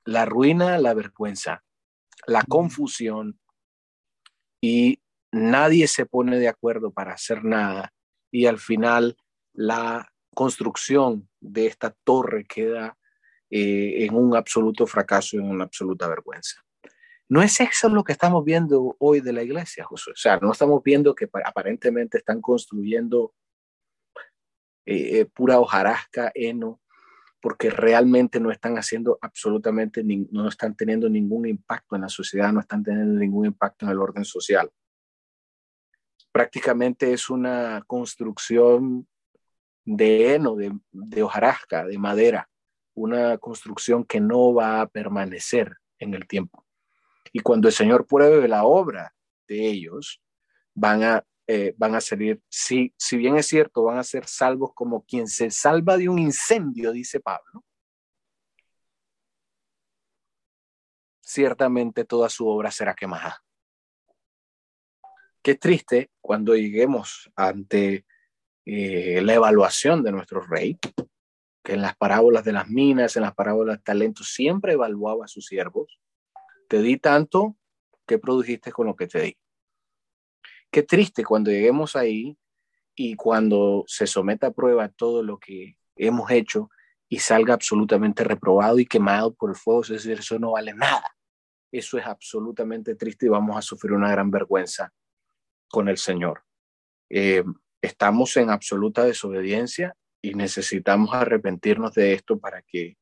La 0.05 0.25
ruina, 0.25 0.77
la 0.79 0.93
vergüenza, 0.93 1.63
la 2.25 2.43
confusión 2.43 3.39
y 4.61 5.01
nadie 5.31 5.87
se 5.87 6.05
pone 6.05 6.39
de 6.39 6.47
acuerdo 6.47 6.91
para 6.91 7.13
hacer 7.13 7.43
nada 7.43 7.93
y 8.31 8.45
al 8.45 8.57
final 8.57 9.17
la 9.53 10.11
construcción 10.33 11.29
de 11.39 11.67
esta 11.67 11.95
torre 12.03 12.45
queda 12.45 12.97
eh, 13.49 14.05
en 14.05 14.15
un 14.15 14.35
absoluto 14.35 14.87
fracaso, 14.87 15.37
en 15.37 15.49
una 15.49 15.65
absoluta 15.65 16.07
vergüenza. 16.07 16.63
No 17.29 17.41
es 17.41 17.59
eso 17.59 17.89
lo 17.89 18.03
que 18.03 18.11
estamos 18.11 18.43
viendo 18.43 18.95
hoy 18.99 19.21
de 19.21 19.33
la 19.33 19.43
iglesia, 19.43 19.85
José. 19.85 20.11
O 20.11 20.15
sea, 20.15 20.37
no 20.37 20.51
estamos 20.51 20.81
viendo 20.83 21.13
que 21.13 21.29
aparentemente 21.45 22.17
están 22.17 22.41
construyendo 22.41 23.33
eh, 24.85 25.19
eh, 25.19 25.25
pura 25.25 25.59
hojarasca, 25.59 26.31
heno, 26.33 26.81
porque 27.39 27.69
realmente 27.69 28.39
no 28.39 28.51
están 28.51 28.77
haciendo 28.77 29.17
absolutamente, 29.21 30.03
no 30.03 30.47
están 30.49 30.75
teniendo 30.75 31.07
ningún 31.07 31.47
impacto 31.47 31.95
en 31.95 32.01
la 32.01 32.09
sociedad, 32.09 32.51
no 32.51 32.59
están 32.59 32.83
teniendo 32.83 33.19
ningún 33.19 33.45
impacto 33.45 33.85
en 33.85 33.91
el 33.91 33.99
orden 33.99 34.25
social 34.25 34.69
prácticamente 36.31 37.11
es 37.13 37.29
una 37.29 37.83
construcción 37.87 39.07
de 39.85 40.35
heno, 40.35 40.55
de, 40.55 41.23
hojarasca, 41.23 41.85
de 41.85 41.97
madera, 41.97 42.49
una 42.93 43.37
construcción 43.37 44.05
que 44.05 44.19
no 44.21 44.53
va 44.53 44.81
a 44.81 44.87
permanecer 44.87 45.77
en 45.97 46.13
el 46.13 46.27
tiempo. 46.27 46.65
Y 47.31 47.39
cuando 47.39 47.67
el 47.67 47.73
Señor 47.73 48.07
pruebe 48.07 48.47
la 48.47 48.63
obra 48.65 49.13
de 49.47 49.67
ellos, 49.67 50.21
van 50.73 51.03
a, 51.03 51.25
eh, 51.47 51.73
van 51.77 51.95
a 51.95 52.01
salir, 52.01 52.41
si, 52.49 52.93
si 52.97 53.17
bien 53.17 53.37
es 53.37 53.47
cierto, 53.47 53.83
van 53.83 53.97
a 53.97 54.03
ser 54.03 54.27
salvos 54.27 54.71
como 54.73 55.03
quien 55.05 55.27
se 55.27 55.51
salva 55.51 55.97
de 55.97 56.09
un 56.09 56.19
incendio, 56.19 56.91
dice 56.91 57.19
Pablo. 57.19 57.63
Ciertamente 61.21 62.05
toda 62.05 62.29
su 62.29 62.47
obra 62.47 62.71
será 62.71 62.95
quemada. 62.95 63.43
Qué 65.41 65.55
triste 65.55 66.11
cuando 66.21 66.55
lleguemos 66.55 67.31
ante 67.35 68.05
eh, 68.65 69.21
la 69.21 69.33
evaluación 69.33 70.03
de 70.03 70.11
nuestro 70.11 70.41
rey, 70.41 70.77
que 71.63 71.73
en 71.73 71.81
las 71.81 71.95
parábolas 71.95 72.43
de 72.43 72.51
las 72.51 72.67
minas, 72.67 73.15
en 73.15 73.23
las 73.23 73.33
parábolas 73.33 73.77
de 73.77 73.83
talentos, 73.83 74.33
siempre 74.33 74.73
evaluaba 74.73 75.25
a 75.25 75.27
sus 75.27 75.45
siervos. 75.45 75.99
Te 76.69 76.83
di 76.83 76.97
tanto 76.97 77.57
que 78.05 78.19
produjiste 78.19 78.71
con 78.71 78.85
lo 78.85 78.95
que 78.95 79.07
te 79.07 79.21
di. 79.21 79.37
Qué 80.71 80.83
triste 80.83 81.23
cuando 81.23 81.49
lleguemos 81.49 81.95
ahí 81.95 82.37
y 82.95 83.15
cuando 83.15 83.83
se 83.87 84.05
someta 84.05 84.47
a 84.47 84.51
prueba 84.51 84.87
todo 84.87 85.23
lo 85.23 85.39
que 85.39 85.77
hemos 85.95 86.29
hecho 86.29 86.69
y 87.09 87.17
salga 87.17 87.55
absolutamente 87.55 88.23
reprobado 88.23 88.77
y 88.77 88.85
quemado 88.85 89.33
por 89.33 89.49
el 89.49 89.55
fuego, 89.55 89.81
es 89.81 89.89
decir, 89.89 90.19
eso 90.19 90.37
no 90.37 90.51
vale 90.51 90.75
nada. 90.75 91.15
Eso 91.71 91.97
es 91.97 92.05
absolutamente 92.05 92.93
triste 92.93 93.25
y 93.25 93.29
vamos 93.29 93.57
a 93.57 93.63
sufrir 93.63 93.93
una 93.93 94.11
gran 94.11 94.29
vergüenza 94.29 94.93
con 95.67 95.89
el 95.89 95.97
Señor. 95.97 96.43
Eh, 97.09 97.43
estamos 97.81 98.37
en 98.37 98.51
absoluta 98.51 99.03
desobediencia 99.05 99.95
y 100.21 100.35
necesitamos 100.35 101.15
arrepentirnos 101.15 101.95
de 101.95 102.13
esto 102.13 102.37
para 102.37 102.61
que 102.61 102.97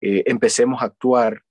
eh, 0.00 0.22
empecemos 0.26 0.82
a 0.82 0.86
actuar 0.86 1.42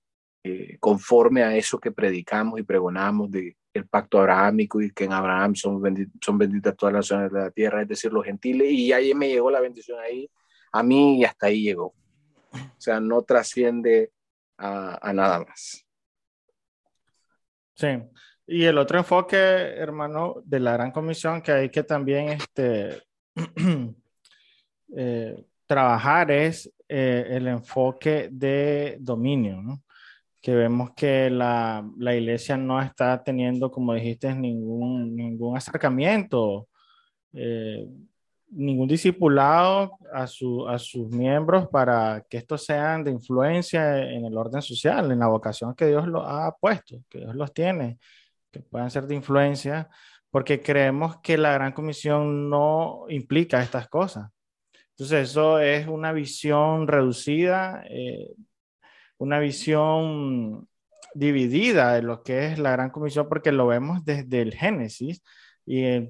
eh, 0.48 0.76
conforme 0.80 1.42
a 1.42 1.56
eso 1.56 1.78
que 1.78 1.92
predicamos 1.92 2.58
y 2.58 2.62
pregonamos 2.62 3.30
de 3.30 3.56
el 3.74 3.86
pacto 3.86 4.18
abrahámico 4.18 4.80
y 4.80 4.90
que 4.90 5.04
en 5.04 5.12
Abraham 5.12 5.54
son, 5.54 5.82
son 6.20 6.38
benditas 6.38 6.76
todas 6.76 6.92
las 6.92 7.10
naciones 7.10 7.32
de 7.32 7.38
la 7.38 7.50
tierra, 7.50 7.82
es 7.82 7.88
decir, 7.88 8.12
los 8.12 8.24
gentiles, 8.24 8.70
y 8.70 8.92
ahí 8.92 9.14
me 9.14 9.28
llegó 9.28 9.50
la 9.50 9.60
bendición 9.60 9.98
ahí, 10.00 10.30
a 10.72 10.82
mí 10.82 11.20
y 11.20 11.24
hasta 11.24 11.46
ahí 11.46 11.62
llegó. 11.62 11.94
O 12.52 12.80
sea, 12.80 13.00
no 13.00 13.22
trasciende 13.22 14.10
a, 14.56 15.12
nada 15.12 15.40
más. 15.40 15.84
Sí. 17.74 17.88
Y 18.46 18.64
el 18.64 18.78
otro 18.78 18.98
enfoque, 18.98 19.36
hermano, 19.36 20.36
de 20.44 20.60
la 20.60 20.72
Gran 20.72 20.90
Comisión 20.90 21.42
que 21.42 21.52
hay 21.52 21.70
que 21.70 21.82
también 21.82 22.30
este, 22.30 23.02
eh, 24.96 25.44
trabajar 25.66 26.30
es 26.30 26.72
eh, 26.88 27.26
el 27.28 27.46
enfoque 27.46 28.28
de 28.32 28.96
dominio, 29.00 29.60
¿no? 29.60 29.82
Que 30.40 30.54
vemos 30.54 30.90
que 30.96 31.30
la, 31.30 31.88
la, 31.98 32.14
iglesia 32.14 32.56
no 32.56 32.80
está 32.80 33.22
teniendo, 33.22 33.70
como 33.70 33.94
dijiste, 33.94 34.34
ningún, 34.34 35.16
ningún 35.16 35.56
acercamiento, 35.56 36.68
eh, 37.32 37.86
ningún 38.50 38.88
discipulado 38.88 39.98
a, 40.12 40.26
su, 40.26 40.68
a 40.68 40.78
sus 40.78 41.10
miembros 41.10 41.68
para 41.68 42.24
que 42.28 42.38
estos 42.38 42.64
sean 42.64 43.04
de 43.04 43.10
influencia 43.10 43.98
en 43.98 44.24
el 44.24 44.36
orden 44.36 44.62
social, 44.62 45.10
en 45.10 45.18
la 45.18 45.26
vocación 45.26 45.74
que 45.74 45.86
Dios 45.86 46.06
los 46.06 46.22
ha 46.24 46.54
puesto, 46.58 46.96
que 47.08 47.18
Dios 47.18 47.34
los 47.34 47.52
tiene, 47.52 47.98
que 48.50 48.60
puedan 48.60 48.90
ser 48.90 49.06
de 49.06 49.16
influencia, 49.16 49.88
porque 50.30 50.60
creemos 50.60 51.18
que 51.20 51.36
la 51.36 51.52
gran 51.52 51.72
comisión 51.72 52.48
no 52.48 53.06
implica 53.08 53.62
estas 53.62 53.88
cosas. 53.88 54.30
Entonces, 54.90 55.30
eso 55.30 55.60
es 55.60 55.86
una 55.86 56.12
visión 56.12 56.88
reducida. 56.88 57.84
Eh, 57.88 58.34
una 59.18 59.38
visión 59.38 60.68
dividida 61.14 61.94
de 61.94 62.02
lo 62.02 62.22
que 62.22 62.46
es 62.46 62.58
la 62.58 62.72
Gran 62.72 62.90
Comisión, 62.90 63.28
porque 63.28 63.52
lo 63.52 63.66
vemos 63.66 64.04
desde 64.04 64.42
el 64.42 64.54
Génesis 64.54 65.22
y, 65.66 66.06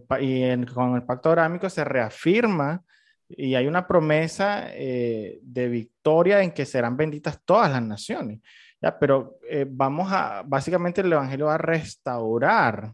con 0.72 0.94
el 0.94 1.02
pacto 1.04 1.30
arámico 1.30 1.68
se 1.68 1.84
reafirma 1.84 2.82
y 3.28 3.54
hay 3.54 3.66
una 3.66 3.86
promesa 3.86 4.68
eh, 4.72 5.38
de 5.42 5.68
victoria 5.68 6.42
en 6.42 6.52
que 6.52 6.64
serán 6.64 6.96
benditas 6.96 7.40
todas 7.44 7.70
las 7.70 7.82
naciones. 7.82 8.40
¿ya? 8.80 8.98
Pero 8.98 9.38
eh, 9.48 9.66
vamos 9.68 10.10
a, 10.12 10.42
básicamente 10.46 11.00
el 11.00 11.12
Evangelio 11.12 11.46
va 11.46 11.56
a 11.56 11.58
restaurar 11.58 12.92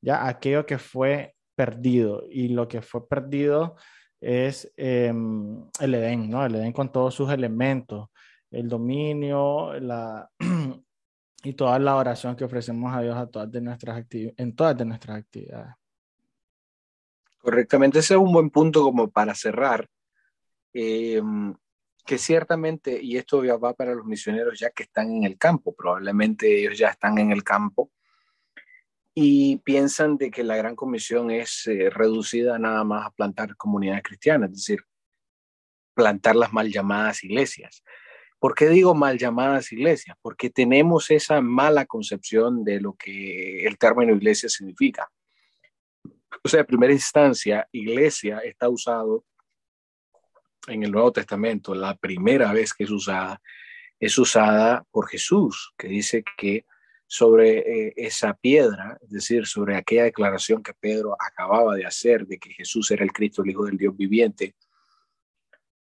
ya 0.00 0.26
aquello 0.28 0.64
que 0.64 0.78
fue 0.78 1.34
perdido 1.56 2.22
y 2.30 2.48
lo 2.48 2.68
que 2.68 2.82
fue 2.82 3.06
perdido 3.08 3.76
es 4.20 4.72
em, 4.76 5.66
el 5.80 5.94
Edén, 5.94 6.30
¿no? 6.30 6.44
El 6.44 6.54
Edén 6.54 6.72
con 6.72 6.92
todos 6.92 7.14
sus 7.14 7.30
elementos, 7.30 8.08
el 8.50 8.68
dominio, 8.68 9.78
la, 9.80 10.30
y 11.42 11.52
toda 11.52 11.78
la 11.78 11.96
oración 11.96 12.36
que 12.36 12.44
ofrecemos 12.44 12.94
a 12.94 13.02
Dios 13.02 13.16
a 13.16 13.26
todas 13.26 13.50
de 13.50 13.60
nuestras 13.60 14.04
en 14.10 14.54
todas 14.54 14.76
de 14.76 14.84
nuestras 14.84 15.18
actividades. 15.18 15.74
Correctamente, 17.38 18.00
ese 18.00 18.14
es 18.14 18.20
un 18.20 18.32
buen 18.32 18.50
punto 18.50 18.82
como 18.82 19.08
para 19.08 19.34
cerrar, 19.34 19.88
em, 20.72 21.54
que 22.04 22.18
ciertamente, 22.18 23.00
y 23.00 23.16
esto 23.16 23.44
ya 23.44 23.56
va 23.56 23.74
para 23.74 23.94
los 23.94 24.04
misioneros 24.04 24.58
ya 24.58 24.70
que 24.70 24.84
están 24.84 25.10
en 25.12 25.24
el 25.24 25.38
campo, 25.38 25.74
probablemente 25.74 26.58
ellos 26.58 26.76
ya 26.76 26.88
están 26.88 27.18
en 27.18 27.30
el 27.30 27.44
campo 27.44 27.90
y 29.14 29.56
piensan 29.58 30.16
de 30.16 30.30
que 30.30 30.44
la 30.44 30.56
gran 30.56 30.76
comisión 30.76 31.30
es 31.30 31.66
eh, 31.68 31.88
reducida 31.88 32.58
nada 32.58 32.84
más 32.84 33.06
a 33.06 33.10
plantar 33.10 33.56
comunidades 33.56 34.02
cristianas, 34.02 34.50
es 34.50 34.56
decir, 34.56 34.84
plantar 35.94 36.36
las 36.36 36.52
mal 36.52 36.70
llamadas 36.70 37.24
iglesias. 37.24 37.82
¿Por 38.38 38.54
qué 38.54 38.68
digo 38.68 38.94
mal 38.94 39.18
llamadas 39.18 39.72
iglesias? 39.72 40.16
Porque 40.20 40.50
tenemos 40.50 41.10
esa 41.10 41.40
mala 41.40 41.86
concepción 41.86 42.64
de 42.64 42.80
lo 42.80 42.94
que 42.94 43.66
el 43.66 43.78
término 43.78 44.14
iglesia 44.14 44.48
significa. 44.48 45.10
O 46.44 46.48
sea, 46.48 46.60
en 46.60 46.66
primera 46.66 46.92
instancia, 46.92 47.66
iglesia 47.72 48.38
está 48.40 48.68
usado 48.68 49.24
en 50.68 50.82
el 50.82 50.92
Nuevo 50.92 51.12
Testamento, 51.12 51.74
la 51.74 51.96
primera 51.96 52.52
vez 52.52 52.74
que 52.74 52.84
es 52.84 52.90
usada, 52.90 53.40
es 53.98 54.18
usada 54.18 54.84
por 54.90 55.08
Jesús, 55.08 55.72
que 55.78 55.88
dice 55.88 56.24
que 56.36 56.66
sobre 57.06 57.58
eh, 57.58 57.94
esa 57.96 58.34
piedra, 58.34 58.98
es 59.00 59.10
decir, 59.10 59.46
sobre 59.46 59.76
aquella 59.76 60.04
declaración 60.04 60.62
que 60.62 60.74
Pedro 60.74 61.16
acababa 61.18 61.74
de 61.76 61.86
hacer 61.86 62.26
de 62.26 62.38
que 62.38 62.52
Jesús 62.52 62.90
era 62.90 63.04
el 63.04 63.12
Cristo, 63.12 63.42
el 63.42 63.50
Hijo 63.50 63.64
del 63.64 63.78
Dios 63.78 63.96
viviente, 63.96 64.56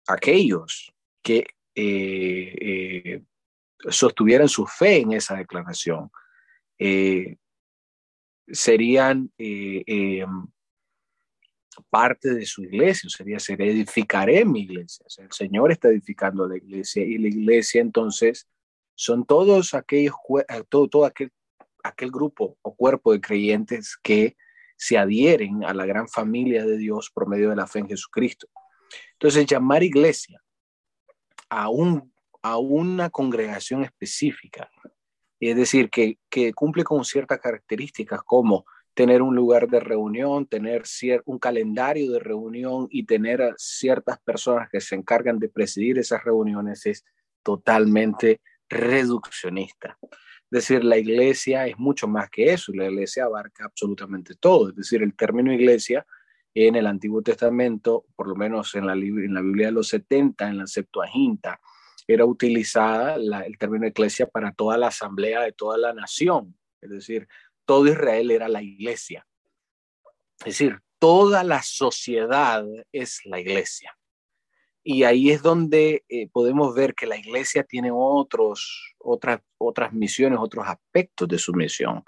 aquellos 0.07 0.91
que 1.21 1.45
eh, 1.73 2.53
eh, 2.59 3.23
sostuvieran 3.89 4.49
su 4.49 4.65
fe 4.65 4.97
en 4.97 5.13
esa 5.13 5.35
declaración, 5.35 6.11
eh, 6.77 7.37
serían 8.47 9.31
parte 11.89 12.33
de 12.33 12.45
su 12.45 12.63
iglesia, 12.63 13.09
sería, 13.09 13.39
ser 13.39 13.61
edificaré 13.61 14.43
mi 14.43 14.61
iglesia. 14.61 15.05
el 15.17 15.31
Señor 15.31 15.71
está 15.71 15.87
edificando 15.87 16.47
la 16.47 16.57
iglesia 16.57 17.03
y 17.03 17.17
la 17.17 17.29
iglesia 17.29 17.81
entonces 17.81 18.47
son 18.93 19.25
todos 19.25 19.73
aquellos, 19.73 20.15
todo, 20.69 20.89
todo 20.89 21.05
aquel, 21.05 21.31
aquel 21.83 22.11
grupo 22.11 22.57
o 22.61 22.75
cuerpo 22.75 23.13
de 23.13 23.21
creyentes 23.21 23.97
que 24.03 24.35
se 24.75 24.97
adhieren 24.97 25.63
a 25.63 25.73
la 25.73 25.85
gran 25.85 26.07
familia 26.07 26.65
de 26.65 26.77
Dios 26.77 27.09
por 27.13 27.27
medio 27.29 27.49
de 27.49 27.55
la 27.55 27.67
fe 27.67 27.79
en 27.79 27.87
Jesucristo. 27.87 28.47
Entonces, 29.13 29.45
llamar 29.45 29.83
iglesia 29.83 30.40
a, 31.51 31.69
un, 31.69 32.11
a 32.41 32.57
una 32.57 33.09
congregación 33.09 33.83
específica, 33.83 34.71
es 35.39 35.55
decir, 35.55 35.89
que, 35.89 36.17
que 36.29 36.53
cumple 36.53 36.83
con 36.83 37.03
ciertas 37.03 37.39
características 37.39 38.21
como 38.23 38.65
tener 38.93 39.21
un 39.21 39.35
lugar 39.35 39.67
de 39.67 39.79
reunión, 39.79 40.45
tener 40.45 40.83
un 41.25 41.39
calendario 41.39 42.11
de 42.11 42.19
reunión 42.19 42.87
y 42.89 43.05
tener 43.05 43.53
ciertas 43.57 44.19
personas 44.19 44.69
que 44.69 44.79
se 44.79 44.95
encargan 44.95 45.39
de 45.39 45.49
presidir 45.49 45.99
esas 45.99 46.23
reuniones 46.23 46.85
es 46.85 47.03
totalmente 47.43 48.39
reduccionista. 48.69 49.97
Es 50.01 50.67
decir, 50.67 50.83
la 50.83 50.97
iglesia 50.97 51.67
es 51.67 51.77
mucho 51.77 52.07
más 52.07 52.29
que 52.29 52.53
eso, 52.53 52.71
la 52.73 52.85
iglesia 52.85 53.25
abarca 53.25 53.65
absolutamente 53.65 54.35
todo. 54.35 54.69
Es 54.69 54.75
decir, 54.75 55.01
el 55.01 55.15
término 55.15 55.53
iglesia 55.53 56.05
en 56.53 56.75
el 56.75 56.87
Antiguo 56.87 57.21
Testamento, 57.21 58.05
por 58.15 58.27
lo 58.27 58.35
menos 58.35 58.75
en 58.75 58.85
la, 58.85 58.93
en 58.93 59.33
la 59.33 59.41
Biblia 59.41 59.67
de 59.67 59.73
los 59.73 59.87
70, 59.87 60.49
en 60.49 60.57
la 60.57 60.67
Septuaginta, 60.67 61.59
era 62.07 62.25
utilizada 62.25 63.15
el 63.15 63.57
término 63.57 63.87
iglesia 63.87 64.27
para 64.27 64.51
toda 64.51 64.77
la 64.77 64.87
asamblea 64.87 65.41
de 65.41 65.53
toda 65.53 65.77
la 65.77 65.93
nación. 65.93 66.57
Es 66.81 66.89
decir, 66.89 67.27
todo 67.65 67.87
Israel 67.87 68.31
era 68.31 68.47
la 68.49 68.61
iglesia. 68.61 69.25
Es 70.39 70.57
decir, 70.57 70.79
toda 70.99 71.43
la 71.43 71.61
sociedad 71.63 72.65
es 72.91 73.21
la 73.25 73.39
iglesia. 73.39 73.97
Y 74.83 75.03
ahí 75.03 75.29
es 75.29 75.43
donde 75.43 76.03
eh, 76.09 76.27
podemos 76.29 76.73
ver 76.73 76.95
que 76.95 77.05
la 77.05 77.17
iglesia 77.17 77.63
tiene 77.63 77.91
otros, 77.93 78.95
otras, 78.97 79.41
otras 79.59 79.93
misiones, 79.93 80.39
otros 80.41 80.67
aspectos 80.67 81.27
de 81.27 81.37
su 81.37 81.53
misión 81.53 82.03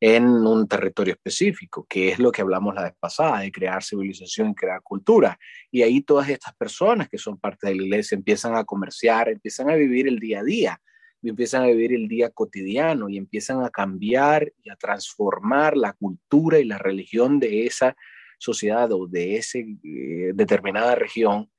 en 0.00 0.24
un 0.24 0.66
territorio 0.66 1.12
específico, 1.12 1.86
que 1.86 2.08
es 2.08 2.18
lo 2.18 2.32
que 2.32 2.40
hablamos 2.40 2.74
la 2.74 2.84
vez 2.84 2.94
pasada, 2.98 3.40
de 3.40 3.52
crear 3.52 3.84
civilización 3.84 4.50
y 4.50 4.54
crear 4.54 4.80
cultura. 4.82 5.38
Y 5.70 5.82
ahí 5.82 6.00
todas 6.00 6.30
estas 6.30 6.54
personas 6.56 7.08
que 7.08 7.18
son 7.18 7.38
parte 7.38 7.68
de 7.68 7.74
la 7.74 7.82
iglesia 7.82 8.16
empiezan 8.16 8.56
a 8.56 8.64
comerciar, 8.64 9.28
empiezan 9.28 9.68
a 9.68 9.74
vivir 9.74 10.08
el 10.08 10.18
día 10.18 10.40
a 10.40 10.44
día, 10.44 10.80
empiezan 11.22 11.64
a 11.64 11.66
vivir 11.66 11.92
el 11.92 12.08
día 12.08 12.30
cotidiano 12.30 13.10
y 13.10 13.18
empiezan 13.18 13.62
a 13.62 13.68
cambiar 13.68 14.50
y 14.62 14.70
a 14.70 14.76
transformar 14.76 15.76
la 15.76 15.92
cultura 15.92 16.58
y 16.58 16.64
la 16.64 16.78
religión 16.78 17.38
de 17.38 17.66
esa 17.66 17.94
sociedad 18.38 18.90
o 18.92 19.06
de 19.06 19.36
esa 19.36 19.58
eh, 19.58 20.32
determinada 20.34 20.94
región 20.94 21.50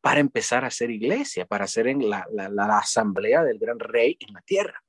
para 0.00 0.20
empezar 0.20 0.64
a 0.64 0.70
ser 0.70 0.90
iglesia, 0.90 1.44
para 1.44 1.66
ser 1.66 1.86
en 1.86 2.08
la, 2.08 2.26
la, 2.32 2.48
la 2.48 2.78
asamblea 2.78 3.44
del 3.44 3.58
gran 3.58 3.78
rey 3.78 4.16
en 4.20 4.32
la 4.32 4.40
tierra. 4.40 4.82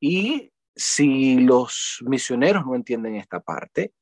Y 0.00 0.50
si 0.74 1.38
los 1.40 2.02
misioneros 2.06 2.64
no 2.64 2.74
entienden 2.74 3.16
esta 3.16 3.40
parte, 3.40 3.92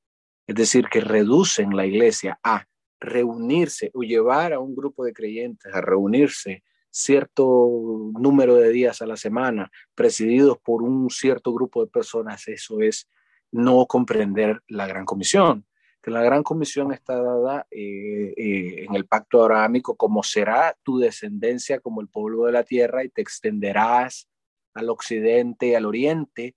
es 0.46 0.54
decir, 0.54 0.86
que 0.88 1.00
reducen 1.00 1.76
la 1.76 1.86
iglesia 1.86 2.38
a 2.42 2.66
reunirse 3.00 3.90
o 3.94 4.02
llevar 4.02 4.52
a 4.52 4.60
un 4.60 4.74
grupo 4.74 5.04
de 5.04 5.12
creyentes 5.12 5.72
a 5.74 5.80
reunirse 5.80 6.62
cierto 6.90 8.12
número 8.18 8.56
de 8.56 8.70
días 8.70 9.00
a 9.00 9.06
la 9.06 9.16
semana, 9.16 9.70
presididos 9.94 10.58
por 10.58 10.82
un 10.82 11.08
cierto 11.08 11.52
grupo 11.52 11.84
de 11.84 11.90
personas, 11.90 12.46
eso 12.48 12.80
es 12.80 13.08
no 13.52 13.86
comprender 13.86 14.60
la 14.68 14.86
gran 14.86 15.04
comisión. 15.04 15.66
Que 16.02 16.10
la 16.10 16.22
gran 16.22 16.42
comisión 16.42 16.92
está 16.92 17.20
dada 17.22 17.66
eh, 17.70 18.32
eh, 18.36 18.84
en 18.88 18.94
el 18.94 19.06
pacto 19.06 19.42
abrahámico 19.42 19.96
como 19.96 20.22
será 20.22 20.74
tu 20.82 20.98
descendencia 20.98 21.78
como 21.78 22.00
el 22.00 22.08
pueblo 22.08 22.46
de 22.46 22.52
la 22.52 22.64
tierra 22.64 23.04
y 23.04 23.10
te 23.10 23.20
extenderás 23.20 24.26
al 24.72 24.88
occidente 24.88 25.68
y 25.68 25.74
al 25.74 25.84
oriente 25.84 26.54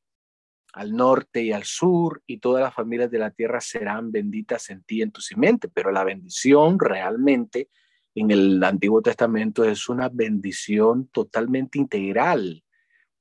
al 0.74 0.96
norte 0.96 1.44
y 1.44 1.52
al 1.52 1.64
sur, 1.64 2.24
y 2.26 2.40
todas 2.40 2.64
las 2.64 2.74
familias 2.74 3.12
de 3.12 3.20
la 3.20 3.32
tierra 3.32 3.62
serán 3.62 4.12
benditas 4.12 4.70
en 4.72 4.84
ti, 4.84 5.02
en 5.02 5.12
tu 5.12 5.22
simiente. 5.22 5.70
Pero 5.70 5.92
la 5.92 6.04
bendición 6.04 6.80
realmente 6.80 7.70
en 8.16 8.32
el 8.32 8.64
Antiguo 8.64 9.02
Testamento 9.02 9.64
es 9.64 9.88
una 9.88 10.10
bendición 10.10 11.08
totalmente 11.10 11.78
integral, 11.78 12.64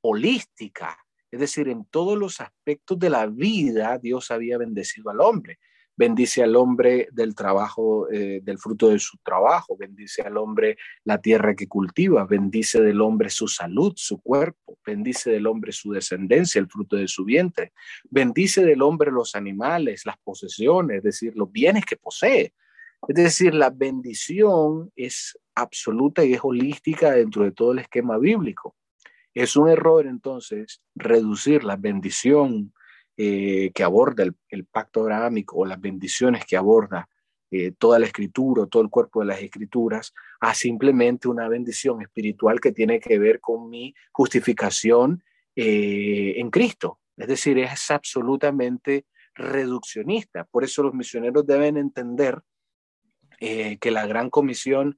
holística. 0.01 0.99
Es 1.31 1.41
decir, 1.41 1.69
en 1.69 1.85
todos 1.85 2.19
los 2.19 2.41
aspectos 2.41 2.99
de 2.99 3.11
la 3.11 3.27
vida 3.27 3.99
Dios 3.99 4.31
había 4.31 4.59
bendecido 4.59 5.11
al 5.11 5.21
hombre. 5.21 5.59
Bendice 5.97 6.43
al 6.43 6.57
hombre 6.57 7.09
del 7.13 7.35
trabajo, 7.35 8.11
eh, 8.11 8.41
del 8.43 8.59
fruto 8.59 8.89
de 8.89 8.99
su 8.99 9.19
trabajo, 9.19 9.77
bendice 9.77 10.23
al 10.23 10.37
hombre 10.37 10.77
la 11.05 11.19
tierra 11.19 11.55
que 11.55 11.69
cultiva, 11.69 12.25
bendice 12.25 12.81
del 12.81 13.01
hombre 13.01 13.31
su 13.31 13.49
salud, 13.49 13.93
su 13.97 14.21
cuerpo, 14.21 14.79
bendice 14.85 15.31
del 15.31 15.47
hombre 15.47 15.73
su 15.73 15.93
descendencia, 15.93 16.59
el 16.59 16.69
fruto 16.69 16.97
de 16.97 17.09
su 17.09 17.25
vientre, 17.25 17.73
bendice 18.11 18.65
del 18.65 18.83
hombre 18.83 19.11
los 19.11 19.35
animales, 19.35 20.07
las 20.07 20.17
posesiones, 20.19 20.99
es 20.99 21.03
decir, 21.03 21.33
los 21.37 21.51
bienes 21.51 21.85
que 21.85 21.97
posee. 21.97 22.55
Es 23.09 23.17
decir, 23.17 23.55
la 23.55 23.71
bendición 23.71 24.93
es 24.95 25.37
absoluta 25.55 26.25
y 26.25 26.35
es 26.35 26.41
holística 26.43 27.11
dentro 27.11 27.45
de 27.45 27.53
todo 27.53 27.73
el 27.73 27.81
esquema 27.81 28.17
bíblico. 28.17 28.77
Es 29.35 29.57
un 29.57 29.69
error 29.69 30.07
entonces 30.07 30.83
reducir 30.95 31.65
la 31.65 31.77
bendición 31.77 32.73
eh, 33.17 33.71
que 33.75 33.83
aborda 33.85 34.25
el, 34.49 34.65
pacto 34.65 35.01
abrahámico 35.01 35.59
o 35.59 35.67
las 35.67 35.79
bendiciones 35.79 36.47
que 36.47 36.57
aborda 36.57 37.09
eh, 37.51 37.73
toda 37.77 37.99
la 37.99 38.07
escritura 38.07 38.63
o 38.63 38.67
todo 38.69 38.83
el 38.83 38.89
cuerpo 38.89 39.21
de 39.21 39.27
las 39.27 39.43
escrituras 39.43 40.15
a 40.41 40.55
simplemente 40.55 41.29
una 41.29 41.47
bendición 41.47 42.01
espiritual 42.01 42.59
que 42.59 42.73
tiene 42.73 43.01
que 43.01 43.19
ver 43.19 43.39
con 43.41 43.69
mi 43.69 43.95
justificación 44.13 45.23
eh, 45.55 46.35
en 46.39 46.51
Cristo. 46.51 47.01
Es 47.17 47.29
decir, 47.29 47.59
es 47.59 47.91
absolutamente 47.91 49.05
reduccionista. 49.35 50.45
Por 50.45 50.65
eso 50.65 50.83
los 50.83 50.95
misioneros 50.95 51.47
deben 51.47 51.77
entender 51.77 52.41
que 53.39 53.91
la 53.91 54.07
gran 54.07 54.31
comisión 54.31 54.97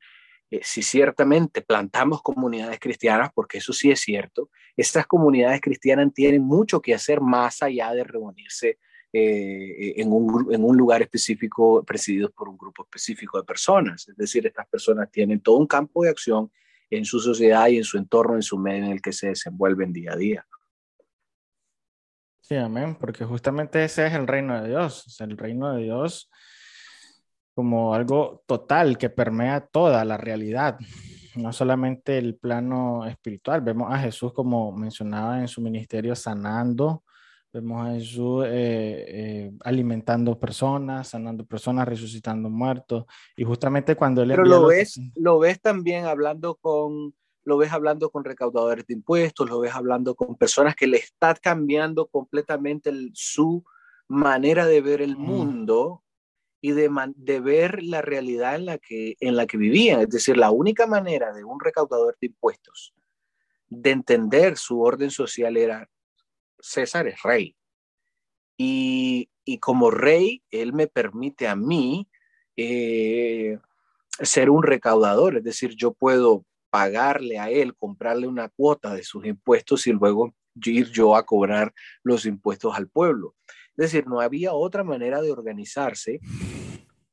eh, 0.50 0.60
si 0.62 0.82
ciertamente 0.82 1.62
plantamos 1.62 2.22
comunidades 2.22 2.78
cristianas, 2.78 3.30
porque 3.34 3.58
eso 3.58 3.72
sí 3.72 3.90
es 3.90 4.00
cierto, 4.00 4.50
estas 4.76 5.06
comunidades 5.06 5.60
cristianas 5.60 6.12
tienen 6.14 6.42
mucho 6.42 6.80
que 6.80 6.94
hacer 6.94 7.20
más 7.20 7.62
allá 7.62 7.92
de 7.92 8.04
reunirse 8.04 8.78
eh, 9.12 9.94
en, 10.00 10.12
un, 10.12 10.52
en, 10.52 10.64
un, 10.64 10.76
lugar 10.76 11.00
específico 11.00 11.84
presididos 11.84 12.32
por 12.32 12.48
un 12.48 12.58
grupo 12.58 12.82
específico 12.82 13.38
de 13.38 13.44
personas. 13.44 14.08
Es 14.08 14.16
decir, 14.16 14.44
estas 14.46 14.66
personas 14.66 15.10
tienen 15.10 15.40
todo 15.40 15.56
un 15.56 15.68
campo 15.68 16.02
de 16.02 16.10
acción 16.10 16.50
en 16.90 17.04
su 17.04 17.20
sociedad 17.20 17.68
y 17.68 17.76
en 17.76 17.84
su 17.84 17.96
entorno, 17.96 18.34
en 18.34 18.42
su 18.42 18.58
medio 18.58 18.84
en 18.84 18.90
el 18.90 19.00
que 19.00 19.12
se 19.12 19.28
desenvuelven 19.28 19.92
día 19.92 20.12
a 20.12 20.16
día. 20.16 20.46
Sí, 22.40 22.56
amén, 22.56 22.96
porque 22.96 23.24
justamente 23.24 23.84
ese 23.84 24.06
es 24.06 24.12
el 24.12 24.26
reino 24.26 24.60
de 24.60 24.68
Dios. 24.68 25.16
el 25.20 25.38
reino 25.38 25.74
de 25.74 25.84
Dios 25.84 26.28
como 27.54 27.94
algo 27.94 28.42
total 28.46 28.98
que 28.98 29.10
permea 29.10 29.60
toda 29.60 30.04
la 30.04 30.16
realidad, 30.16 30.78
no 31.36 31.52
solamente 31.52 32.18
el 32.18 32.36
plano 32.36 33.06
espiritual. 33.06 33.60
Vemos 33.60 33.92
a 33.92 33.98
Jesús, 33.98 34.32
como 34.32 34.72
mencionaba 34.72 35.40
en 35.40 35.48
su 35.48 35.60
ministerio, 35.60 36.14
sanando, 36.16 37.04
vemos 37.52 37.86
a 37.86 37.92
Jesús 37.92 38.44
eh, 38.46 39.04
eh, 39.08 39.52
alimentando 39.64 40.38
personas, 40.38 41.08
sanando 41.08 41.44
personas, 41.46 41.86
resucitando 41.86 42.50
muertos, 42.50 43.04
y 43.36 43.44
justamente 43.44 43.94
cuando 43.94 44.22
él... 44.22 44.30
Pero 44.30 44.44
lo 44.44 44.66
ves, 44.66 45.00
lo 45.14 45.38
ves 45.38 45.60
también 45.60 46.04
hablando 46.06 46.56
con 46.56 47.14
lo 47.46 47.58
ves 47.58 47.72
hablando 47.72 48.10
con 48.10 48.24
recaudadores 48.24 48.86
de 48.86 48.94
impuestos, 48.94 49.48
lo 49.48 49.60
ves 49.60 49.74
hablando 49.74 50.14
con 50.14 50.34
personas 50.36 50.74
que 50.74 50.86
le 50.86 50.96
están 50.96 51.36
cambiando 51.42 52.06
completamente 52.06 52.90
su 53.12 53.62
manera 54.08 54.66
de 54.66 54.80
ver 54.80 55.02
el 55.02 55.18
mundo 55.18 56.02
y 56.64 56.72
de, 56.72 56.90
de, 57.16 57.40
ver 57.40 57.82
la 57.82 58.00
realidad 58.00 58.54
en 58.54 58.64
la, 58.64 58.78
que, 58.78 59.18
en 59.20 59.36
la 59.36 59.46
que 59.46 59.58
vivían. 59.58 60.00
Es 60.00 60.08
decir, 60.08 60.38
la 60.38 60.50
única 60.50 60.86
manera 60.86 61.30
de 61.34 61.44
un 61.44 61.60
recaudador 61.60 62.16
de 62.18 62.28
impuestos 62.28 62.94
de 63.68 63.90
entender 63.90 64.56
su 64.56 64.80
orden 64.80 65.10
social 65.10 65.58
era 65.58 65.90
César 66.58 67.06
es 67.06 67.22
rey. 67.22 67.54
Y, 68.56 69.28
y 69.44 69.58
como 69.58 69.90
rey, 69.90 70.42
él 70.50 70.72
me 70.72 70.86
permite 70.86 71.48
a 71.48 71.54
mí 71.54 72.08
eh, 72.56 73.58
ser 74.22 74.48
un 74.48 74.62
recaudador, 74.62 75.36
es 75.36 75.44
decir, 75.44 75.74
yo 75.76 75.92
puedo 75.92 76.46
pagarle 76.70 77.38
a 77.38 77.50
él, 77.50 77.76
comprarle 77.76 78.26
una 78.26 78.48
cuota 78.48 78.94
de 78.94 79.04
sus 79.04 79.26
impuestos 79.26 79.86
y 79.86 79.92
luego 79.92 80.34
ir 80.64 80.90
yo 80.90 81.14
a 81.14 81.26
cobrar 81.26 81.74
los 82.02 82.24
impuestos 82.24 82.74
al 82.74 82.88
pueblo. 82.88 83.34
Decir, 83.76 84.06
no 84.06 84.20
había 84.20 84.52
otra 84.52 84.84
manera 84.84 85.20
de 85.20 85.32
organizarse 85.32 86.20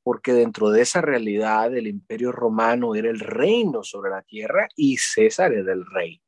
porque 0.03 0.33
dentro 0.33 0.71
de 0.71 0.81
esa 0.81 1.01
realidad 1.01 1.75
el 1.75 1.87
imperio 1.87 2.31
romano 2.31 2.95
era 2.95 3.09
el 3.09 3.19
reino 3.19 3.83
sobre 3.83 4.11
la 4.11 4.21
tierra 4.23 4.67
y 4.75 4.97
César 4.97 5.53
era 5.53 5.73
el 5.73 5.85
rey. 5.85 6.21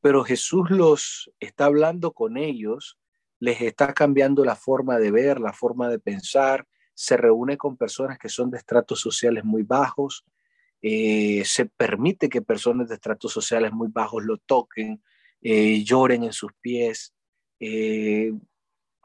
Pero 0.00 0.24
Jesús 0.24 0.70
los 0.70 1.30
está 1.40 1.66
hablando 1.66 2.12
con 2.12 2.36
ellos, 2.36 2.98
les 3.38 3.60
está 3.60 3.92
cambiando 3.92 4.44
la 4.44 4.56
forma 4.56 4.98
de 4.98 5.10
ver, 5.10 5.40
la 5.40 5.52
forma 5.52 5.88
de 5.88 5.98
pensar, 5.98 6.66
se 6.94 7.16
reúne 7.16 7.56
con 7.56 7.76
personas 7.76 8.18
que 8.18 8.28
son 8.28 8.50
de 8.50 8.58
estratos 8.58 9.00
sociales 9.00 9.44
muy 9.44 9.62
bajos, 9.62 10.24
eh, 10.82 11.42
se 11.44 11.66
permite 11.66 12.28
que 12.28 12.40
personas 12.40 12.88
de 12.88 12.94
estratos 12.94 13.32
sociales 13.32 13.72
muy 13.72 13.88
bajos 13.90 14.24
lo 14.24 14.38
toquen, 14.38 15.02
eh, 15.42 15.82
lloren 15.84 16.24
en 16.24 16.32
sus 16.32 16.52
pies, 16.60 17.14
eh, 17.58 18.32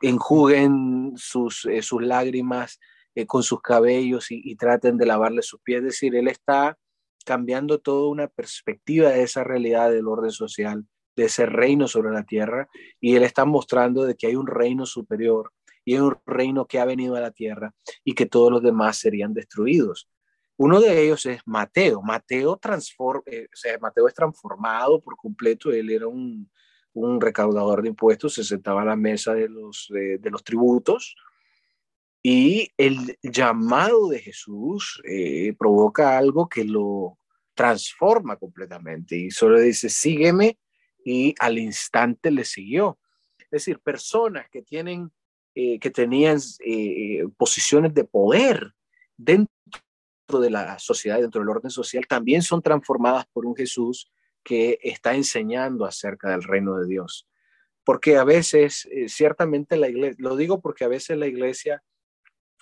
enjuguen 0.02 1.14
sus, 1.16 1.66
eh, 1.66 1.82
sus 1.82 2.02
lágrimas 2.02 2.80
eh, 3.16 3.26
con 3.26 3.44
sus 3.44 3.62
cabellos 3.62 4.28
y, 4.30 4.56
traten 4.56 4.98
de 4.98 5.06
lavarle 5.06 5.42
sus 5.42 5.62
pies. 5.62 5.80
Es 5.80 5.86
decir, 5.86 6.16
él 6.16 6.28
está 6.28 6.78
cambiando 7.26 7.80
toda 7.80 8.10
una 8.10 8.28
perspectiva 8.28 9.10
de 9.10 9.24
esa 9.24 9.44
realidad 9.44 9.90
del 9.90 10.08
orden 10.08 10.32
social, 10.32 10.86
de 11.16 11.26
ese 11.26 11.46
reino 11.46 11.88
sobre 11.88 12.12
la 12.12 12.24
tierra, 12.24 12.68
y 13.00 13.16
él 13.16 13.24
está 13.24 13.46
mostrando 13.46 14.04
de 14.04 14.16
que 14.16 14.28
hay 14.28 14.36
un 14.36 14.48
reino 14.48 14.86
superior 14.86 15.52
y 15.86 15.98
un 15.98 16.18
reino 16.26 16.68
que 16.68 16.80
ha 16.80 16.86
venido 16.86 17.16
a 17.16 17.22
la 17.22 17.32
tierra 17.32 17.74
y 18.04 18.14
que 18.16 18.26
todos 18.26 18.52
los 18.52 18.62
demás 18.62 18.98
serían 18.98 19.34
destruidos. 19.34 20.10
Uno 20.58 20.80
de 20.80 21.04
ellos 21.04 21.26
es 21.26 21.42
Mateo. 21.46 22.02
Mateo, 22.02 22.58
transform, 22.58 23.22
eh, 23.26 23.46
o 23.46 23.56
sea, 23.56 23.78
Mateo 23.80 24.08
es 24.08 24.14
transformado 24.14 25.02
por 25.02 25.16
completo. 25.18 25.72
Él 25.72 25.90
era 25.90 26.08
un, 26.08 26.50
un 26.96 27.20
recaudador 27.20 27.82
de 27.82 27.90
impuestos 27.90 28.34
se 28.34 28.44
sentaba 28.44 28.82
a 28.82 28.86
la 28.86 28.96
mesa 28.96 29.34
de 29.34 29.50
los, 29.50 29.88
de, 29.90 30.30
los 30.32 30.44
tributos 30.44 31.16
y 32.24 32.72
el 32.78 33.18
llamado 33.22 34.08
de 34.10 34.20
Jesús 34.20 35.02
eh, 35.04 35.54
provoca 35.60 36.18
algo 36.18 36.48
que 36.48 36.64
lo 36.64 37.20
transforma 37.54 38.38
completamente 38.38 39.16
y 39.18 39.30
solo 39.30 39.60
dice, 39.60 39.90
sígueme 39.90 40.58
y 41.04 41.36
al 41.40 41.60
instante 41.60 42.32
le 42.32 42.46
siguió. 42.46 42.98
Es 43.38 43.50
decir, 43.52 43.80
personas 43.80 44.50
que 44.50 44.62
tienen, 44.62 45.12
eh, 45.54 45.80
que 45.80 45.92
tenían 45.92 46.40
eh, 46.66 47.26
posiciones 47.38 47.94
de 47.94 48.06
poder 48.06 48.74
dentro 49.18 49.50
de 50.40 50.50
la 50.50 50.80
sociedad, 50.80 51.20
dentro 51.20 51.42
del 51.42 51.50
orden 51.50 51.70
social, 51.70 52.08
también 52.08 52.42
son 52.42 52.62
transformadas 52.62 53.26
por 53.32 53.46
un 53.46 53.56
Jesús 53.56 54.10
que 54.46 54.78
está 54.84 55.16
enseñando 55.16 55.86
acerca 55.86 56.30
del 56.30 56.44
reino 56.44 56.78
de 56.78 56.88
Dios. 56.88 57.28
Porque 57.84 58.16
a 58.16 58.24
veces, 58.24 58.88
eh, 58.92 59.10
ciertamente 59.10 59.76
la 59.76 59.90
iglesia, 59.90 60.16
lo 60.20 60.38
digo 60.38 60.62
porque 60.62 60.86
a 60.86 60.88
veces 60.88 61.18
la 61.18 61.28
iglesia 61.28 61.84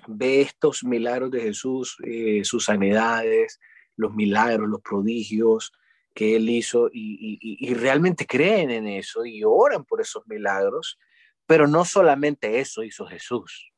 ve 0.07 0.41
estos 0.41 0.83
milagros 0.83 1.29
de 1.29 1.41
Jesús, 1.41 1.97
eh, 2.03 2.43
sus 2.45 2.65
sanidades, 2.65 3.59
los 3.95 4.13
milagros, 4.13 4.69
los 4.69 4.81
prodigios 4.81 5.71
que 6.15 6.35
él 6.35 6.49
hizo 6.49 6.89
y, 6.91 7.73
realmente 7.73 8.25
creen 8.25 8.69
en 8.71 8.87
eso 8.87 9.25
y 9.25 9.43
oran 9.43 9.83
por 9.83 9.99
esos 9.99 10.25
milagros, 10.27 10.97
pero 11.45 11.67
no 11.67 11.85
solamente 11.85 12.59
eso 12.59 12.83
hizo 12.83 13.05
Jesús. 13.05 13.71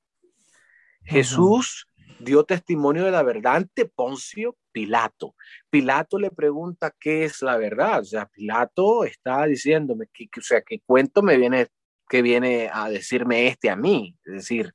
Jesús 1.03 1.87
dio 2.19 2.43
testimonio 2.43 3.05
de 3.05 3.11
la 3.11 3.23
verdad 3.23 3.55
ante 3.55 3.85
Poncio 3.85 4.57
Pilato. 4.75 5.35
Pilato 5.69 6.19
le 6.19 6.31
pregunta 6.31 6.93
qué 6.99 7.23
es 7.23 7.41
la 7.41 7.55
verdad. 7.55 8.01
O 8.01 8.03
sea, 8.03 8.25
Pilato 8.25 9.05
está 9.05 9.45
diciéndome 9.45 10.07
que, 10.11 10.27
o 10.37 10.41
sea, 10.41 10.61
qué 10.61 10.81
cuento 10.85 11.21
me 11.21 11.37
viene, 11.37 11.67
que 12.09 12.21
viene 12.21 12.69
a 12.69 12.89
decirme 12.89 13.47
este 13.47 13.69
a 13.69 13.77
mí. 13.77 14.17
Es 14.25 14.33
decir, 14.33 14.73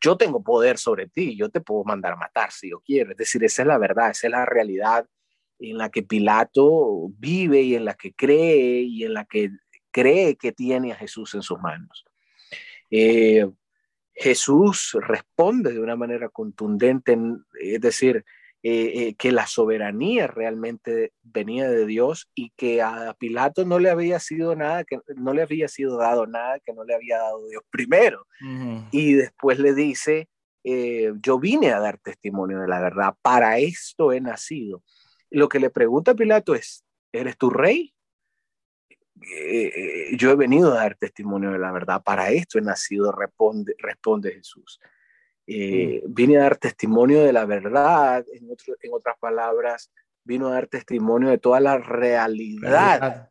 yo 0.00 0.16
tengo 0.16 0.42
poder 0.42 0.78
sobre 0.78 1.06
ti, 1.06 1.36
yo 1.36 1.50
te 1.50 1.60
puedo 1.60 1.84
mandar 1.84 2.14
a 2.14 2.16
matar 2.16 2.50
si 2.50 2.70
yo 2.70 2.80
quiero. 2.80 3.10
Es 3.10 3.18
decir, 3.18 3.44
esa 3.44 3.60
es 3.60 3.68
la 3.68 3.76
verdad, 3.76 4.08
esa 4.08 4.26
es 4.26 4.30
la 4.30 4.46
realidad 4.46 5.06
en 5.58 5.76
la 5.76 5.90
que 5.90 6.02
Pilato 6.02 7.10
vive 7.18 7.60
y 7.60 7.74
en 7.74 7.84
la 7.84 7.92
que 7.92 8.14
cree 8.14 8.80
y 8.80 9.04
en 9.04 9.12
la 9.12 9.26
que 9.26 9.50
cree 9.90 10.36
que 10.36 10.52
tiene 10.52 10.92
a 10.92 10.96
Jesús 10.96 11.34
en 11.34 11.42
sus 11.42 11.60
manos. 11.60 12.06
Eh, 12.90 13.46
Jesús 14.14 14.96
responde 14.98 15.74
de 15.74 15.80
una 15.80 15.96
manera 15.96 16.30
contundente, 16.30 17.18
es 17.60 17.80
decir, 17.82 18.24
eh, 18.64 18.92
eh, 18.94 19.14
que 19.14 19.32
la 19.32 19.48
soberanía 19.48 20.28
realmente 20.28 21.12
venía 21.24 21.68
de 21.68 21.84
Dios 21.84 22.30
y 22.32 22.50
que 22.50 22.80
a 22.80 23.12
Pilato 23.18 23.64
no 23.64 23.80
le 23.80 23.90
había 23.90 24.20
sido 24.20 24.54
nada, 24.54 24.84
que 24.84 25.00
no 25.16 25.34
le 25.34 25.42
había 25.42 25.66
sido 25.66 25.96
dado 25.96 26.28
nada 26.28 26.60
que 26.60 26.72
no 26.72 26.84
le 26.84 26.94
había 26.94 27.18
dado 27.18 27.48
Dios 27.48 27.64
primero. 27.70 28.24
Y 28.92 29.14
después 29.14 29.58
le 29.58 29.74
dice, 29.74 30.28
eh, 30.62 31.12
yo 31.20 31.40
vine 31.40 31.72
a 31.72 31.80
dar 31.80 31.98
testimonio 31.98 32.60
de 32.60 32.68
la 32.68 32.80
verdad, 32.80 33.16
para 33.20 33.58
esto 33.58 34.12
he 34.12 34.20
nacido. 34.20 34.84
Lo 35.28 35.48
que 35.48 35.58
le 35.58 35.70
pregunta 35.70 36.12
a 36.12 36.14
Pilato 36.14 36.54
es, 36.54 36.84
¿eres 37.10 37.36
tu 37.36 37.50
rey? 37.50 37.92
Yo 40.16 40.30
he 40.30 40.36
venido 40.36 40.70
a 40.70 40.76
dar 40.76 40.94
testimonio 40.94 41.50
de 41.50 41.58
la 41.58 41.72
verdad, 41.72 42.00
para 42.04 42.30
esto 42.30 42.60
he 42.60 42.62
nacido, 42.62 43.10
responde, 43.10 43.74
responde 43.78 44.30
Jesús. 44.30 44.78
Eh, 45.54 46.02
mm. 46.04 46.14
Vine 46.14 46.38
a 46.38 46.42
dar 46.42 46.56
testimonio 46.56 47.22
de 47.22 47.32
la 47.32 47.44
verdad, 47.44 48.24
en, 48.32 48.48
en 48.50 48.92
otras 48.92 49.18
palabras, 49.18 49.90
vino 50.24 50.48
a 50.48 50.52
dar 50.52 50.66
testimonio 50.66 51.30
de 51.30 51.38
toda 51.38 51.60
la 51.60 51.78
realidad, 51.78 53.30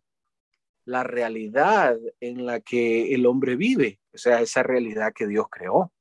la 0.85 1.03
realidad 1.03 1.97
en 2.19 2.45
la 2.45 2.59
que 2.59 3.13
el 3.13 3.25
hombre 3.25 3.55
vive, 3.55 3.99
o 4.13 4.17
sea, 4.17 4.41
esa 4.41 4.63
realidad 4.63 5.13
que 5.15 5.27
Dios 5.27 5.45
creó. 5.49 5.91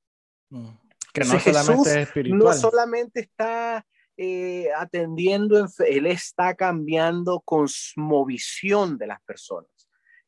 Mm. 0.51 0.69
Que 1.13 1.25
no 1.25 1.41
solamente 1.41 1.91
es 1.91 1.97
espiritual. 1.97 2.39
No 2.39 2.53
solamente 2.53 3.21
está 3.21 3.85
eh, 4.17 4.69
atendiendo, 4.77 5.67
él 5.87 6.07
está 6.07 6.55
cambiando 6.55 7.41
cosmovisión 7.41 8.97
de 8.99 9.09
las 9.09 9.21
personas. 9.23 9.71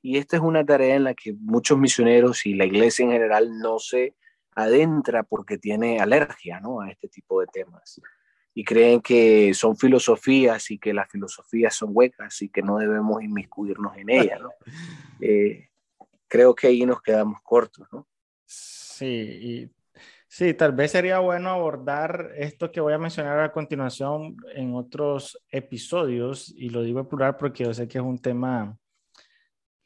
Y 0.00 0.18
esta 0.18 0.36
es 0.36 0.42
una 0.42 0.66
tarea 0.66 0.96
en 0.96 1.04
la 1.04 1.14
que 1.14 1.34
muchos 1.38 1.78
misioneros 1.78 2.44
y 2.46 2.54
la 2.54 2.64
iglesia 2.64 3.04
en 3.04 3.12
general 3.12 3.58
no 3.58 3.78
se 3.78 4.16
adentra 4.54 5.22
porque 5.22 5.58
tiene 5.58 6.00
alergia 6.00 6.60
¿no? 6.60 6.80
a 6.80 6.90
este 6.90 7.08
tipo 7.08 7.40
de 7.40 7.46
temas. 7.46 8.00
Y 8.54 8.64
creen 8.64 9.00
que 9.00 9.54
son 9.54 9.76
filosofías 9.76 10.70
y 10.70 10.78
que 10.78 10.92
las 10.92 11.10
filosofías 11.10 11.74
son 11.74 11.90
huecas 11.92 12.42
y 12.42 12.50
que 12.50 12.62
no 12.62 12.78
debemos 12.78 13.22
inmiscuirnos 13.22 13.96
en 13.96 14.10
ellas. 14.10 14.40
¿no? 14.40 14.50
Eh, 15.24 15.68
creo 16.26 16.52
que 16.54 16.66
ahí 16.66 16.84
nos 16.84 17.00
quedamos 17.00 17.40
cortos. 17.42 17.86
¿no? 17.92 18.08
Sí, 18.44 19.06
y 19.06 19.70
sí, 20.28 20.54
tal 20.54 20.72
vez 20.72 20.90
sería 20.90 21.18
bueno 21.18 21.50
abordar 21.50 22.32
esto 22.36 22.72
que 22.72 22.80
voy 22.80 22.92
a 22.92 22.98
mencionar 22.98 23.38
a 23.40 23.52
continuación 23.52 24.36
en 24.54 24.74
otros 24.74 25.38
episodios, 25.50 26.52
y 26.56 26.70
lo 26.70 26.82
digo 26.82 27.00
en 27.00 27.06
plural 27.06 27.36
porque 27.36 27.64
yo 27.64 27.74
sé 27.74 27.86
que 27.86 27.98
es 27.98 28.04
un 28.04 28.18
tema 28.18 28.76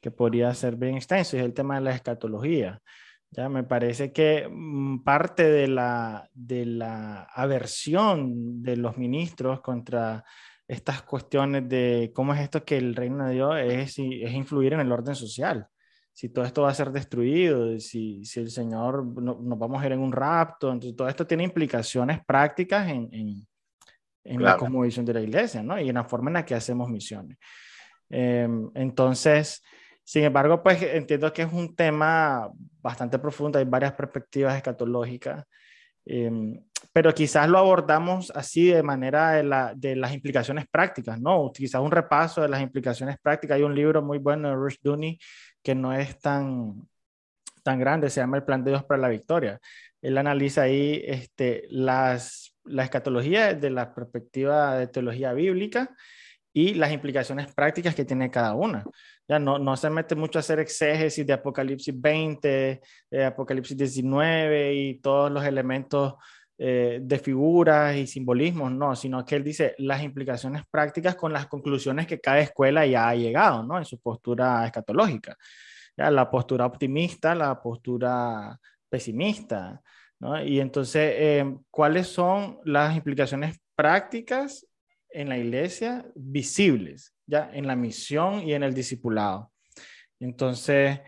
que 0.00 0.10
podría 0.10 0.54
ser 0.54 0.76
bien 0.76 0.96
extenso, 0.96 1.36
y 1.36 1.40
es 1.40 1.44
el 1.44 1.54
tema 1.54 1.76
de 1.76 1.80
la 1.80 1.92
escatología. 1.92 2.80
Ya 3.30 3.48
me 3.48 3.64
parece 3.64 4.12
que 4.12 4.48
mm, 4.50 5.02
parte 5.02 5.44
de 5.44 5.68
la, 5.68 6.28
de 6.32 6.66
la 6.66 7.24
aversión 7.34 8.62
de 8.62 8.76
los 8.76 8.96
ministros 8.96 9.60
contra 9.60 10.24
estas 10.68 11.02
cuestiones 11.02 11.68
de 11.68 12.12
cómo 12.14 12.34
es 12.34 12.40
esto 12.40 12.64
que 12.64 12.76
el 12.76 12.94
reino 12.94 13.26
de 13.26 13.34
Dios 13.34 13.56
es, 13.58 13.98
es 13.98 14.32
influir 14.32 14.72
en 14.72 14.80
el 14.80 14.92
orden 14.92 15.14
social. 15.14 15.68
Si 16.12 16.30
todo 16.30 16.44
esto 16.44 16.62
va 16.62 16.70
a 16.70 16.74
ser 16.74 16.90
destruido, 16.92 17.78
si, 17.78 18.24
si 18.24 18.40
el 18.40 18.50
Señor 18.50 19.04
no, 19.20 19.38
nos 19.40 19.58
vamos 19.58 19.82
a 19.82 19.86
ir 19.86 19.92
en 19.92 20.00
un 20.00 20.12
rapto, 20.12 20.72
entonces 20.72 20.96
todo 20.96 21.08
esto 21.08 21.26
tiene 21.26 21.44
implicaciones 21.44 22.24
prácticas 22.24 22.88
en, 22.88 23.08
en, 23.12 23.46
en 24.24 24.42
la 24.42 24.56
cosmovisión 24.56 25.04
de 25.04 25.14
la 25.14 25.20
iglesia, 25.20 25.62
¿no? 25.62 25.78
Y 25.78 25.88
en 25.88 25.94
la 25.94 26.04
forma 26.04 26.30
en 26.30 26.34
la 26.34 26.44
que 26.44 26.54
hacemos 26.54 26.88
misiones. 26.88 27.36
Em, 28.08 28.70
entonces, 28.74 29.62
sin 30.06 30.22
embargo, 30.22 30.62
pues 30.62 30.80
entiendo 30.82 31.32
que 31.32 31.42
es 31.42 31.52
un 31.52 31.74
tema 31.74 32.48
bastante 32.80 33.18
profundo, 33.18 33.58
hay 33.58 33.64
varias 33.64 33.92
perspectivas 33.92 34.54
escatológicas, 34.54 35.44
em, 36.04 36.62
pero 36.92 37.12
quizás 37.12 37.48
lo 37.48 37.58
abordamos 37.58 38.30
así 38.30 38.68
de 38.68 38.84
manera 38.84 39.32
de, 39.32 39.72
de, 39.74 39.96
las 39.96 40.14
implicaciones 40.14 40.66
prácticas, 40.70 41.20
¿no? 41.20 41.50
Quizás 41.52 41.80
un 41.80 41.90
repaso 41.90 42.40
de 42.40 42.48
las 42.48 42.62
implicaciones 42.62 43.16
prácticas. 43.20 43.56
Hay 43.56 43.64
un 43.64 43.74
libro 43.74 44.00
muy 44.00 44.18
bueno 44.18 44.48
de 44.48 44.54
Rush 44.54 44.76
Dooney 44.80 45.18
que 45.60 45.74
no 45.74 45.92
es 45.92 46.20
tan, 46.20 46.88
tan 47.64 47.80
grande, 47.80 48.08
se 48.08 48.20
llama 48.20 48.36
El 48.36 48.44
Plan 48.44 48.62
de 48.62 48.70
Dios 48.70 48.84
para 48.84 49.00
la 49.00 49.08
Victoria. 49.08 49.58
Él 50.00 50.16
analiza 50.18 50.62
ahí 50.62 51.02
este, 51.04 51.64
las, 51.68 52.54
la 52.64 52.84
escatología 52.84 53.54
desde 53.54 53.70
la 53.70 53.92
perspectiva 53.92 54.76
de 54.76 54.86
teología 54.86 55.32
bíblica 55.32 55.90
y 56.52 56.72
las 56.74 56.92
implicaciones 56.92 57.52
prácticas 57.52 57.94
que 57.94 58.06
tiene 58.06 58.30
cada 58.30 58.54
una. 58.54 58.84
Ya 59.28 59.38
no, 59.38 59.58
no 59.58 59.76
se 59.76 59.90
mete 59.90 60.14
mucho 60.14 60.38
a 60.38 60.40
hacer 60.40 60.60
exégesis 60.60 61.26
de 61.26 61.32
Apocalipsis 61.32 62.00
20, 62.00 62.80
de 63.10 63.24
Apocalipsis 63.24 63.76
19 63.76 64.74
y 64.74 65.00
todos 65.00 65.32
los 65.32 65.44
elementos 65.44 66.14
eh, 66.58 67.00
de 67.02 67.18
figuras 67.18 67.96
y 67.96 68.06
simbolismos, 68.06 68.72
no, 68.72 68.96
sino 68.96 69.24
que 69.26 69.36
él 69.36 69.44
dice 69.44 69.74
las 69.78 70.02
implicaciones 70.02 70.62
prácticas 70.70 71.14
con 71.14 71.30
las 71.32 71.48
conclusiones 71.48 72.06
que 72.06 72.18
cada 72.18 72.38
escuela 72.38 72.86
ya 72.86 73.08
ha 73.08 73.14
llegado, 73.14 73.62
¿no? 73.62 73.76
En 73.76 73.84
su 73.84 74.00
postura 74.00 74.64
escatológica. 74.64 75.36
La 75.96 76.30
postura 76.30 76.64
optimista, 76.66 77.34
la 77.34 77.60
postura 77.60 78.58
pesimista, 78.88 79.82
¿no? 80.18 80.42
Y 80.42 80.60
entonces, 80.60 81.12
eh, 81.16 81.56
¿cuáles 81.70 82.06
son 82.06 82.58
las 82.64 82.96
implicaciones 82.96 83.60
prácticas 83.74 84.66
en 85.10 85.28
la 85.28 85.38
iglesia 85.38 86.06
visibles, 86.14 87.14
ya 87.26 87.50
en 87.52 87.66
la 87.66 87.76
misión 87.76 88.42
y 88.42 88.54
en 88.54 88.62
el 88.62 88.74
discipulado. 88.74 89.52
Entonces, 90.20 91.00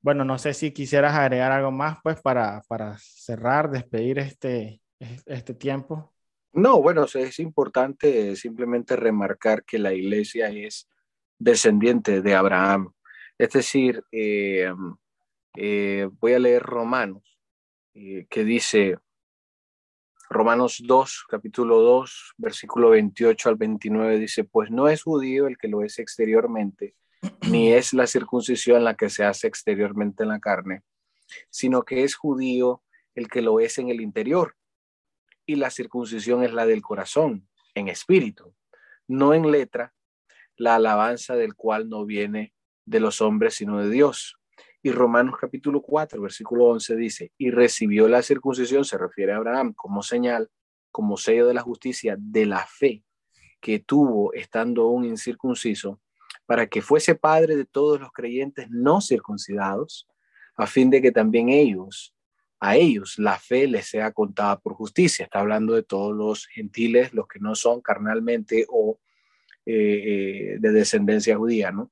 bueno, 0.00 0.24
no 0.24 0.38
sé 0.38 0.54
si 0.54 0.72
quisieras 0.72 1.14
agregar 1.14 1.52
algo 1.52 1.70
más, 1.70 1.98
pues, 2.02 2.20
para, 2.20 2.62
para 2.68 2.96
cerrar, 2.98 3.70
despedir 3.70 4.18
este, 4.18 4.80
este 5.26 5.54
tiempo. 5.54 6.12
No, 6.52 6.82
bueno, 6.82 7.04
es 7.04 7.38
importante 7.38 8.36
simplemente 8.36 8.94
remarcar 8.94 9.64
que 9.64 9.78
la 9.78 9.94
iglesia 9.94 10.50
es 10.50 10.88
descendiente 11.38 12.20
de 12.20 12.34
Abraham. 12.34 12.92
Es 13.38 13.50
decir, 13.50 14.02
eh, 14.12 14.70
eh, 15.56 16.08
voy 16.20 16.32
a 16.34 16.38
leer 16.38 16.62
Romanos, 16.62 17.38
eh, 17.94 18.26
que 18.28 18.44
dice, 18.44 18.98
Romanos 20.32 20.82
2, 20.82 21.26
capítulo 21.28 21.80
2, 21.80 22.34
versículo 22.38 22.90
28 22.90 23.50
al 23.50 23.56
29 23.56 24.18
dice, 24.18 24.44
pues 24.44 24.70
no 24.70 24.88
es 24.88 25.02
judío 25.02 25.46
el 25.46 25.58
que 25.58 25.68
lo 25.68 25.82
es 25.82 25.98
exteriormente, 25.98 26.96
ni 27.48 27.72
es 27.74 27.92
la 27.92 28.06
circuncisión 28.06 28.82
la 28.82 28.94
que 28.94 29.10
se 29.10 29.24
hace 29.24 29.46
exteriormente 29.46 30.22
en 30.22 30.30
la 30.30 30.40
carne, 30.40 30.82
sino 31.50 31.82
que 31.82 32.02
es 32.02 32.14
judío 32.14 32.82
el 33.14 33.28
que 33.28 33.42
lo 33.42 33.60
es 33.60 33.76
en 33.78 33.90
el 33.90 34.00
interior, 34.00 34.56
y 35.44 35.56
la 35.56 35.70
circuncisión 35.70 36.42
es 36.44 36.52
la 36.52 36.64
del 36.64 36.80
corazón, 36.80 37.46
en 37.74 37.88
espíritu, 37.88 38.54
no 39.06 39.34
en 39.34 39.50
letra, 39.50 39.92
la 40.56 40.76
alabanza 40.76 41.36
del 41.36 41.54
cual 41.54 41.90
no 41.90 42.06
viene 42.06 42.54
de 42.86 43.00
los 43.00 43.20
hombres, 43.20 43.54
sino 43.54 43.78
de 43.80 43.90
Dios 43.90 44.38
y 44.82 44.90
Romanos 44.90 45.36
capítulo 45.40 45.80
4, 45.80 46.20
versículo 46.20 46.66
11 46.66 46.96
dice, 46.96 47.32
y 47.38 47.50
recibió 47.50 48.08
la 48.08 48.22
circuncisión, 48.22 48.84
se 48.84 48.98
refiere 48.98 49.32
a 49.32 49.36
Abraham, 49.36 49.72
como 49.74 50.02
señal, 50.02 50.50
como 50.90 51.16
sello 51.16 51.46
de 51.46 51.54
la 51.54 51.62
justicia, 51.62 52.16
de 52.18 52.46
la 52.46 52.66
fe 52.66 53.04
que 53.60 53.78
tuvo 53.78 54.32
estando 54.34 54.82
aún 54.82 55.04
incircunciso, 55.04 56.00
para 56.46 56.66
que 56.66 56.82
fuese 56.82 57.14
padre 57.14 57.54
de 57.54 57.64
todos 57.64 58.00
los 58.00 58.10
creyentes 58.10 58.66
no 58.70 59.00
circuncidados, 59.00 60.08
a 60.56 60.66
fin 60.66 60.90
de 60.90 61.00
que 61.00 61.12
también 61.12 61.48
ellos, 61.48 62.12
a 62.58 62.76
ellos, 62.76 63.18
la 63.18 63.38
fe 63.38 63.68
les 63.68 63.86
sea 63.86 64.12
contada 64.12 64.58
por 64.58 64.74
justicia. 64.74 65.24
Está 65.24 65.40
hablando 65.40 65.74
de 65.74 65.84
todos 65.84 66.14
los 66.14 66.46
gentiles, 66.46 67.14
los 67.14 67.28
que 67.28 67.38
no 67.38 67.54
son 67.54 67.80
carnalmente 67.80 68.66
o 68.68 68.98
eh, 69.64 69.74
eh, 69.74 70.56
de 70.58 70.72
descendencia 70.72 71.36
judía, 71.36 71.70
¿no? 71.70 71.90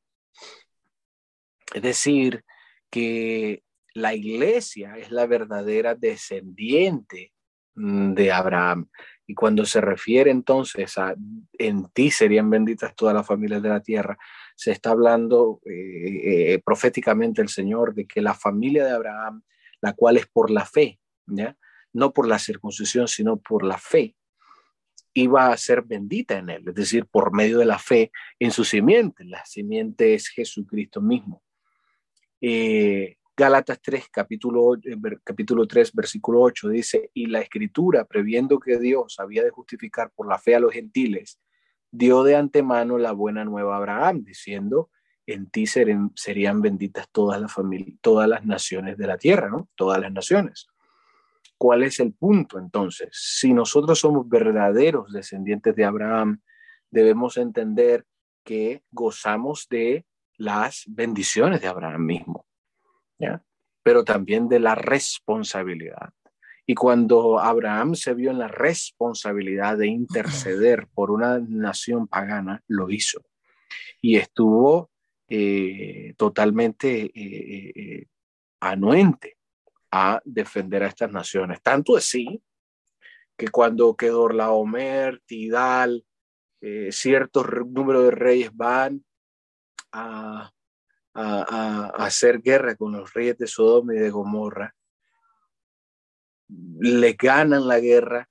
Es 1.72 1.82
decir, 1.82 2.44
que 2.90 3.62
la 3.94 4.14
iglesia 4.14 4.96
es 4.96 5.10
la 5.10 5.26
verdadera 5.26 5.94
descendiente 5.94 7.32
mm, 7.74 8.14
de 8.14 8.32
Abraham. 8.32 8.88
Y 9.26 9.34
cuando 9.34 9.64
se 9.64 9.80
refiere 9.80 10.30
entonces 10.30 10.98
a 10.98 11.14
en 11.58 11.88
ti 11.92 12.10
serían 12.10 12.50
benditas 12.50 12.94
todas 12.96 13.14
las 13.14 13.26
familias 13.26 13.62
de 13.62 13.68
la 13.68 13.80
tierra, 13.80 14.18
se 14.56 14.72
está 14.72 14.90
hablando 14.90 15.60
eh, 15.64 16.52
eh, 16.54 16.62
proféticamente 16.64 17.40
el 17.40 17.48
Señor 17.48 17.94
de 17.94 18.06
que 18.06 18.20
la 18.20 18.34
familia 18.34 18.84
de 18.84 18.90
Abraham, 18.90 19.42
la 19.80 19.92
cual 19.92 20.16
es 20.16 20.26
por 20.26 20.50
la 20.50 20.66
fe, 20.66 20.98
¿ya? 21.26 21.56
no 21.92 22.12
por 22.12 22.26
la 22.26 22.38
circuncisión, 22.38 23.08
sino 23.08 23.36
por 23.36 23.64
la 23.64 23.78
fe, 23.78 24.16
iba 25.14 25.52
a 25.52 25.56
ser 25.56 25.82
bendita 25.82 26.38
en 26.38 26.50
él, 26.50 26.64
es 26.68 26.74
decir, 26.74 27.06
por 27.06 27.32
medio 27.32 27.58
de 27.58 27.64
la 27.64 27.78
fe 27.78 28.12
en 28.38 28.50
su 28.50 28.64
simiente. 28.64 29.24
La 29.24 29.44
simiente 29.44 30.14
es 30.14 30.28
Jesucristo 30.28 31.00
mismo. 31.00 31.42
Eh, 32.40 33.16
Gálatas 33.36 33.80
3, 33.80 34.08
capítulo, 34.10 34.74
eh, 34.74 34.96
capítulo 35.24 35.66
3, 35.66 35.92
versículo 35.94 36.42
8 36.42 36.68
dice, 36.68 37.10
y 37.14 37.26
la 37.26 37.40
escritura, 37.40 38.04
previendo 38.04 38.58
que 38.58 38.78
Dios 38.78 39.18
había 39.18 39.42
de 39.42 39.50
justificar 39.50 40.10
por 40.14 40.28
la 40.28 40.38
fe 40.38 40.54
a 40.54 40.60
los 40.60 40.72
gentiles, 40.72 41.40
dio 41.90 42.22
de 42.22 42.36
antemano 42.36 42.98
la 42.98 43.12
buena 43.12 43.44
nueva 43.44 43.74
a 43.74 43.78
Abraham, 43.78 44.24
diciendo, 44.24 44.90
en 45.26 45.48
ti 45.48 45.64
serían 45.66 46.60
benditas 46.60 47.08
todas 47.10 47.40
las 47.40 47.54
todas 48.00 48.28
las 48.28 48.44
naciones 48.44 48.98
de 48.98 49.06
la 49.06 49.16
tierra, 49.16 49.48
¿no? 49.48 49.68
Todas 49.74 50.00
las 50.00 50.12
naciones. 50.12 50.66
¿Cuál 51.56 51.82
es 51.82 52.00
el 52.00 52.14
punto 52.14 52.58
entonces? 52.58 53.10
Si 53.12 53.52
nosotros 53.52 53.98
somos 53.98 54.28
verdaderos 54.28 55.12
descendientes 55.12 55.76
de 55.76 55.84
Abraham, 55.84 56.40
debemos 56.90 57.36
entender 57.36 58.06
que 58.44 58.82
gozamos 58.90 59.66
de 59.68 60.04
las 60.40 60.84
bendiciones 60.86 61.60
de 61.60 61.68
Abraham 61.68 62.06
mismo, 62.06 62.46
¿ya? 63.18 63.42
pero 63.82 64.04
también 64.04 64.48
de 64.48 64.58
la 64.58 64.74
responsabilidad. 64.74 66.14
Y 66.66 66.74
cuando 66.74 67.38
Abraham 67.38 67.94
se 67.94 68.14
vio 68.14 68.30
en 68.30 68.38
la 68.38 68.48
responsabilidad 68.48 69.76
de 69.76 69.88
interceder 69.88 70.86
por 70.94 71.10
una 71.10 71.38
nación 71.38 72.06
pagana, 72.06 72.62
lo 72.68 72.90
hizo. 72.90 73.20
Y 74.00 74.16
estuvo 74.16 74.90
eh, 75.28 76.14
totalmente 76.16 77.02
eh, 77.02 77.72
eh, 77.74 78.06
anuente 78.60 79.36
a 79.90 80.22
defender 80.24 80.84
a 80.84 80.88
estas 80.88 81.10
naciones. 81.12 81.60
Tanto 81.60 81.96
así 81.96 82.42
que 83.36 83.48
cuando 83.48 83.94
Kedorlaomer, 83.94 85.20
Tidal, 85.26 86.04
eh, 86.62 86.88
cierto 86.92 87.42
número 87.42 88.02
de 88.02 88.10
reyes 88.10 88.54
van 88.54 89.04
a, 89.92 90.50
hacer 91.12 92.40
guerra 92.40 92.76
con 92.76 92.92
los 92.92 93.12
reyes 93.12 93.36
de 93.36 93.46
Sodoma 93.46 93.94
y 93.94 93.98
de 93.98 94.10
Gomorra, 94.10 94.74
le 96.48 97.12
ganan 97.12 97.66
la 97.66 97.80
guerra, 97.80 98.28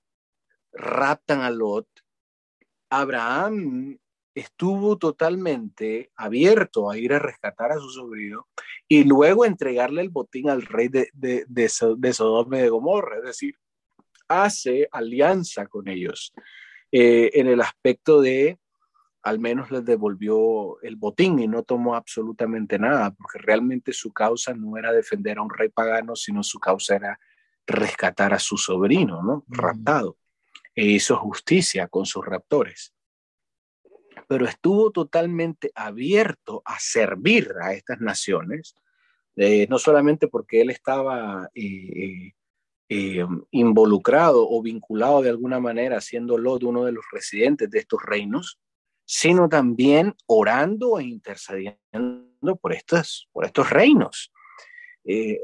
raptan 0.71 1.41
a 1.41 1.51
Lot. 1.51 1.87
Abraham 2.89 3.99
estuvo 4.33 4.97
totalmente 4.97 6.11
abierto 6.15 6.89
a 6.89 6.97
ir 6.97 7.13
a 7.13 7.19
rescatar 7.19 7.73
a 7.73 7.79
su 7.79 7.89
sobrino 7.89 8.47
y 8.87 9.03
luego 9.03 9.45
entregarle 9.45 10.01
el 10.01 10.09
botín 10.09 10.49
al 10.49 10.61
rey 10.63 10.87
de, 10.87 11.09
de, 11.13 11.45
de, 11.47 12.13
Sodoma 12.13 12.57
y 12.57 12.61
de 12.61 12.69
Gomorra, 12.69 13.17
es 13.17 13.23
decir, 13.23 13.55
hace 14.27 14.87
alianza 14.91 15.67
con 15.67 15.87
ellos 15.87 16.33
eh, 16.91 17.31
en 17.33 17.47
el 17.47 17.61
aspecto 17.61 18.21
de 18.21 18.57
al 19.23 19.39
menos 19.39 19.71
les 19.71 19.83
devolvió 19.83 20.81
el 20.81 20.95
botín 20.95 21.39
y 21.39 21.47
no 21.47 21.63
tomó 21.63 21.95
absolutamente 21.95 22.79
nada, 22.79 23.11
porque 23.11 23.39
realmente 23.39 23.93
su 23.93 24.11
causa 24.11 24.53
no 24.53 24.77
era 24.77 24.91
defender 24.91 25.37
a 25.37 25.41
un 25.41 25.49
rey 25.49 25.69
pagano, 25.69 26.15
sino 26.15 26.43
su 26.43 26.59
causa 26.59 26.95
era 26.95 27.19
rescatar 27.67 28.33
a 28.33 28.39
su 28.39 28.57
sobrino, 28.57 29.21
¿no? 29.21 29.43
Raptado. 29.47 30.17
E 30.73 30.85
hizo 30.85 31.17
justicia 31.17 31.87
con 31.87 32.05
sus 32.05 32.25
raptores 32.25 32.93
pero 34.29 34.45
estuvo 34.45 34.91
totalmente 34.91 35.71
abierto 35.73 36.61
a 36.63 36.79
servir 36.79 37.51
a 37.63 37.73
estas 37.73 37.99
naciones, 37.99 38.75
eh, 39.35 39.65
no 39.69 39.79
solamente 39.79 40.27
porque 40.27 40.61
él 40.61 40.69
estaba 40.69 41.49
eh, 41.55 42.33
eh, 42.89 43.25
involucrado 43.49 44.47
o 44.47 44.61
vinculado 44.61 45.23
de 45.23 45.29
alguna 45.29 45.59
manera, 45.59 45.99
siéndolo 45.99 46.59
de 46.59 46.67
uno 46.67 46.85
de 46.85 46.91
los 46.91 47.05
residentes 47.11 47.71
de 47.71 47.79
estos 47.79 48.03
reinos, 48.03 48.59
sino 49.11 49.49
también 49.49 50.15
orando 50.27 50.99
e 50.99 51.03
intercediendo 51.03 52.55
por, 52.61 52.73
estas, 52.73 53.27
por 53.31 53.43
estos 53.43 53.71
reinos. 53.71 54.31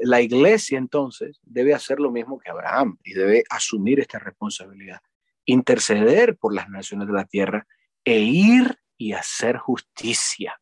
la 0.02 0.20
iglesia 0.20 0.78
entonces 0.78 1.40
debe 1.42 1.74
hacer 1.74 1.98
lo 1.98 2.12
mismo 2.12 2.38
que 2.38 2.48
Abraham 2.48 2.96
y 3.02 3.14
debe 3.14 3.42
asumir 3.50 3.98
esta 3.98 4.20
responsabilidad, 4.20 5.00
interceder 5.46 6.36
por 6.36 6.54
las 6.54 6.68
naciones 6.68 7.08
de 7.08 7.14
la 7.14 7.24
tierra 7.24 7.66
e 8.04 8.20
ir 8.20 8.78
y 8.96 9.14
hacer 9.14 9.56
justicia. 9.56 10.60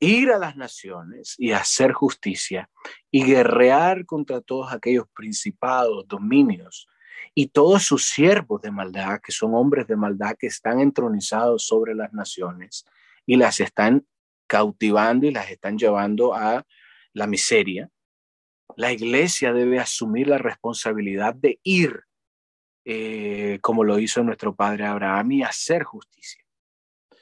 Ir 0.00 0.30
a 0.30 0.38
las 0.38 0.56
naciones 0.56 1.34
y 1.36 1.52
hacer 1.52 1.92
justicia 1.92 2.70
y 3.10 3.24
guerrear 3.24 4.06
contra 4.06 4.40
todos 4.40 4.72
aquellos 4.72 5.04
principados, 5.12 6.08
dominios 6.08 6.88
y 7.34 7.48
todos 7.48 7.84
sus 7.84 8.04
siervos 8.06 8.62
de 8.62 8.70
maldad, 8.70 9.20
que 9.20 9.32
son 9.32 9.54
hombres 9.54 9.86
de 9.86 9.96
maldad 9.96 10.36
que 10.38 10.46
están 10.46 10.80
entronizados 10.80 11.66
sobre 11.66 11.94
las 11.94 12.12
naciones 12.12 12.84
y 13.26 13.36
las 13.36 13.60
están 13.60 14.06
cautivando 14.46 15.26
y 15.26 15.30
las 15.30 15.50
están 15.50 15.78
llevando 15.78 16.34
a 16.34 16.64
la 17.12 17.26
miseria. 17.26 17.88
La 18.76 18.92
iglesia 18.92 19.52
debe 19.52 19.78
asumir 19.78 20.28
la 20.28 20.38
responsabilidad 20.38 21.34
de 21.34 21.60
ir 21.62 22.04
eh, 22.84 23.58
como 23.60 23.84
lo 23.84 23.98
hizo 23.98 24.22
nuestro 24.22 24.54
padre 24.54 24.86
Abraham, 24.86 25.32
y 25.32 25.42
hacer 25.42 25.82
justicia. 25.82 26.44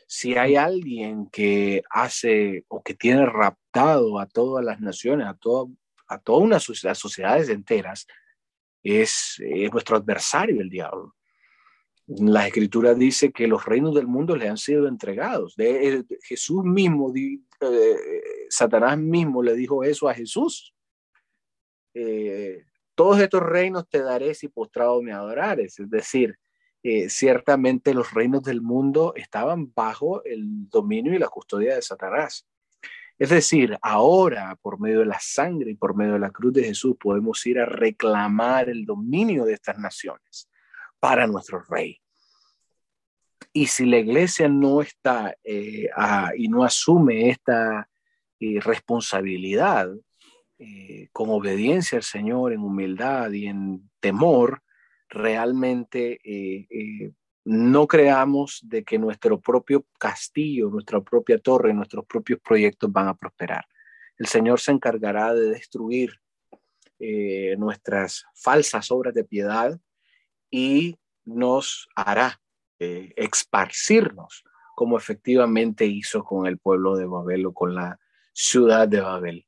Si 0.07 0.37
hay 0.37 0.57
alguien 0.57 1.29
que 1.31 1.83
hace 1.91 2.65
o 2.69 2.83
que 2.83 2.95
tiene 2.95 3.27
raptado 3.27 4.19
a 4.19 4.27
todas 4.27 4.65
las 4.65 4.81
naciones, 4.81 5.27
a, 5.27 5.35
todo, 5.35 5.71
a 6.07 6.19
todas 6.19 6.43
unas 6.43 6.99
sociedades 6.99 7.49
enteras, 7.49 8.07
es, 8.83 9.41
nuestro 9.73 9.97
adversario, 9.97 10.61
el 10.61 10.69
diablo. 10.69 11.15
La 12.07 12.47
escritura 12.47 12.95
dice 12.95 13.33
que 13.33 13.47
los 13.47 13.65
reinos 13.67 13.95
del 13.95 14.07
mundo 14.07 14.35
le 14.35 14.49
han 14.49 14.57
sido 14.57 14.89
entregados. 14.89 15.55
De, 15.57 16.05
Jesús 16.23 16.65
mismo, 16.65 17.13
eh, 17.15 18.23
Satanás 18.49 18.99
mismo 18.99 19.43
le 19.43 19.55
dijo 19.55 19.85
eso 19.85 20.09
a 20.09 20.15
Jesús. 20.15 20.75
Eh, 21.93 22.65
todos 22.95 23.21
estos 23.21 23.43
reinos 23.43 23.89
te 23.89 24.01
daré 24.01 24.35
si 24.35 24.49
postrado 24.49 25.03
me 25.03 25.13
adorares. 25.13 25.79
Es 25.79 25.91
decir, 25.91 26.39
eh, 26.83 27.09
ciertamente 27.11 27.93
los 27.93 28.13
reinos 28.13 28.43
del 28.43 28.63
mundo 28.63 29.13
estaban 29.17 29.73
bajo 29.75 30.25
el 30.25 30.69
dominio 30.69 31.15
y 31.15 31.19
la 31.19 31.29
custodia 31.29 31.75
de 31.75 31.83
Satanás. 31.83 32.47
Es 33.19 33.31
decir, 33.31 33.77
ahora 33.83 34.57
por 34.63 34.79
medio 34.79 35.01
de 35.01 35.07
la 35.07 35.19
sangre 35.21 35.73
y 35.73 35.75
por 35.75 35.97
medio 35.97 36.13
de 36.13 36.21
la 36.21 36.31
cruz 36.31 36.53
de 36.53 36.65
Jesús 36.65 36.97
podemos 36.99 37.45
ir 37.47 37.59
a 37.59 37.67
reclamar 37.67 38.69
el 38.69 38.87
dominio 38.87 39.45
de 39.45 39.55
estas 39.55 39.77
naciones 39.79 40.49
para 41.01 41.27
nuestro 41.27 41.61
rey. 41.69 42.01
Y 43.53 43.67
si 43.67 43.87
la 43.87 43.99
iglesia 43.99 44.49
no 44.49 44.83
está 44.83 45.35
eh, 45.43 45.89
y 46.37 46.49
no 46.49 46.63
asume 46.63 47.31
esta 47.31 47.89
eh, 48.39 48.61
responsabilidad, 48.61 49.91
eh, 50.61 51.09
con 51.13 51.31
obediencia 51.31 51.99
al 51.99 52.05
Señor, 52.05 52.53
en 52.53 52.61
humildad 52.61 53.33
y 53.33 53.47
en 53.47 53.91
temor, 54.01 54.63
realmente 55.09 56.21
no 57.51 57.87
creamos 57.87 58.61
de 58.63 58.85
que 58.85 58.99
nuestro 58.99 59.41
propio 59.41 59.87
castillo, 59.99 60.69
nuestra 60.69 61.01
propia 61.01 61.39
torre, 61.39 61.73
nuestros 61.73 62.05
propios 62.05 62.41
proyectos 62.41 62.93
van 62.93 63.09
a 63.09 63.15
prosperar. 63.15 63.65
El 64.19 64.27
Señor 64.27 64.61
se 64.61 64.73
encargará 64.73 65.33
de 65.33 65.49
destruir 65.49 66.21
nuestras 67.57 68.27
falsas 68.35 68.91
obras 68.91 69.15
de 69.15 69.25
piedad 69.25 69.81
y 70.51 70.99
nos 71.25 71.89
hará 71.95 72.39
esparcirnos 72.79 74.45
como 74.75 74.99
efectivamente 74.99 75.87
hizo 75.87 76.25
con 76.25 76.47
el 76.47 76.59
pueblo 76.59 76.97
de 76.97 77.07
Babel 77.07 77.47
o 77.47 77.55
con 77.55 77.75
la 77.75 77.99
ciudad 78.35 78.87
de 78.89 79.01
Babel. 79.01 79.47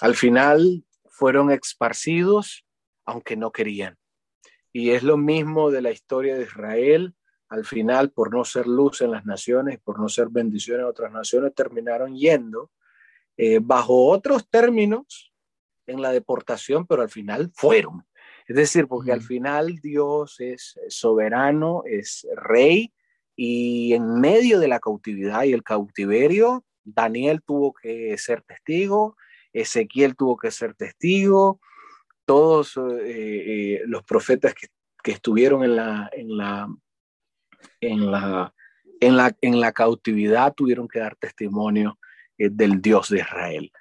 Al 0.00 0.16
final 0.16 0.84
fueron 1.04 1.52
esparcidos, 1.52 2.66
aunque 3.04 3.36
no 3.36 3.52
querían. 3.52 3.96
Y 4.72 4.90
es 4.90 5.04
lo 5.04 5.16
mismo 5.16 5.70
de 5.70 5.82
la 5.82 5.92
historia 5.92 6.36
de 6.36 6.42
Israel. 6.42 7.14
Al 7.48 7.64
final, 7.64 8.10
por 8.10 8.34
no 8.34 8.44
ser 8.44 8.66
luz 8.66 9.00
en 9.00 9.12
las 9.12 9.24
naciones, 9.24 9.78
por 9.78 10.00
no 10.00 10.08
ser 10.08 10.28
bendición 10.28 10.80
en 10.80 10.86
otras 10.86 11.12
naciones, 11.12 11.54
terminaron 11.54 12.16
yendo 12.16 12.70
eh, 13.36 13.60
bajo 13.62 14.06
otros 14.06 14.48
términos 14.48 15.32
en 15.86 16.02
la 16.02 16.10
deportación, 16.10 16.86
pero 16.86 17.02
al 17.02 17.10
final 17.10 17.50
fueron. 17.54 18.04
Es 18.46 18.56
decir, 18.56 18.86
porque 18.88 19.12
al 19.12 19.22
final 19.22 19.76
Dios 19.80 20.40
es 20.40 20.78
soberano, 20.88 21.82
es 21.84 22.26
rey, 22.34 22.92
y 23.36 23.92
en 23.92 24.20
medio 24.20 24.58
de 24.58 24.68
la 24.68 24.80
cautividad 24.80 25.44
y 25.44 25.52
el 25.52 25.62
cautiverio, 25.62 26.64
Daniel 26.82 27.42
tuvo 27.42 27.74
que 27.74 28.16
ser 28.16 28.42
testigo, 28.42 29.16
Ezequiel 29.52 30.16
tuvo 30.16 30.36
que 30.36 30.50
ser 30.50 30.74
testigo, 30.74 31.60
todos 32.24 32.76
eh, 32.76 32.82
eh, 33.04 33.82
los 33.86 34.02
profetas 34.04 34.54
que, 34.54 34.68
estuvieron 35.04 35.62
en 35.62 35.76
la, 35.76 36.10
en, 36.12 36.36
la, 36.36 36.68
en, 37.80 38.10
la, 38.10 38.52
en, 39.00 39.16
la, 39.16 39.36
en 39.40 39.60
la 39.60 39.72
cautividad 39.72 40.54
tuvieron 40.54 40.88
que 40.88 40.98
dar 40.98 41.16
testimonio 41.16 41.98
eh, 42.38 42.48
del 42.50 42.80
Dios 42.80 43.08
de 43.08 43.18
Israel. 43.18 43.72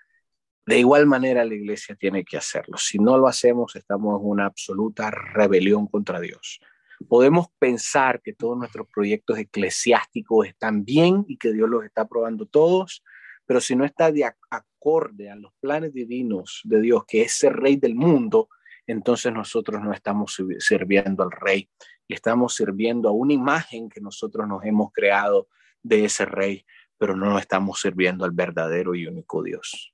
De 0.65 0.79
igual 0.79 1.05
manera 1.05 1.45
la 1.45 1.53
iglesia 1.53 1.95
tiene 1.95 2.25
que 2.25 2.37
hacerlo. 2.37 2.77
Si 2.77 2.97
no 2.97 3.17
lo 3.17 3.27
hacemos, 3.27 3.75
estamos 3.75 4.19
en 4.19 4.27
una 4.27 4.45
absoluta 4.45 5.11
rebelión 5.11 5.87
contra 5.87 6.19
Dios. 6.19 6.59
Podemos 7.07 7.47
pensar 7.59 8.21
que 8.21 8.33
todos 8.33 8.57
nuestros 8.57 8.87
proyectos 8.87 9.37
eclesiásticos 9.37 10.47
están 10.47 10.83
bien 10.83 11.23
y 11.27 11.37
que 11.37 11.53
Dios 11.53 11.69
los 11.69 11.83
está 11.83 12.01
aprobando 12.01 12.45
todos, 12.45 13.03
pero 13.45 13.61
si 13.61 13.75
no 13.75 13.85
está 13.85 14.11
de 14.11 14.25
acorde 14.49 15.29
a 15.29 15.35
los 15.35 15.53
planes 15.59 15.93
divinos 15.93 16.61
de 16.63 16.81
Dios, 16.81 17.03
que 17.07 17.21
es 17.21 17.33
ser 17.33 17.53
rey 17.53 17.75
del 17.75 17.95
mundo, 17.95 18.49
entonces 18.87 19.33
nosotros 19.33 19.81
no 19.81 19.93
estamos 19.93 20.37
sirviendo 20.59 21.23
al 21.23 21.31
rey, 21.31 21.69
estamos 22.07 22.55
sirviendo 22.55 23.09
a 23.09 23.11
una 23.11 23.33
imagen 23.33 23.89
que 23.89 24.01
nosotros 24.01 24.47
nos 24.47 24.63
hemos 24.63 24.91
creado 24.91 25.47
de 25.81 26.05
ese 26.05 26.25
rey, 26.25 26.65
pero 26.97 27.15
no 27.15 27.37
estamos 27.37 27.81
sirviendo 27.81 28.25
al 28.25 28.31
verdadero 28.31 28.95
y 28.95 29.07
único 29.07 29.43
Dios. 29.43 29.93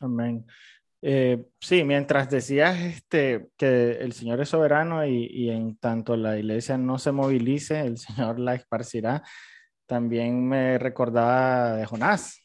Amén. 0.00 0.44
Eh, 1.04 1.44
sí, 1.60 1.82
mientras 1.82 2.30
decías 2.30 2.78
este, 2.78 3.48
que 3.56 3.92
el 3.92 4.12
Señor 4.12 4.40
es 4.40 4.50
soberano 4.50 5.04
y, 5.04 5.26
y, 5.26 5.50
en 5.50 5.76
tanto 5.76 6.16
la 6.16 6.38
iglesia 6.38 6.78
no 6.78 6.96
se 6.98 7.10
movilice, 7.10 7.80
el 7.80 7.98
Señor 7.98 8.38
la 8.38 8.54
esparcirá, 8.54 9.22
también 9.86 10.46
me 10.48 10.78
recordaba 10.78 11.76
de 11.76 11.86
Jonás, 11.86 12.41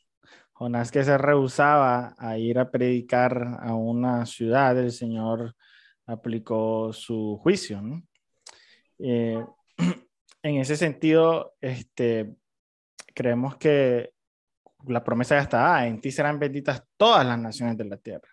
Jonás 0.58 0.92
que 0.92 1.04
se 1.04 1.20
rehusaba 1.20 2.16
a 2.18 2.40
ir 2.40 2.58
a 2.58 2.72
predicar 2.72 3.60
a 3.60 3.76
una 3.76 4.26
ciudad, 4.26 4.76
el 4.80 4.92
Señor 4.92 5.56
aplicó 6.08 6.92
su 6.94 7.38
juicio. 7.44 7.80
Eh, 8.98 9.46
en 10.42 10.56
ese 10.58 10.76
sentido, 10.76 11.54
este, 11.62 12.34
creemos 13.14 13.58
que 13.58 14.14
la 14.88 15.04
promesa 15.04 15.36
ya 15.36 15.44
está, 15.44 15.86
en 15.86 16.02
ti 16.02 16.10
serán 16.10 16.40
benditas 16.40 16.84
todas 16.98 17.24
las 17.24 17.38
naciones 17.38 17.78
de 17.78 17.86
la 17.86 17.98
tierra. 17.98 18.30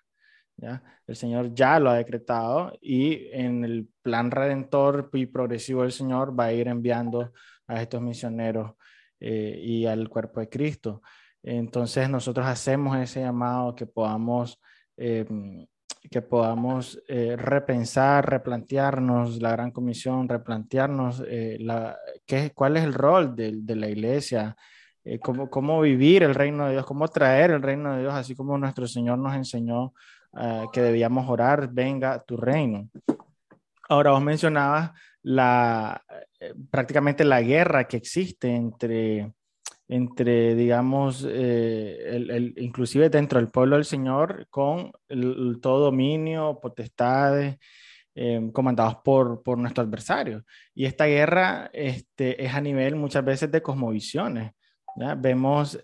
¿ya? 0.57 0.83
El 1.07 1.17
Señor 1.17 1.53
ya 1.53 1.79
lo 1.79 1.91
ha 1.91 1.97
decretado 1.97 2.73
y 2.81 3.29
en 3.33 3.67
el 3.67 3.87
plan 4.01 4.31
redentor 4.31 5.11
y 5.13 5.27
progresivo 5.27 5.83
del 5.83 5.93
Señor 5.93 6.39
va 6.39 6.47
a 6.47 6.53
ir 6.55 6.69
enviando 6.69 7.35
a 7.67 7.83
estos 7.83 8.01
misioneros 8.01 8.77
eh, 9.21 9.61
y 9.63 9.85
al 9.85 10.09
cuerpo 10.09 10.41
de 10.41 10.49
Cristo. 10.49 11.03
Entonces 11.45 12.09
nosotros 12.11 12.47
hacemos 12.47 12.97
ese 12.97 13.21
llamado 13.21 13.75
que 13.77 13.87
podamos, 13.87 14.61
em, 14.97 15.67
que 16.11 16.23
podamos 16.23 17.01
eh, 17.09 17.37
repensar, 17.37 18.29
replantearnos 18.29 19.41
la 19.41 19.53
gran 19.53 19.71
comisión, 19.71 20.29
replantearnos 20.29 21.23
eh, 21.29 21.59
la, 21.61 21.97
qué, 22.27 22.51
cuál 22.55 22.77
es 22.77 22.85
el 22.85 22.95
rol 22.95 23.37
de, 23.37 23.53
de 23.55 23.77
la 23.77 23.89
iglesia, 23.89 24.57
cómo, 25.21 25.51
cómo 25.51 25.83
vivir 25.83 26.23
el 26.23 26.35
reino 26.35 26.65
de 26.65 26.73
Dios, 26.73 26.87
cómo 26.87 27.07
traer 27.09 27.51
el 27.51 27.61
reino 27.63 27.95
de 27.95 28.01
Dios, 28.01 28.15
así 28.15 28.35
como 28.35 28.57
nuestro 28.57 28.87
Señor 28.87 29.19
nos 29.19 29.35
enseñó 29.35 29.93
que 30.73 30.81
debíamos 30.81 31.29
orar, 31.29 31.69
venga 31.71 32.25
tu 32.25 32.39
reino. 32.39 32.89
Ahora 33.89 34.13
vos 34.13 34.23
mencionabas 34.23 34.93
la, 35.23 36.03
eh, 36.39 36.55
prácticamente 36.71 37.25
la 37.25 37.41
guerra 37.43 37.85
que 37.85 37.97
existe 37.97 38.55
entre, 38.55 39.33
entre 39.89 40.55
digamos, 40.55 41.27
eh, 41.29 41.99
el, 42.09 42.55
inclusive 42.57 43.11
dentro 43.11 43.39
del 43.39 43.51
pueblo 43.51 43.77
del 43.77 43.85
Señor 43.85 44.47
con 44.51 44.93
el, 45.09 45.59
todo 45.61 45.87
dominio, 45.87 46.59
potestades, 46.61 47.59
eh, 48.15 48.51
comandados 48.53 48.97
por, 49.05 49.43
por 49.43 49.59
nuestro 49.59 49.85
adversario. 49.85 50.45
Y 50.75 50.87
esta 50.87 51.07
guerra 51.07 51.71
este, 51.73 52.45
es 52.45 52.55
a 52.55 52.61
nivel 52.61 52.97
muchas 52.97 53.25
veces 53.25 53.51
de 53.51 53.63
cosmovisiones. 53.63 54.53
Vemos 55.19 55.83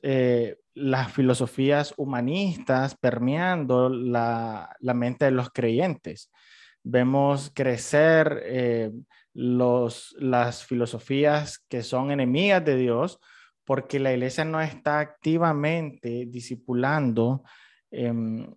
las 0.75 1.13
filosofías 1.13 1.93
humanistas 1.97 2.97
permeando 2.97 3.89
la, 3.89 4.77
la, 4.79 4.95
mente 4.95 5.25
de 5.25 5.33
los 5.33 5.51
creyentes. 5.51 6.31
Vemos 6.85 7.51
crecer 7.53 8.41
los, 9.35 10.15
las 10.19 10.65
filosofías 10.65 11.59
que 11.69 11.83
son 11.83 12.13
enemigas 12.13 12.65
de 12.65 12.77
Dios, 12.77 13.19
porque 13.71 14.01
la 14.01 14.13
iglesia 14.13 14.45
no 14.45 14.61
está 14.61 14.99
activamente 14.99 16.27
discipulando 16.27 17.45
em, 17.93 18.53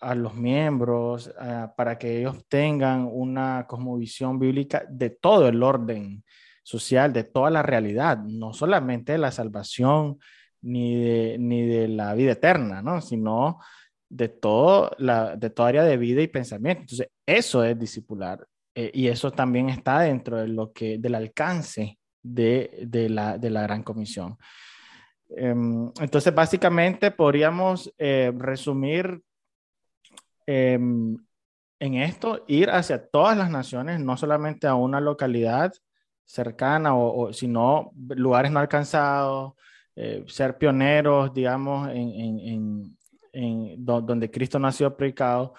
a 0.00 0.16
los 0.16 0.34
miembros 0.34 1.32
ah, 1.38 1.72
para 1.76 1.96
que 1.96 2.18
ellos 2.18 2.44
tengan 2.48 3.08
una 3.08 3.68
cosmovisión 3.68 4.36
bíblica 4.36 4.84
de 4.90 5.10
todo 5.10 5.46
el 5.46 5.62
orden 5.62 6.24
social, 6.64 7.12
de 7.12 7.22
toda 7.22 7.50
la 7.50 7.62
realidad, 7.62 8.18
no 8.18 8.52
solamente 8.52 9.12
de 9.12 9.18
la 9.18 9.30
salvación 9.30 10.18
ni 10.60 10.96
de, 10.96 11.36
ni 11.38 11.64
de 11.64 11.86
la 11.86 12.14
vida 12.14 12.32
eterna, 12.32 12.82
¿no? 12.82 13.00
sino 13.00 13.60
de, 14.08 14.28
todo 14.28 14.90
la, 14.98 15.36
de 15.36 15.50
toda 15.50 15.68
área 15.68 15.84
de 15.84 15.96
vida 15.98 16.20
y 16.20 16.26
pensamiento. 16.26 16.80
Entonces, 16.80 17.10
eso 17.24 17.62
es 17.62 17.78
discipular. 17.78 18.44
Eh, 18.74 18.90
y 18.92 19.06
eso 19.06 19.30
también 19.30 19.68
está 19.68 20.00
dentro 20.00 20.38
de 20.38 20.48
lo 20.48 20.72
que, 20.72 20.98
del 20.98 21.14
alcance 21.14 21.97
de, 22.22 22.84
de, 22.86 23.08
la, 23.08 23.38
de 23.38 23.50
la 23.50 23.62
Gran 23.62 23.82
Comisión. 23.82 24.36
Em, 25.30 25.90
entonces, 26.00 26.34
básicamente 26.34 27.10
podríamos 27.10 27.92
eh, 27.98 28.32
resumir 28.36 29.22
em, 30.46 31.16
en 31.80 31.94
esto, 31.94 32.44
ir 32.48 32.70
hacia 32.70 33.06
todas 33.06 33.36
las 33.36 33.50
naciones, 33.50 34.00
no 34.00 34.16
solamente 34.16 34.66
a 34.66 34.74
una 34.74 35.00
localidad 35.00 35.72
cercana, 36.24 36.96
o, 36.96 37.32
sino 37.32 37.92
lugares 37.94 38.50
no 38.50 38.60
alcanzados, 38.60 39.54
eh, 39.96 40.24
ser 40.26 40.58
pioneros, 40.58 41.32
digamos, 41.34 41.88
en, 41.90 42.40
en, 42.40 42.96
en, 43.32 43.84
donde 43.84 44.30
Cristo 44.30 44.58
nació 44.58 44.96
predicado, 44.96 45.54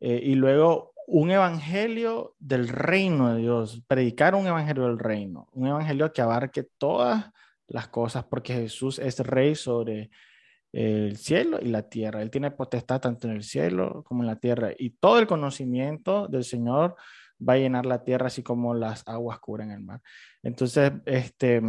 y 0.00 0.34
luego 0.34 0.93
un 1.06 1.30
evangelio 1.30 2.34
del 2.38 2.68
reino 2.68 3.34
de 3.34 3.40
Dios, 3.40 3.82
predicar 3.86 4.34
un 4.34 4.46
evangelio 4.46 4.84
del 4.84 4.98
reino, 4.98 5.48
un 5.52 5.66
evangelio 5.66 6.12
que 6.12 6.22
abarque 6.22 6.64
todas 6.78 7.30
las 7.66 7.88
cosas, 7.88 8.24
porque 8.24 8.54
Jesús 8.54 8.98
es 8.98 9.18
rey 9.20 9.54
sobre 9.54 10.10
el 10.72 11.16
cielo 11.16 11.58
y 11.60 11.66
la 11.66 11.88
tierra. 11.88 12.20
Él 12.22 12.30
tiene 12.30 12.50
potestad 12.50 13.00
tanto 13.00 13.28
en 13.28 13.34
el 13.34 13.44
cielo 13.44 14.02
como 14.04 14.22
en 14.22 14.26
la 14.26 14.36
tierra. 14.36 14.70
Y 14.76 14.90
todo 14.90 15.18
el 15.18 15.26
conocimiento 15.26 16.26
del 16.26 16.44
Señor 16.44 16.96
va 17.46 17.54
a 17.54 17.58
llenar 17.58 17.86
la 17.86 18.02
tierra, 18.02 18.26
así 18.26 18.42
como 18.42 18.74
las 18.74 19.06
aguas 19.06 19.38
cubren 19.38 19.70
el 19.70 19.80
mar. 19.80 20.00
Entonces, 20.42 20.92
este, 21.06 21.60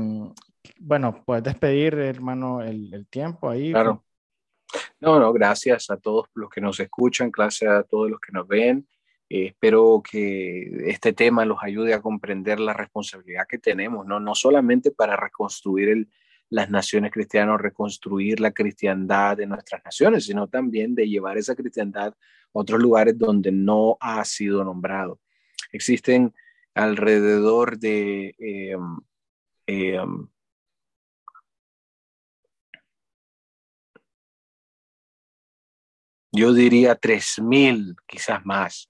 bueno, 0.80 1.24
puedes 1.26 1.44
despedir, 1.44 1.94
hermano, 1.96 2.62
el, 2.62 3.06
tiempo 3.10 3.50
ahí. 3.50 3.72
Claro. 3.72 4.04
No, 5.00 5.20
no, 5.20 5.32
gracias 5.32 5.90
a 5.90 5.98
todos 5.98 6.28
los 6.34 6.50
que 6.50 6.60
nos 6.60 6.80
escuchan, 6.80 7.30
gracias 7.32 7.72
a 7.72 7.84
todos 7.84 8.10
los 8.10 8.20
que 8.20 8.32
nos 8.32 8.48
ven. 8.48 8.88
Eh, 9.30 9.48
espero 9.48 10.02
que 10.10 10.90
este 10.90 11.14
tema 11.14 11.46
los 11.46 11.58
ayude 11.62 11.94
a 11.94 12.02
comprender 12.02 12.60
la 12.60 12.74
responsabilidad 12.74 13.48
que 13.48 13.58
tenemos, 13.58 14.06
no, 14.06 14.20
no 14.20 14.36
solamente 14.36 14.92
para 14.92 15.16
reconstruir 15.16 16.08
las 16.50 16.70
naciones 16.70 17.12
cristianas, 17.12 17.60
reconstruir 17.60 18.40
la 18.40 18.52
cristiandad 18.52 19.38
de 19.38 19.48
nuestras 19.48 19.84
naciones, 19.84 20.26
sino 20.26 20.48
también 20.48 20.94
de 20.94 21.08
llevar 21.10 21.38
esa 21.38 21.56
cristiandad 21.56 22.14
a 22.14 22.18
otros 22.52 22.80
lugares 22.80 23.18
donde 23.18 23.52
no 23.52 23.98
ha 24.00 24.24
sido 24.26 24.64
nombrado. 24.64 25.20
Existen 25.72 26.34
alrededor 26.76 27.80
de 27.80 28.36
eh, 28.38 28.78
eh, 29.68 30.00
yo 36.32 36.54
diría 36.54 36.96
tres 36.96 37.40
mil, 37.42 37.96
quizás 38.06 38.46
más, 38.46 38.90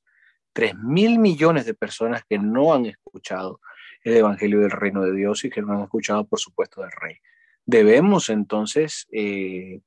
3 0.55 0.75
mil 0.77 1.19
millones 1.19 1.65
de 1.65 1.73
personas 1.73 2.23
que 2.27 2.39
no 2.39 2.73
han 2.73 2.85
escuchado 2.85 3.59
el 4.03 4.15
Evangelio 4.15 4.61
del 4.61 4.71
Reino 4.71 5.01
de 5.01 5.13
Dios 5.13 5.43
y 5.43 5.49
que 5.49 5.61
no 5.61 5.73
han 5.73 5.81
escuchado, 5.81 6.25
por 6.25 6.39
supuesto, 6.39 6.81
del 6.81 6.91
Rey. 6.91 7.17
Debemos 7.65 8.29
entonces 8.29 9.05
eh, 9.11 9.81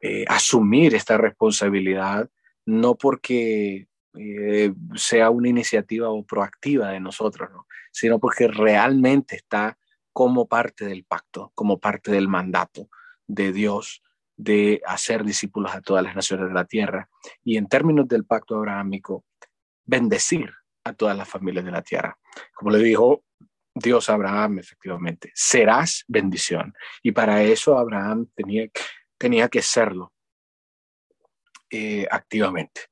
eh, 0.00 0.24
asumir 0.26 0.96
esta 0.96 1.16
responsabilidad, 1.16 2.28
no 2.64 2.96
porque 2.96 3.86
eh, 4.14 4.72
sea 4.96 5.30
una 5.30 5.48
iniciativa 5.48 6.10
o 6.10 6.24
proactiva 6.24 6.88
de 6.88 6.98
nosotros, 6.98 7.48
sino 7.92 8.18
porque 8.18 8.48
realmente 8.48 9.36
está 9.36 9.78
como 10.12 10.48
parte 10.48 10.86
del 10.86 11.04
pacto, 11.04 11.52
como 11.54 11.78
parte 11.78 12.10
del 12.10 12.26
mandato 12.26 12.88
de 13.28 13.52
Dios 13.52 14.02
de 14.36 14.82
hacer 14.86 15.22
discípulos 15.24 15.72
a 15.72 15.82
todas 15.82 16.02
las 16.02 16.16
naciones 16.16 16.48
de 16.48 16.54
la 16.54 16.64
tierra. 16.64 17.08
Y 17.44 17.58
en 17.58 17.68
términos 17.68 18.08
del 18.08 18.24
pacto 18.24 18.56
abrahámico, 18.56 19.24
bendecir 19.86 20.52
a 20.84 20.92
todas 20.92 21.16
las 21.16 21.28
familias 21.28 21.64
de 21.64 21.70
la 21.70 21.82
tierra. 21.82 22.18
Como 22.54 22.70
le 22.70 22.78
dijo 22.78 23.24
Dios 23.74 24.08
a 24.08 24.14
Abraham, 24.14 24.58
efectivamente, 24.58 25.32
serás 25.34 26.04
bendición. 26.08 26.74
Y 27.02 27.12
para 27.12 27.42
eso 27.42 27.78
Abraham 27.78 28.28
tenía, 28.34 28.68
tenía 29.18 29.48
que 29.48 29.62
serlo 29.62 30.12
eh, 31.70 32.06
activamente. 32.10 32.82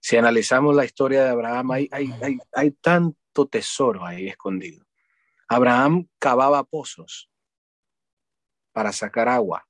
Si 0.00 0.16
analizamos 0.16 0.74
la 0.74 0.84
historia 0.84 1.24
de 1.24 1.30
Abraham, 1.30 1.70
hay, 1.72 1.88
hay, 1.90 2.38
hay 2.52 2.70
tanto 2.72 3.46
tesoro 3.46 4.04
ahí 4.04 4.28
escondido. 4.28 4.84
Abraham 5.48 6.08
cavaba 6.18 6.62
pozos 6.64 7.30
para 8.72 8.92
sacar 8.92 9.28
agua 9.28 9.66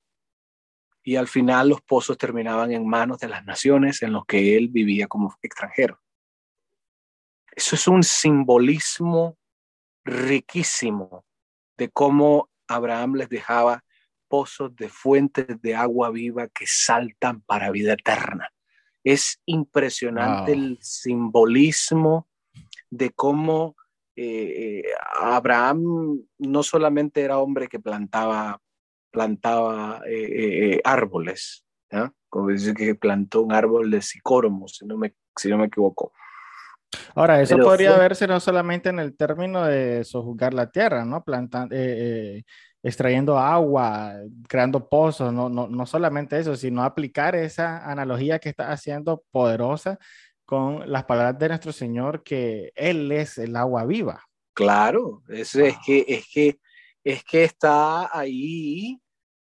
y 1.03 1.15
al 1.15 1.27
final 1.27 1.69
los 1.69 1.81
pozos 1.81 2.17
terminaban 2.17 2.71
en 2.71 2.87
manos 2.87 3.19
de 3.19 3.27
las 3.27 3.45
naciones 3.45 4.01
en 4.01 4.11
los 4.11 4.25
que 4.25 4.57
él 4.57 4.69
vivía 4.69 5.07
como 5.07 5.37
extranjero. 5.41 6.01
Eso 7.55 7.75
es 7.75 7.87
un 7.87 8.03
simbolismo 8.03 9.37
riquísimo 10.03 11.25
de 11.77 11.89
cómo 11.89 12.49
Abraham 12.67 13.15
les 13.15 13.29
dejaba 13.29 13.83
pozos 14.27 14.75
de 14.75 14.89
fuentes 14.89 15.61
de 15.61 15.75
agua 15.75 16.09
viva 16.09 16.47
que 16.47 16.65
saltan 16.67 17.41
para 17.41 17.71
vida 17.71 17.93
eterna. 17.93 18.49
Es 19.03 19.39
impresionante 19.45 20.51
el 20.51 20.79
simbolismo 20.81 22.27
de 22.89 23.11
cómo 23.11 23.75
eh, 24.15 24.81
eh, 24.83 24.93
Abraham 25.19 26.21
no 26.37 26.63
solamente 26.63 27.21
era 27.21 27.37
hombre 27.37 27.67
que 27.67 27.79
plantaba, 27.79 28.61
plantaba 29.11 30.01
eh, 30.07 30.81
árboles, 30.83 31.65
como 32.29 32.49
dice 32.49 32.73
que 32.73 32.95
plantó 32.95 33.41
un 33.43 33.53
árbol 33.53 33.89
de 33.89 34.01
sicóromo, 34.01 34.67
si 34.67 34.85
no 34.85 34.97
me, 34.97 35.15
si 35.37 35.49
no 35.49 35.57
me 35.57 35.67
equivoco, 35.67 36.11
Ahora, 37.13 37.41
eso 37.41 37.57
podría 37.57 37.97
verse 37.97 38.27
no 38.27 38.39
solamente 38.39 38.89
en 38.89 38.99
el 38.99 39.15
término 39.15 39.65
de 39.65 40.03
sojuzgar 40.03 40.53
la 40.53 40.69
tierra, 40.69 41.05
¿no? 41.05 41.23
Plantando, 41.23 41.75
eh, 41.75 41.79
eh, 41.79 42.43
extrayendo 42.83 43.37
agua, 43.37 44.13
creando 44.47 44.87
pozos, 44.87 45.33
no, 45.33 45.49
no, 45.49 45.67
no 45.67 45.85
solamente 45.85 46.37
eso, 46.37 46.55
sino 46.55 46.83
aplicar 46.83 47.35
esa 47.35 47.89
analogía 47.89 48.39
que 48.39 48.49
está 48.49 48.71
haciendo 48.71 49.23
poderosa 49.31 49.97
con 50.45 50.91
las 50.91 51.05
palabras 51.05 51.39
de 51.39 51.47
nuestro 51.49 51.71
Señor, 51.71 52.23
que 52.23 52.71
Él 52.75 53.11
es 53.11 53.37
el 53.37 53.55
agua 53.55 53.85
viva. 53.85 54.23
Claro, 54.53 55.23
eso 55.27 55.61
es, 55.61 55.75
que, 55.85 56.05
es, 56.07 56.27
que, 56.31 56.59
es 57.03 57.23
que 57.23 57.43
está 57.43 58.17
ahí. 58.17 58.99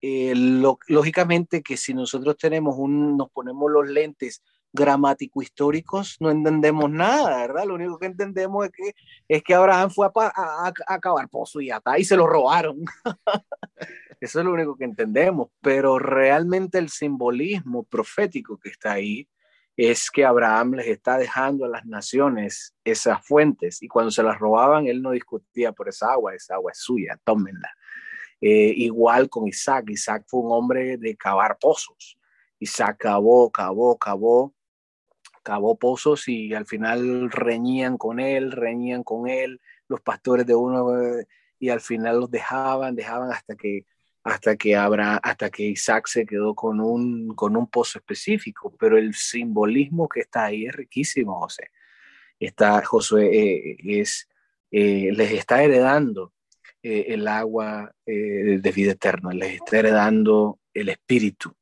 Eh, 0.01 0.35
lógicamente 0.37 1.63
que 1.63 1.77
si 1.77 1.93
nosotros 1.93 2.37
tenemos 2.37 2.77
un, 2.79 3.17
nos 3.17 3.31
ponemos 3.31 3.71
los 3.73 3.89
lentes 3.89 4.43
gramático 4.73 5.43
históricos 5.43 6.17
no 6.21 6.31
entendemos 6.31 6.91
nada, 6.91 7.39
¿verdad? 7.39 7.65
Lo 7.67 7.75
único 7.75 7.99
que 7.99 8.07
entendemos 8.07 8.67
es 8.67 8.73
que, 8.73 8.95
es 9.29 9.43
que 9.43 9.55
Abraham 9.55 9.91
fue 9.91 10.07
a, 10.07 10.11
a, 10.15 10.69
a 10.69 10.95
acabar 10.95 11.29
pozo 11.29 11.61
y 11.61 11.71
y 11.99 12.05
se 12.05 12.17
lo 12.17 12.27
robaron. 12.27 12.85
Eso 14.21 14.39
es 14.39 14.45
lo 14.45 14.53
único 14.53 14.77
que 14.77 14.85
entendemos, 14.85 15.51
pero 15.61 15.99
realmente 15.99 16.79
el 16.79 16.89
simbolismo 16.89 17.85
profético 17.85 18.59
que 18.59 18.71
está 18.71 18.93
ahí 18.93 19.29
es 19.77 20.11
que 20.11 20.25
Abraham 20.25 20.77
les 20.77 20.87
está 20.87 21.19
dejando 21.19 21.67
a 21.67 21.69
las 21.69 21.85
naciones 21.85 22.75
esas 22.83 23.25
fuentes 23.27 23.83
y 23.83 23.89
cuando 23.89 24.11
se 24.11 24.23
las 24.23 24.39
robaban, 24.39 24.87
él 24.87 25.03
no 25.03 25.11
discutía 25.11 25.73
por 25.73 25.89
esa 25.89 26.13
agua, 26.13 26.35
esa 26.35 26.55
agua 26.55 26.73
es 26.73 26.79
suya, 26.79 27.21
tómenla. 27.25 27.71
Eh, 28.41 28.73
igual 28.77 29.29
con 29.29 29.47
Isaac, 29.47 29.91
Isaac 29.91 30.25
fue 30.27 30.41
un 30.41 30.53
hombre 30.53 30.97
de 30.97 31.17
cavar 31.17 31.59
pozos. 31.59 32.19
Isaac 32.59 32.97
cavó, 33.01 33.51
cavó, 33.51 33.99
cavó, 33.99 34.55
cavó 35.47 35.79
pozos 35.79 36.27
y 36.27 36.55
al 36.55 36.67
final 36.67 37.31
reñían 37.31 37.99
con 37.99 38.19
él, 38.19 38.51
reñían 38.51 39.05
con 39.05 39.29
él, 39.29 39.61
los 39.87 40.01
pastores 40.01 40.45
de 40.45 40.57
uno, 40.57 41.01
eh, 41.01 41.29
y 41.61 41.69
al 41.69 41.81
final 41.81 42.19
los 42.19 42.31
dejaban, 42.33 42.97
dejaban 42.97 43.31
hasta 43.31 43.55
que 43.55 43.85
hasta 44.25 44.57
que, 44.57 44.75
habrá, 44.75 45.19
hasta 45.19 45.51
que 45.51 45.63
Isaac 45.63 46.09
se 46.09 46.27
quedó 46.27 46.53
con 46.57 46.81
un, 46.81 47.29
con 47.37 47.57
un 47.57 47.69
pozo 47.69 48.01
específico, 48.01 48.75
pero 48.77 48.99
el 48.99 49.15
simbolismo 49.15 50.09
que 50.09 50.19
está 50.23 50.47
ahí 50.47 50.67
es 50.67 50.75
riquísimo, 50.75 51.39
José. 51.39 51.71
Está, 52.41 52.85
Josué 52.85 53.27
eh, 53.33 54.03
eh, 54.73 55.13
les 55.13 55.31
está 55.31 55.63
heredando 55.63 56.33
el 56.83 57.27
agua 57.29 57.93
de 58.05 58.73
vida 58.75 58.93
eterna, 58.93 59.33
les 59.33 59.55
está 59.55 59.79
heredando 59.79 60.59
el 60.75 60.89
espíritu, 60.89 61.53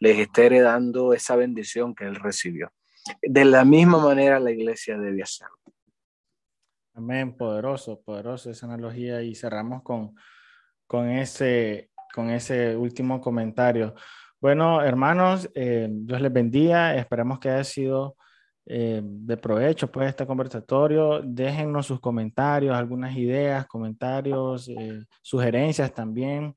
les 0.00 0.18
está 0.18 0.42
heredando 0.42 1.12
esa 1.14 1.36
bendición 1.36 1.94
que 1.94 2.04
él 2.04 2.16
recibió. 2.16 2.72
De 3.22 3.44
la 3.44 3.64
misma 3.64 3.98
manera 3.98 4.40
la 4.40 4.50
iglesia 4.50 4.98
debe 4.98 5.22
hacerlo. 5.22 5.56
Amén, 6.94 7.36
poderoso, 7.36 8.00
poderoso 8.00 8.50
esa 8.50 8.66
analogía 8.66 9.22
y 9.22 9.34
cerramos 9.34 9.82
con, 9.82 10.14
con 10.86 11.08
ese 11.08 11.90
con 12.12 12.30
ese 12.30 12.76
último 12.76 13.20
comentario. 13.20 13.94
Bueno, 14.40 14.82
hermanos, 14.82 15.48
eh, 15.54 15.88
Dios 15.90 16.20
les 16.20 16.32
bendiga. 16.32 16.96
Esperamos 16.96 17.38
que 17.38 17.50
haya 17.50 17.64
sido 17.64 18.16
eh, 18.66 19.00
de 19.02 19.36
provecho 19.36 19.90
pues 19.90 20.08
este 20.08 20.26
conversatorio. 20.26 21.20
Déjennos 21.22 21.86
sus 21.86 22.00
comentarios, 22.00 22.76
algunas 22.76 23.16
ideas, 23.16 23.66
comentarios, 23.66 24.68
eh, 24.68 25.04
sugerencias 25.22 25.92
también. 25.92 26.54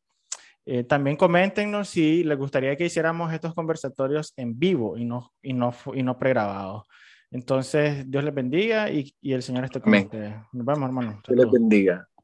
También 0.88 1.18
coméntenos 1.18 1.90
si 1.90 2.24
les 2.24 2.38
gustaría 2.38 2.76
que 2.76 2.86
hiciéramos 2.86 3.34
estos 3.34 3.54
conversatorios 3.54 4.34
en 4.38 4.58
vivo 4.58 4.98
y 4.98 5.06
no, 5.06 5.32
y 5.42 5.54
no, 5.54 5.74
y 5.94 6.04
no 6.04 6.18
pregrabados. 6.18 6.84
Entonces, 7.32 8.10
Dios 8.12 8.24
les 8.24 8.34
bendiga 8.34 8.92
y, 8.92 9.16
y 9.22 9.34
el 9.34 9.42
Señor 9.42 9.64
esté 9.64 9.80
con 9.80 9.94
ustedes. 9.94 10.36
Nos 10.52 10.66
vemos, 10.66 10.84
hermanos. 10.84 11.16
Dios 11.28 11.40
les 11.40 11.52
bendiga. 11.52 12.08